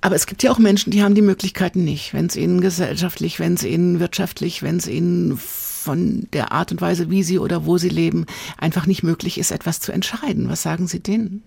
Aber 0.00 0.16
es 0.16 0.26
gibt 0.26 0.42
ja 0.42 0.50
auch 0.50 0.58
Menschen, 0.58 0.90
die 0.90 1.02
haben 1.02 1.14
die 1.14 1.22
Möglichkeiten 1.22 1.84
nicht, 1.84 2.14
wenn 2.14 2.26
es 2.26 2.36
ihnen 2.36 2.62
gesellschaftlich, 2.62 3.38
wenn 3.38 3.54
es 3.54 3.64
ihnen 3.64 4.00
wirtschaftlich, 4.00 4.62
wenn 4.62 4.78
es 4.78 4.86
ihnen 4.86 5.36
von 5.36 6.26
der 6.32 6.52
Art 6.52 6.72
und 6.72 6.80
Weise, 6.80 7.10
wie 7.10 7.22
sie 7.22 7.38
oder 7.38 7.66
wo 7.66 7.76
sie 7.76 7.90
leben, 7.90 8.24
einfach 8.56 8.86
nicht 8.86 9.02
möglich 9.02 9.36
ist, 9.36 9.50
etwas 9.50 9.80
zu 9.80 9.92
entscheiden. 9.92 10.48
Was 10.48 10.62
sagen 10.62 10.86
Sie 10.86 11.00
denen? 11.00 11.42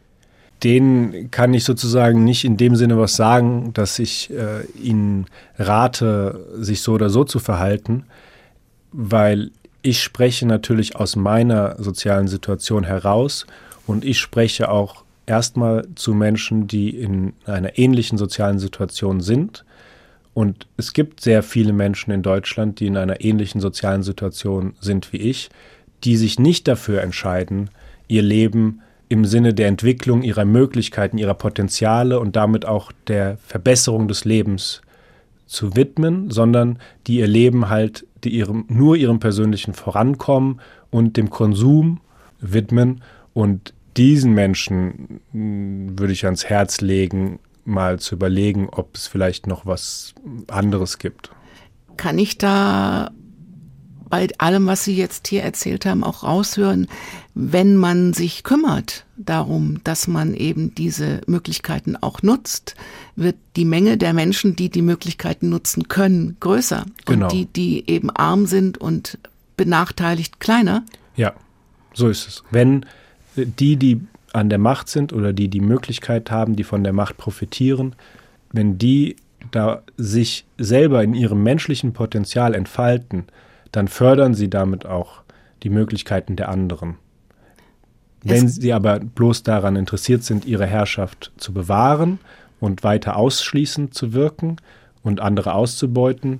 Denen 0.63 1.29
kann 1.31 1.53
ich 1.53 1.63
sozusagen 1.63 2.23
nicht 2.23 2.43
in 2.43 2.57
dem 2.57 2.75
Sinne 2.75 2.97
was 2.97 3.15
sagen, 3.15 3.73
dass 3.73 3.99
ich 3.99 4.31
äh, 4.31 4.65
ihnen 4.81 5.25
rate, 5.57 6.47
sich 6.57 6.81
so 6.81 6.93
oder 6.93 7.09
so 7.09 7.23
zu 7.23 7.39
verhalten, 7.39 8.05
weil 8.91 9.51
ich 9.81 10.01
spreche 10.01 10.45
natürlich 10.45 10.95
aus 10.95 11.15
meiner 11.15 11.81
sozialen 11.81 12.27
Situation 12.27 12.83
heraus 12.83 13.45
und 13.85 14.03
ich 14.03 14.19
spreche 14.19 14.69
auch 14.69 15.03
erstmal 15.27 15.87
zu 15.95 16.13
Menschen, 16.13 16.67
die 16.67 16.89
in 16.89 17.33
einer 17.45 17.77
ähnlichen 17.77 18.17
sozialen 18.17 18.59
Situation 18.59 19.21
sind. 19.21 19.63
Und 20.33 20.67
es 20.77 20.93
gibt 20.93 21.21
sehr 21.21 21.43
viele 21.43 21.73
Menschen 21.73 22.11
in 22.11 22.21
Deutschland, 22.23 22.79
die 22.79 22.87
in 22.87 22.97
einer 22.97 23.21
ähnlichen 23.21 23.61
sozialen 23.61 24.03
Situation 24.03 24.75
sind 24.79 25.13
wie 25.13 25.17
ich, 25.17 25.49
die 26.03 26.15
sich 26.15 26.39
nicht 26.39 26.67
dafür 26.67 27.01
entscheiden, 27.01 27.69
ihr 28.07 28.21
Leben 28.21 28.81
im 29.09 29.25
Sinne 29.25 29.53
der 29.53 29.67
Entwicklung 29.67 30.21
ihrer 30.21 30.45
Möglichkeiten, 30.45 31.17
ihrer 31.17 31.33
Potenziale 31.33 32.19
und 32.19 32.35
damit 32.35 32.65
auch 32.65 32.91
der 33.07 33.37
Verbesserung 33.37 34.07
des 34.07 34.25
Lebens 34.25 34.81
zu 35.45 35.75
widmen, 35.75 36.29
sondern 36.29 36.79
die 37.07 37.17
ihr 37.17 37.27
Leben 37.27 37.69
halt 37.69 38.05
die 38.23 38.29
ihrem, 38.29 38.65
nur 38.67 38.95
ihrem 38.95 39.19
persönlichen 39.19 39.73
Vorankommen 39.73 40.59
und 40.89 41.17
dem 41.17 41.29
Konsum 41.29 42.01
widmen. 42.39 43.01
Und 43.33 43.73
diesen 43.95 44.33
Menschen 44.33 45.21
mh, 45.31 45.99
würde 45.99 46.13
ich 46.13 46.25
ans 46.25 46.45
Herz 46.45 46.81
legen, 46.81 47.39
mal 47.65 47.99
zu 47.99 48.15
überlegen, 48.15 48.69
ob 48.69 48.95
es 48.95 49.07
vielleicht 49.07 49.47
noch 49.47 49.65
was 49.65 50.13
anderes 50.47 50.97
gibt. 50.97 51.31
Kann 51.97 52.19
ich 52.19 52.37
da 52.37 53.11
bei 54.09 54.27
allem, 54.37 54.67
was 54.67 54.83
Sie 54.83 54.95
jetzt 54.95 55.27
hier 55.27 55.43
erzählt 55.43 55.85
haben, 55.85 56.03
auch 56.03 56.23
raushören, 56.23 56.87
wenn 57.33 57.75
man 57.75 58.13
sich 58.13 58.43
kümmert 58.43 59.05
darum, 59.17 59.81
dass 59.83 60.07
man 60.07 60.33
eben 60.33 60.73
diese 60.75 61.21
Möglichkeiten 61.27 61.95
auch 61.95 62.21
nutzt, 62.21 62.75
wird 63.15 63.35
die 63.55 63.65
Menge 63.65 63.97
der 63.97 64.13
Menschen, 64.13 64.55
die 64.55 64.69
die 64.69 64.81
Möglichkeiten 64.81 65.49
nutzen 65.49 65.87
können, 65.87 66.37
größer. 66.39 66.85
Genau. 67.05 67.25
Und 67.25 67.31
die, 67.31 67.45
die 67.45 67.89
eben 67.89 68.09
arm 68.09 68.45
sind 68.45 68.77
und 68.77 69.17
benachteiligt, 69.55 70.39
kleiner. 70.39 70.83
Ja, 71.15 71.33
so 71.93 72.09
ist 72.09 72.27
es. 72.27 72.43
Wenn 72.51 72.85
die, 73.35 73.75
die 73.75 74.01
an 74.33 74.49
der 74.49 74.59
Macht 74.59 74.89
sind 74.89 75.13
oder 75.13 75.33
die 75.33 75.47
die 75.47 75.61
Möglichkeit 75.61 76.31
haben, 76.31 76.55
die 76.55 76.63
von 76.63 76.83
der 76.83 76.93
Macht 76.93 77.17
profitieren, 77.17 77.95
wenn 78.51 78.77
die 78.77 79.15
da 79.51 79.83
sich 79.97 80.45
selber 80.57 81.03
in 81.03 81.13
ihrem 81.13 81.43
menschlichen 81.43 81.93
Potenzial 81.93 82.53
entfalten, 82.53 83.25
dann 83.71 83.87
fördern 83.87 84.33
sie 84.33 84.49
damit 84.49 84.85
auch 84.85 85.21
die 85.63 85.69
Möglichkeiten 85.69 86.35
der 86.35 86.49
anderen. 86.49 86.95
Wenn 88.23 88.45
Es- 88.45 88.55
sie 88.55 88.73
aber 88.73 88.99
bloß 88.99 89.43
daran 89.43 89.75
interessiert 89.75 90.23
sind, 90.23 90.45
ihre 90.45 90.65
Herrschaft 90.65 91.31
zu 91.37 91.53
bewahren 91.53 92.19
und 92.59 92.83
weiter 92.83 93.15
ausschließend 93.15 93.93
zu 93.93 94.13
wirken 94.13 94.57
und 95.03 95.19
andere 95.21 95.53
auszubeuten, 95.53 96.39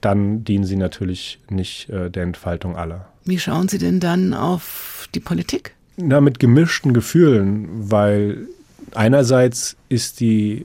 dann 0.00 0.44
dienen 0.44 0.64
sie 0.64 0.76
natürlich 0.76 1.40
nicht 1.50 1.90
äh, 1.90 2.10
der 2.10 2.22
Entfaltung 2.22 2.76
aller. 2.76 3.06
Wie 3.24 3.38
schauen 3.38 3.68
Sie 3.68 3.78
denn 3.78 4.00
dann 4.00 4.32
auf 4.32 5.08
die 5.14 5.20
Politik? 5.20 5.74
Na, 5.96 6.20
mit 6.20 6.38
gemischten 6.38 6.94
Gefühlen, 6.94 7.90
weil 7.90 8.46
einerseits 8.94 9.76
ist 9.88 10.20
die 10.20 10.64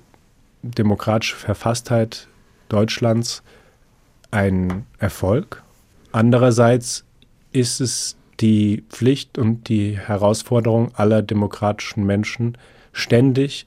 demokratische 0.61 1.35
Verfasstheit 1.35 2.27
Deutschlands 2.69 3.41
ein 4.31 4.85
Erfolg. 4.99 5.62
Andererseits 6.13 7.05
ist 7.51 7.81
es 7.81 8.15
die 8.39 8.83
Pflicht 8.89 9.37
und 9.37 9.67
die 9.67 9.97
Herausforderung 9.97 10.91
aller 10.95 11.23
demokratischen 11.23 12.05
Menschen, 12.05 12.57
ständig 12.91 13.65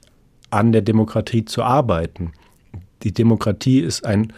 an 0.49 0.71
der 0.71 0.81
Demokratie 0.81 1.43
zu 1.43 1.61
arbeiten. 1.61 2.31
Die 3.03 3.11
Demokratie 3.11 3.81
ist 3.81 4.05
ein 4.05 4.31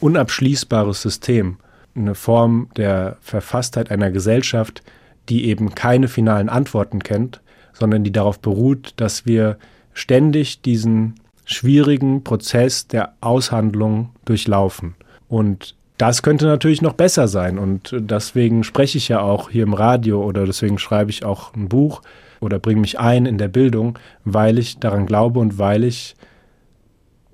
unabschließbares 0.00 1.02
System, 1.02 1.56
eine 1.96 2.14
Form 2.14 2.68
der 2.76 3.16
Verfasstheit 3.20 3.90
einer 3.90 4.12
Gesellschaft, 4.12 4.82
die 5.28 5.46
eben 5.46 5.74
keine 5.74 6.06
finalen 6.06 6.48
Antworten 6.48 7.02
kennt, 7.02 7.40
sondern 7.72 8.04
die 8.04 8.12
darauf 8.12 8.38
beruht, 8.38 8.94
dass 8.96 9.26
wir 9.26 9.58
ständig 9.94 10.62
diesen 10.62 11.16
schwierigen 11.44 12.22
Prozess 12.22 12.86
der 12.86 13.14
Aushandlung 13.20 14.10
durchlaufen. 14.24 14.94
Und 15.28 15.74
das 15.98 16.22
könnte 16.22 16.46
natürlich 16.46 16.80
noch 16.80 16.94
besser 16.94 17.28
sein. 17.28 17.58
Und 17.58 17.94
deswegen 17.94 18.64
spreche 18.64 18.98
ich 18.98 19.08
ja 19.08 19.20
auch 19.20 19.50
hier 19.50 19.64
im 19.64 19.74
Radio 19.74 20.24
oder 20.24 20.46
deswegen 20.46 20.78
schreibe 20.78 21.10
ich 21.10 21.24
auch 21.24 21.54
ein 21.54 21.68
Buch 21.68 22.02
oder 22.40 22.58
bringe 22.58 22.80
mich 22.80 22.98
ein 22.98 23.26
in 23.26 23.36
der 23.36 23.48
Bildung, 23.48 23.98
weil 24.24 24.58
ich 24.58 24.78
daran 24.78 25.06
glaube 25.06 25.40
und 25.40 25.58
weil 25.58 25.84
ich 25.84 26.14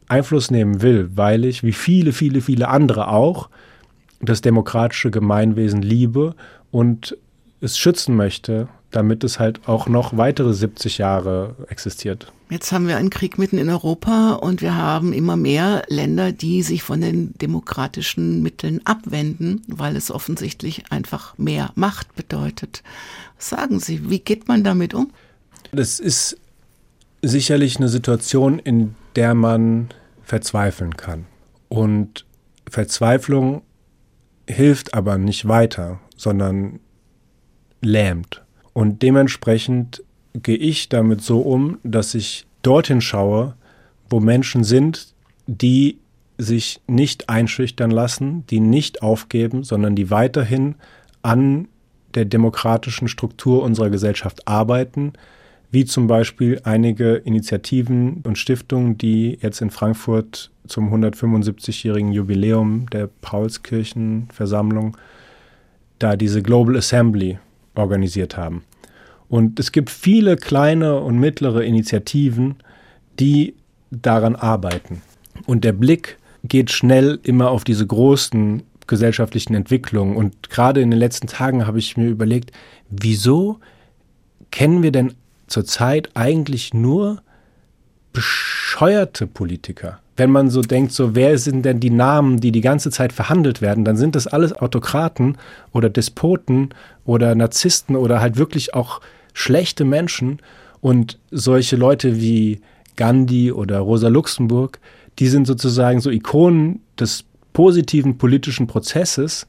Einfluss 0.09 0.51
nehmen 0.51 0.83
will, 0.83 1.11
weil 1.15 1.45
ich, 1.45 1.63
wie 1.63 1.73
viele, 1.73 2.13
viele, 2.13 2.41
viele 2.41 2.69
andere 2.69 3.09
auch, 3.09 3.49
das 4.21 4.41
demokratische 4.41 5.11
Gemeinwesen 5.11 5.83
liebe 5.83 6.35
und 6.71 7.17
es 7.61 7.79
schützen 7.79 8.17
möchte, 8.17 8.69
damit 8.91 9.25
es 9.25 9.39
halt 9.39 9.69
auch 9.69 9.89
noch 9.89 10.17
weitere 10.17 10.55
70 10.55 10.99
Jahre 10.99 11.57
existiert. 11.69 12.33
Jetzt 12.51 12.73
haben 12.73 12.87
wir 12.87 12.99
einen 12.99 13.11
Krieg 13.11 13.39
mitten 13.39 13.57
in 13.57 13.71
Europa 13.71 14.35
und 14.35 14.61
wir 14.61 14.77
haben 14.77 15.13
immer 15.13 15.37
mehr 15.37 15.83
Länder, 15.89 16.31
die 16.31 16.63
sich 16.63 16.83
von 16.83 17.01
den 17.01 17.33
demokratischen 17.39 18.43
Mitteln 18.43 18.81
abwenden, 18.85 19.63
weil 19.67 19.97
es 19.97 20.11
offensichtlich 20.11 20.93
einfach 20.93 21.39
mehr 21.39 21.71
Macht 21.75 22.15
bedeutet. 22.15 22.83
Sagen 23.39 23.81
Sie, 23.81 24.11
wie 24.11 24.19
geht 24.19 24.47
man 24.47 24.63
damit 24.63 24.93
um? 24.93 25.11
Das 25.73 26.01
ist 26.01 26.37
sicherlich 27.23 27.79
eine 27.79 27.89
Situation, 27.89 28.59
in 28.59 28.95
der 29.17 29.35
man 29.35 29.89
verzweifeln 30.23 30.97
kann. 30.97 31.27
Und 31.69 32.27
Verzweiflung 32.69 33.63
hilft 34.47 34.95
aber 34.95 35.17
nicht 35.17 35.49
weiter, 35.49 35.99
sondern 36.17 36.81
lähmt. 37.81 38.43
Und 38.73 39.03
dementsprechend 39.03 40.03
gehe 40.35 40.57
ich 40.57 40.89
damit 40.89 41.23
so 41.23 41.41
um, 41.41 41.79
dass 41.83 42.15
ich 42.15 42.47
dorthin 42.63 43.01
schaue, 43.01 43.55
wo 44.11 44.21
Menschen 44.21 44.65
sind, 44.65 45.15
die 45.47 45.99
sich 46.37 46.81
nicht 46.87 47.29
einschüchtern 47.29 47.91
lassen, 47.91 48.45
die 48.49 48.61
nicht 48.61 49.03
aufgeben, 49.03 49.63
sondern 49.63 49.95
die 49.95 50.11
weiterhin 50.11 50.75
an 51.23 51.69
der 52.15 52.25
demokratischen 52.25 53.09
Struktur 53.09 53.63
unserer 53.63 53.91
Gesellschaft 53.91 54.47
arbeiten, 54.47 55.13
wie 55.71 55.85
zum 55.85 56.07
Beispiel 56.07 56.61
einige 56.65 57.15
Initiativen 57.15 58.23
und 58.25 58.39
Stiftungen, 58.39 58.97
die 58.99 59.39
jetzt 59.41 59.61
in 59.61 59.71
Frankfurt 59.71 60.51
zum 60.67 60.93
175-jährigen 60.93 62.13
Jubiläum 62.13 62.89
der 62.91 63.09
Paulskirchenversammlung 63.21 64.97
da 65.99 66.17
diese 66.17 66.43
Global 66.43 66.77
Assembly 66.77 67.39
organisiert 67.75 68.37
haben. 68.37 68.63
Und 69.29 69.59
es 69.59 69.73
gibt 69.73 69.91
viele 69.91 70.37
kleine 70.37 71.01
und 71.01 71.19
mittlere 71.19 71.65
Initiativen, 71.65 72.57
die 73.19 73.55
daran 73.91 74.37
arbeiten. 74.37 75.03
Und 75.47 75.65
der 75.65 75.73
Blick 75.73 76.19
geht 76.45 76.71
schnell 76.71 77.19
immer 77.23 77.51
auf 77.51 77.65
diese 77.65 77.87
großen 77.87 78.63
gesellschaftlichen 78.87 79.55
Entwicklungen. 79.55 80.17
Und 80.17 80.51
gerade 80.51 80.81
in 80.81 80.91
den 80.91 80.99
letzten 80.99 81.27
Tagen 81.27 81.67
habe 81.67 81.79
ich 81.79 81.97
mir 81.97 82.09
überlegt, 82.09 82.53
wieso 82.91 83.61
kennen 84.51 84.83
wir 84.83 84.93
denn 84.93 85.15
zurzeit 85.47 86.11
eigentlich 86.15 86.75
nur 86.75 87.23
bescheuerte 88.15 89.27
Politiker? 89.27 89.99
Wenn 90.17 90.31
man 90.31 90.49
so 90.49 90.63
denkt, 90.63 90.93
so 90.93 91.15
wer 91.15 91.37
sind 91.37 91.65
denn 91.65 91.81
die 91.81 91.91
Namen, 91.91 92.41
die 92.41 92.53
die 92.53 92.63
ganze 92.63 92.91
Zeit 92.91 93.13
verhandelt 93.13 93.61
werden, 93.61 93.85
dann 93.85 93.97
sind 93.97 94.15
das 94.15 94.27
alles 94.27 94.55
Autokraten 94.55 95.37
oder 95.73 95.91
Despoten 95.91 96.71
oder 97.05 97.35
Narzissten 97.35 97.97
oder 97.97 98.21
halt 98.21 98.39
wirklich 98.39 98.73
auch 98.75 99.03
schlechte 99.35 99.85
Menschen. 99.85 100.39
Und 100.81 101.19
solche 101.31 101.77
Leute 101.77 102.21
wie 102.21 102.61
Gandhi 102.97 103.51
oder 103.51 103.81
Rosa 103.81 104.09
Luxemburg, 104.09 104.79
die 105.19 105.29
sind 105.29 105.47
sozusagen 105.47 106.01
so 106.01 106.11
Ikonen 106.11 106.81
des 106.99 107.25
positiven 107.53 108.19
politischen 108.19 108.67
Prozesses, 108.67 109.47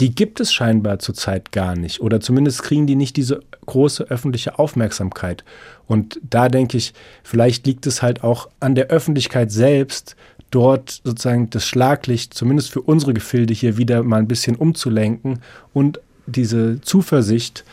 die 0.00 0.14
gibt 0.14 0.40
es 0.40 0.52
scheinbar 0.52 0.98
zurzeit 0.98 1.52
gar 1.52 1.74
nicht. 1.74 2.00
Oder 2.00 2.20
zumindest 2.20 2.62
kriegen 2.62 2.86
die 2.86 2.96
nicht 2.96 3.16
diese 3.16 3.40
große 3.64 4.04
öffentliche 4.04 4.58
Aufmerksamkeit. 4.58 5.44
Und 5.86 6.20
da 6.28 6.48
denke 6.48 6.76
ich, 6.76 6.92
vielleicht 7.22 7.66
liegt 7.66 7.86
es 7.86 8.02
halt 8.02 8.22
auch 8.22 8.48
an 8.60 8.74
der 8.74 8.88
Öffentlichkeit 8.88 9.50
selbst, 9.50 10.16
dort 10.50 11.00
sozusagen 11.02 11.50
das 11.50 11.66
Schlaglicht, 11.66 12.34
zumindest 12.34 12.70
für 12.70 12.82
unsere 12.82 13.14
Gefilde 13.14 13.54
hier 13.54 13.78
wieder 13.78 14.02
mal 14.02 14.18
ein 14.18 14.28
bisschen 14.28 14.56
umzulenken 14.56 15.40
und 15.72 16.00
diese 16.26 16.80
Zuversicht 16.82 17.64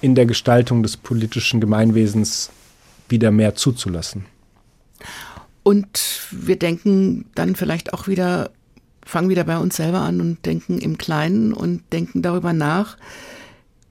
in 0.00 0.14
der 0.14 0.26
Gestaltung 0.26 0.82
des 0.82 0.96
politischen 0.96 1.60
Gemeinwesens 1.60 2.50
wieder 3.08 3.30
mehr 3.30 3.54
zuzulassen. 3.54 4.26
Und 5.62 6.22
wir 6.30 6.58
denken 6.58 7.26
dann 7.34 7.56
vielleicht 7.56 7.92
auch 7.92 8.06
wieder, 8.06 8.50
fangen 9.10 9.28
wieder 9.28 9.44
bei 9.44 9.58
uns 9.58 9.76
selber 9.76 10.00
an 10.00 10.20
und 10.20 10.46
denken 10.46 10.78
im 10.78 10.96
Kleinen 10.96 11.52
und 11.52 11.82
denken 11.92 12.22
darüber 12.22 12.52
nach, 12.52 12.96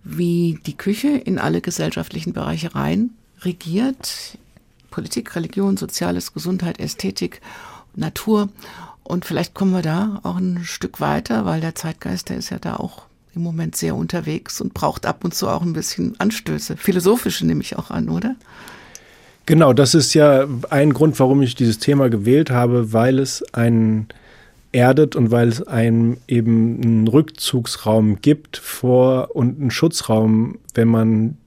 wie 0.04 0.60
die 0.66 0.78
Küche 0.78 1.10
in 1.10 1.38
alle 1.38 1.62
gesellschaftlichen 1.62 2.34
Bereiche 2.34 2.74
rein 2.74 3.12
regiert. 3.42 4.38
Politik, 4.90 5.36
Religion, 5.36 5.78
Soziales, 5.78 6.34
Gesundheit, 6.34 6.80
Ästhetik, 6.80 7.42
Natur. 7.96 8.50
Und 9.04 9.26
vielleicht 9.26 9.54
kommen 9.54 9.74
wir 9.74 9.82
da 9.82 10.20
auch 10.24 10.38
ein 10.38 10.62
Stück 10.64 11.02
weiter, 11.02 11.46
weil 11.46 11.62
der 11.62 11.76
Zeitgeist, 11.76 12.30
der 12.30 12.38
ist 12.38 12.50
ja 12.50 12.60
da 12.60 12.78
auch 12.78 13.04
im 13.36 13.44
Moment 13.44 13.76
sehr 13.76 13.96
unterwegs 13.96 14.62
und 14.62 14.74
braucht 14.74 15.06
ab 15.06 15.24
und 15.24 15.34
zu 15.36 15.48
auch 15.48 15.62
ein 15.62 15.74
bisschen 15.74 16.20
Anstöße. 16.20 16.78
Philosophische 16.78 17.46
nehme 17.46 17.62
ich 17.62 17.78
auch 17.78 17.92
an, 17.92 18.10
oder? 18.10 18.36
Genau, 19.46 19.74
das 19.74 19.96
ist 19.96 20.14
ja 20.14 20.48
ein 20.70 20.94
Grund, 20.94 21.20
warum 21.20 21.42
ich 21.42 21.56
dieses 21.56 21.80
Thema 21.80 22.10
gewählt 22.10 22.52
habe, 22.52 22.94
weil 22.94 23.20
es 23.20 23.44
einen 23.54 24.08
erdet 24.72 25.16
und 25.16 25.32
weil 25.32 25.48
es 25.48 25.66
einem 25.68 26.18
eben 26.28 26.82
einen 26.82 27.08
Rückzugsraum 27.08 28.22
gibt 28.22 28.58
vor 28.58 29.36
und 29.36 29.60
einen 29.60 29.72
Schutzraum, 29.72 30.60
wenn 30.74 30.88
man 30.88 31.38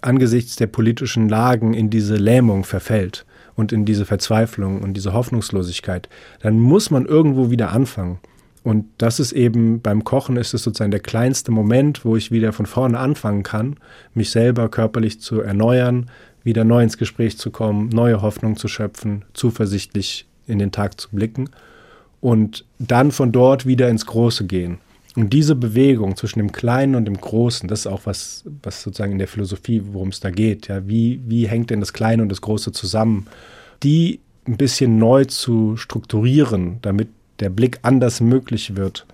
angesichts 0.00 0.56
der 0.56 0.68
politischen 0.68 1.28
Lagen 1.28 1.74
in 1.74 1.90
diese 1.90 2.16
Lähmung 2.16 2.64
verfällt 2.64 3.26
und 3.56 3.72
in 3.72 3.84
diese 3.84 4.06
Verzweiflung 4.06 4.80
und 4.80 4.94
diese 4.94 5.12
Hoffnungslosigkeit, 5.12 6.08
dann 6.40 6.58
muss 6.58 6.90
man 6.90 7.06
irgendwo 7.06 7.50
wieder 7.50 7.72
anfangen. 7.72 8.18
Und 8.62 8.86
das 8.98 9.18
ist 9.18 9.32
eben 9.32 9.80
beim 9.80 10.04
Kochen 10.04 10.36
ist 10.36 10.54
es 10.54 10.62
sozusagen 10.62 10.90
der 10.90 11.00
kleinste 11.00 11.50
Moment, 11.50 12.04
wo 12.04 12.16
ich 12.16 12.30
wieder 12.30 12.52
von 12.52 12.66
vorne 12.66 12.98
anfangen 12.98 13.42
kann, 13.42 13.76
mich 14.14 14.30
selber 14.30 14.68
körperlich 14.68 15.20
zu 15.20 15.40
erneuern, 15.40 16.10
wieder 16.44 16.64
neu 16.64 16.82
ins 16.82 16.98
Gespräch 16.98 17.38
zu 17.38 17.50
kommen, 17.50 17.88
neue 17.88 18.22
Hoffnung 18.22 18.56
zu 18.56 18.68
schöpfen, 18.68 19.24
zuversichtlich 19.32 20.26
in 20.46 20.58
den 20.58 20.72
Tag 20.72 21.00
zu 21.00 21.08
blicken 21.10 21.50
und 22.20 22.64
dann 22.78 23.12
von 23.12 23.32
dort 23.32 23.66
wieder 23.66 23.88
ins 23.88 24.06
Große 24.06 24.46
gehen. 24.46 24.78
Und 25.16 25.32
diese 25.32 25.56
Bewegung 25.56 26.16
zwischen 26.16 26.38
dem 26.38 26.52
Kleinen 26.52 26.94
und 26.94 27.04
dem 27.04 27.20
Großen, 27.20 27.68
das 27.68 27.80
ist 27.80 27.86
auch 27.88 28.02
was, 28.04 28.44
was 28.62 28.82
sozusagen 28.82 29.12
in 29.12 29.18
der 29.18 29.28
Philosophie, 29.28 29.82
worum 29.84 30.08
es 30.08 30.20
da 30.20 30.30
geht. 30.30 30.68
Ja, 30.68 30.86
wie, 30.86 31.20
wie 31.26 31.48
hängt 31.48 31.70
denn 31.70 31.80
das 31.80 31.92
Kleine 31.92 32.22
und 32.22 32.28
das 32.28 32.40
Große 32.40 32.70
zusammen? 32.72 33.26
Die 33.82 34.20
ein 34.46 34.56
bisschen 34.56 34.98
neu 34.98 35.24
zu 35.24 35.76
strukturieren, 35.76 36.78
damit 36.82 37.08
der 37.40 37.50
Blick 37.50 37.78
anders 37.82 38.20
möglich 38.20 38.76
wird, 38.76 39.06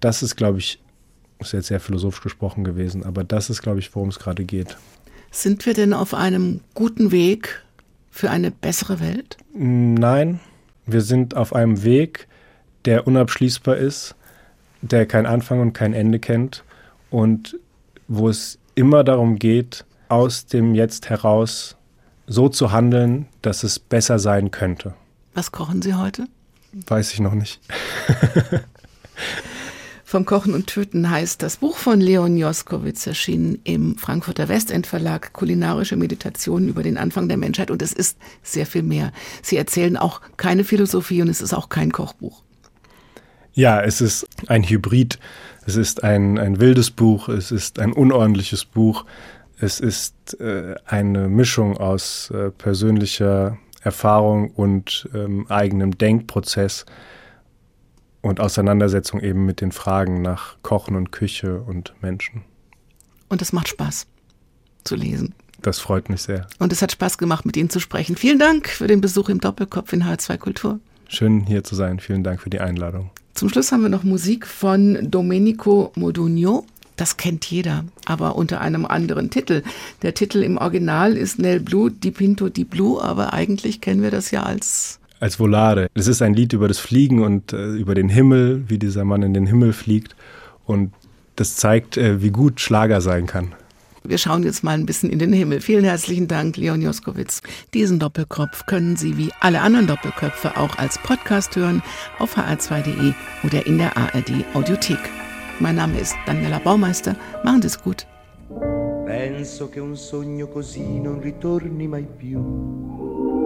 das 0.00 0.22
ist, 0.22 0.36
glaube 0.36 0.58
ich, 0.58 0.80
ist 1.38 1.52
jetzt 1.52 1.68
sehr 1.68 1.80
philosophisch 1.80 2.22
gesprochen 2.22 2.64
gewesen, 2.64 3.04
aber 3.04 3.24
das 3.24 3.50
ist, 3.50 3.62
glaube 3.62 3.78
ich, 3.78 3.94
worum 3.94 4.08
es 4.08 4.18
gerade 4.18 4.44
geht. 4.44 4.76
Sind 5.30 5.66
wir 5.66 5.74
denn 5.74 5.92
auf 5.92 6.14
einem 6.14 6.60
guten 6.74 7.10
Weg 7.10 7.62
für 8.10 8.30
eine 8.30 8.50
bessere 8.50 9.00
Welt? 9.00 9.36
Nein, 9.52 10.40
wir 10.86 11.00
sind 11.00 11.36
auf 11.36 11.54
einem 11.54 11.82
Weg, 11.82 12.28
der 12.84 13.06
unabschließbar 13.06 13.76
ist, 13.76 14.14
der 14.80 15.06
kein 15.06 15.26
Anfang 15.26 15.60
und 15.60 15.72
kein 15.72 15.92
Ende 15.92 16.18
kennt 16.18 16.64
und 17.10 17.58
wo 18.08 18.28
es 18.28 18.58
immer 18.74 19.04
darum 19.04 19.38
geht, 19.38 19.84
aus 20.08 20.46
dem 20.46 20.74
Jetzt 20.74 21.10
heraus 21.10 21.76
so 22.26 22.48
zu 22.48 22.72
handeln, 22.72 23.26
dass 23.42 23.64
es 23.64 23.78
besser 23.78 24.18
sein 24.18 24.50
könnte. 24.50 24.94
Was 25.34 25.52
kochen 25.52 25.82
Sie 25.82 25.94
heute? 25.94 26.26
Weiß 26.72 27.12
ich 27.12 27.20
noch 27.20 27.34
nicht. 27.34 27.60
Vom 30.08 30.24
Kochen 30.24 30.54
und 30.54 30.68
Töten 30.68 31.10
heißt 31.10 31.42
das 31.42 31.56
Buch 31.56 31.76
von 31.76 32.00
Leon 32.00 32.36
Joskowitz 32.36 33.08
erschienen 33.08 33.58
im 33.64 33.98
Frankfurter 33.98 34.48
Westend 34.48 34.86
Verlag 34.86 35.32
Kulinarische 35.32 35.96
Meditationen 35.96 36.68
über 36.68 36.84
den 36.84 36.96
Anfang 36.96 37.26
der 37.26 37.36
Menschheit 37.36 37.72
und 37.72 37.82
es 37.82 37.92
ist 37.92 38.16
sehr 38.40 38.66
viel 38.66 38.84
mehr. 38.84 39.10
Sie 39.42 39.56
erzählen 39.56 39.96
auch 39.96 40.20
keine 40.36 40.62
Philosophie 40.62 41.22
und 41.22 41.28
es 41.28 41.40
ist 41.40 41.52
auch 41.52 41.70
kein 41.70 41.90
Kochbuch. 41.90 42.44
Ja, 43.52 43.82
es 43.82 44.00
ist 44.00 44.28
ein 44.46 44.62
Hybrid. 44.62 45.18
Es 45.66 45.74
ist 45.74 46.04
ein, 46.04 46.38
ein 46.38 46.60
wildes 46.60 46.92
Buch. 46.92 47.28
Es 47.28 47.50
ist 47.50 47.80
ein 47.80 47.92
unordentliches 47.92 48.64
Buch. 48.64 49.06
Es 49.58 49.80
ist 49.80 50.38
äh, 50.38 50.76
eine 50.86 51.26
Mischung 51.26 51.78
aus 51.78 52.30
äh, 52.30 52.52
persönlicher 52.52 53.58
Erfahrung 53.80 54.52
und 54.52 55.08
ähm, 55.14 55.46
eigenem 55.48 55.98
Denkprozess 55.98 56.86
und 58.22 58.40
Auseinandersetzung 58.40 59.20
eben 59.20 59.46
mit 59.46 59.60
den 59.60 59.72
Fragen 59.72 60.22
nach 60.22 60.56
Kochen 60.62 60.96
und 60.96 61.12
Küche 61.12 61.60
und 61.60 61.94
Menschen. 62.00 62.42
Und 63.28 63.42
es 63.42 63.52
macht 63.52 63.68
Spaß 63.68 64.06
zu 64.84 64.96
lesen. 64.96 65.34
Das 65.62 65.78
freut 65.78 66.08
mich 66.10 66.22
sehr. 66.22 66.46
Und 66.58 66.72
es 66.72 66.82
hat 66.82 66.92
Spaß 66.92 67.18
gemacht, 67.18 67.46
mit 67.46 67.56
Ihnen 67.56 67.70
zu 67.70 67.80
sprechen. 67.80 68.16
Vielen 68.16 68.38
Dank 68.38 68.68
für 68.68 68.86
den 68.86 69.00
Besuch 69.00 69.28
im 69.28 69.40
Doppelkopf 69.40 69.92
in 69.92 70.04
H2 70.04 70.38
Kultur. 70.38 70.80
Schön 71.08 71.46
hier 71.46 71.64
zu 71.64 71.74
sein. 71.74 71.98
Vielen 72.00 72.24
Dank 72.24 72.40
für 72.40 72.50
die 72.50 72.60
Einladung. 72.60 73.10
Zum 73.34 73.48
Schluss 73.48 73.72
haben 73.72 73.82
wir 73.82 73.88
noch 73.88 74.02
Musik 74.02 74.46
von 74.46 75.10
Domenico 75.10 75.92
Modugno. 75.94 76.66
Das 76.96 77.18
kennt 77.18 77.44
jeder, 77.44 77.84
aber 78.06 78.36
unter 78.36 78.60
einem 78.60 78.86
anderen 78.86 79.28
Titel. 79.30 79.62
Der 80.02 80.14
Titel 80.14 80.42
im 80.42 80.56
Original 80.56 81.16
ist 81.16 81.38
Nel 81.38 81.60
Blu 81.60 81.90
di 81.90 82.10
Pinto 82.10 82.48
di 82.48 82.64
Blu, 82.64 82.98
aber 82.98 83.34
eigentlich 83.34 83.82
kennen 83.82 84.02
wir 84.02 84.10
das 84.10 84.30
ja 84.30 84.44
als 84.44 84.98
als 85.20 85.38
Volare. 85.38 85.88
Es 85.94 86.06
ist 86.06 86.22
ein 86.22 86.34
Lied 86.34 86.52
über 86.52 86.68
das 86.68 86.78
Fliegen 86.78 87.22
und 87.22 87.52
äh, 87.52 87.74
über 87.74 87.94
den 87.94 88.08
Himmel, 88.08 88.64
wie 88.68 88.78
dieser 88.78 89.04
Mann 89.04 89.22
in 89.22 89.34
den 89.34 89.46
Himmel 89.46 89.72
fliegt. 89.72 90.16
Und 90.64 90.92
das 91.36 91.56
zeigt, 91.56 91.96
äh, 91.96 92.22
wie 92.22 92.30
gut 92.30 92.60
Schlager 92.60 93.00
sein 93.00 93.26
kann. 93.26 93.54
Wir 94.04 94.18
schauen 94.18 94.44
jetzt 94.44 94.62
mal 94.62 94.72
ein 94.72 94.86
bisschen 94.86 95.10
in 95.10 95.18
den 95.18 95.32
Himmel. 95.32 95.60
Vielen 95.60 95.84
herzlichen 95.84 96.28
Dank, 96.28 96.56
Leon 96.56 96.80
Joskowitz. 96.80 97.42
Diesen 97.74 97.98
Doppelkopf 97.98 98.66
können 98.66 98.96
Sie 98.96 99.16
wie 99.16 99.30
alle 99.40 99.60
anderen 99.60 99.88
Doppelköpfe 99.88 100.56
auch 100.56 100.78
als 100.78 100.98
Podcast 100.98 101.56
hören 101.56 101.82
auf 102.18 102.36
hr2.de 102.36 103.12
oder 103.42 103.66
in 103.66 103.78
der 103.78 103.96
ARD 103.96 104.44
Audiothek. 104.54 104.98
Mein 105.58 105.74
Name 105.74 105.98
ist 105.98 106.14
Daniela 106.26 106.60
Baumeister. 106.60 107.16
Machen 107.42 107.62
Sie 107.62 107.68
es 107.68 107.82
gut. 107.82 108.06
Penso 109.06 109.68
che 109.70 109.80
un 109.80 109.96
sogno 109.96 110.46
così 110.48 111.00
non 111.00 111.20
ritorni 111.20 111.88
mai 111.88 112.06
più. 112.06 113.45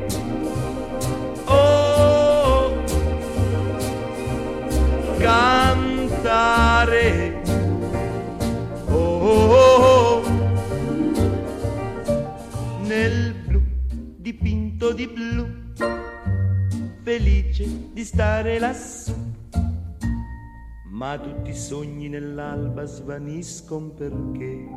Cantare. 5.21 7.09
Oh, 8.89 9.19
oh, 9.29 9.53
oh. 9.53 10.23
nel 12.87 13.33
blu 13.45 13.61
dipinto 14.17 14.91
di 14.93 15.07
blu, 15.07 15.45
felice 17.03 17.93
di 17.93 18.03
stare 18.03 18.59
lassù. 18.59 19.13
Ma 20.89 21.17
tutti 21.17 21.51
i 21.51 21.55
sogni 21.55 22.09
nell'alba 22.09 22.85
svaniscono 22.85 23.89
perché 23.89 24.67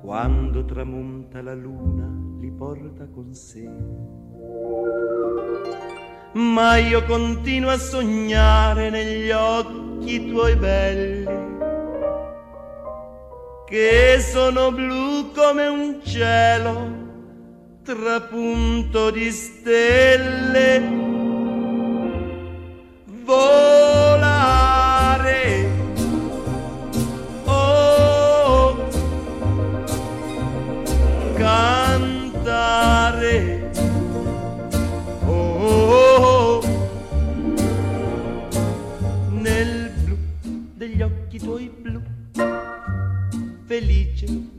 quando 0.00 0.64
tramonta 0.64 1.42
la 1.42 1.54
luna 1.54 2.08
li 2.40 2.50
porta 2.50 3.06
con 3.08 3.34
sé 3.34 3.68
ma 6.38 6.76
io 6.76 7.04
continuo 7.04 7.70
a 7.70 7.78
sognare 7.78 8.90
negli 8.90 9.30
occhi 9.30 10.28
tuoi 10.28 10.54
belli, 10.54 11.26
che 13.66 14.18
sono 14.20 14.70
blu 14.70 15.32
come 15.32 15.66
un 15.66 16.00
cielo 16.04 17.06
trapunto 17.82 19.10
di 19.10 19.30
stelle. 19.32 20.97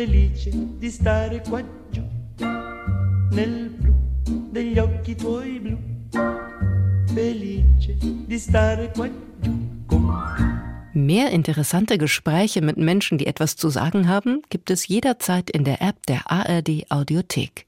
Felice 0.00 0.50
di 0.78 0.90
stare 0.90 1.42
qua 1.46 1.62
giù 1.90 2.02
nel 3.32 3.68
blu 3.68 3.92
degli 4.50 4.78
occhi 4.78 5.14
tuoi 5.14 5.60
blu, 5.60 5.76
felice 7.12 7.98
di 8.26 8.38
stare 8.38 8.90
qua 8.92 9.10
giù 9.40 9.84
con 9.84 10.08
Mehr 10.94 11.30
interessante 11.32 11.98
Gespräche 11.98 12.62
mit 12.62 12.76
Menschen, 12.76 13.18
die 13.18 13.26
etwas 13.26 13.56
zu 13.56 13.68
sagen 13.68 14.08
haben, 14.08 14.40
gibt 14.48 14.70
es 14.70 14.88
jederzeit 14.88 15.50
in 15.50 15.64
der 15.64 15.82
App 15.82 16.06
der 16.06 16.30
ARD 16.30 16.90
Audiothek. 16.90 17.66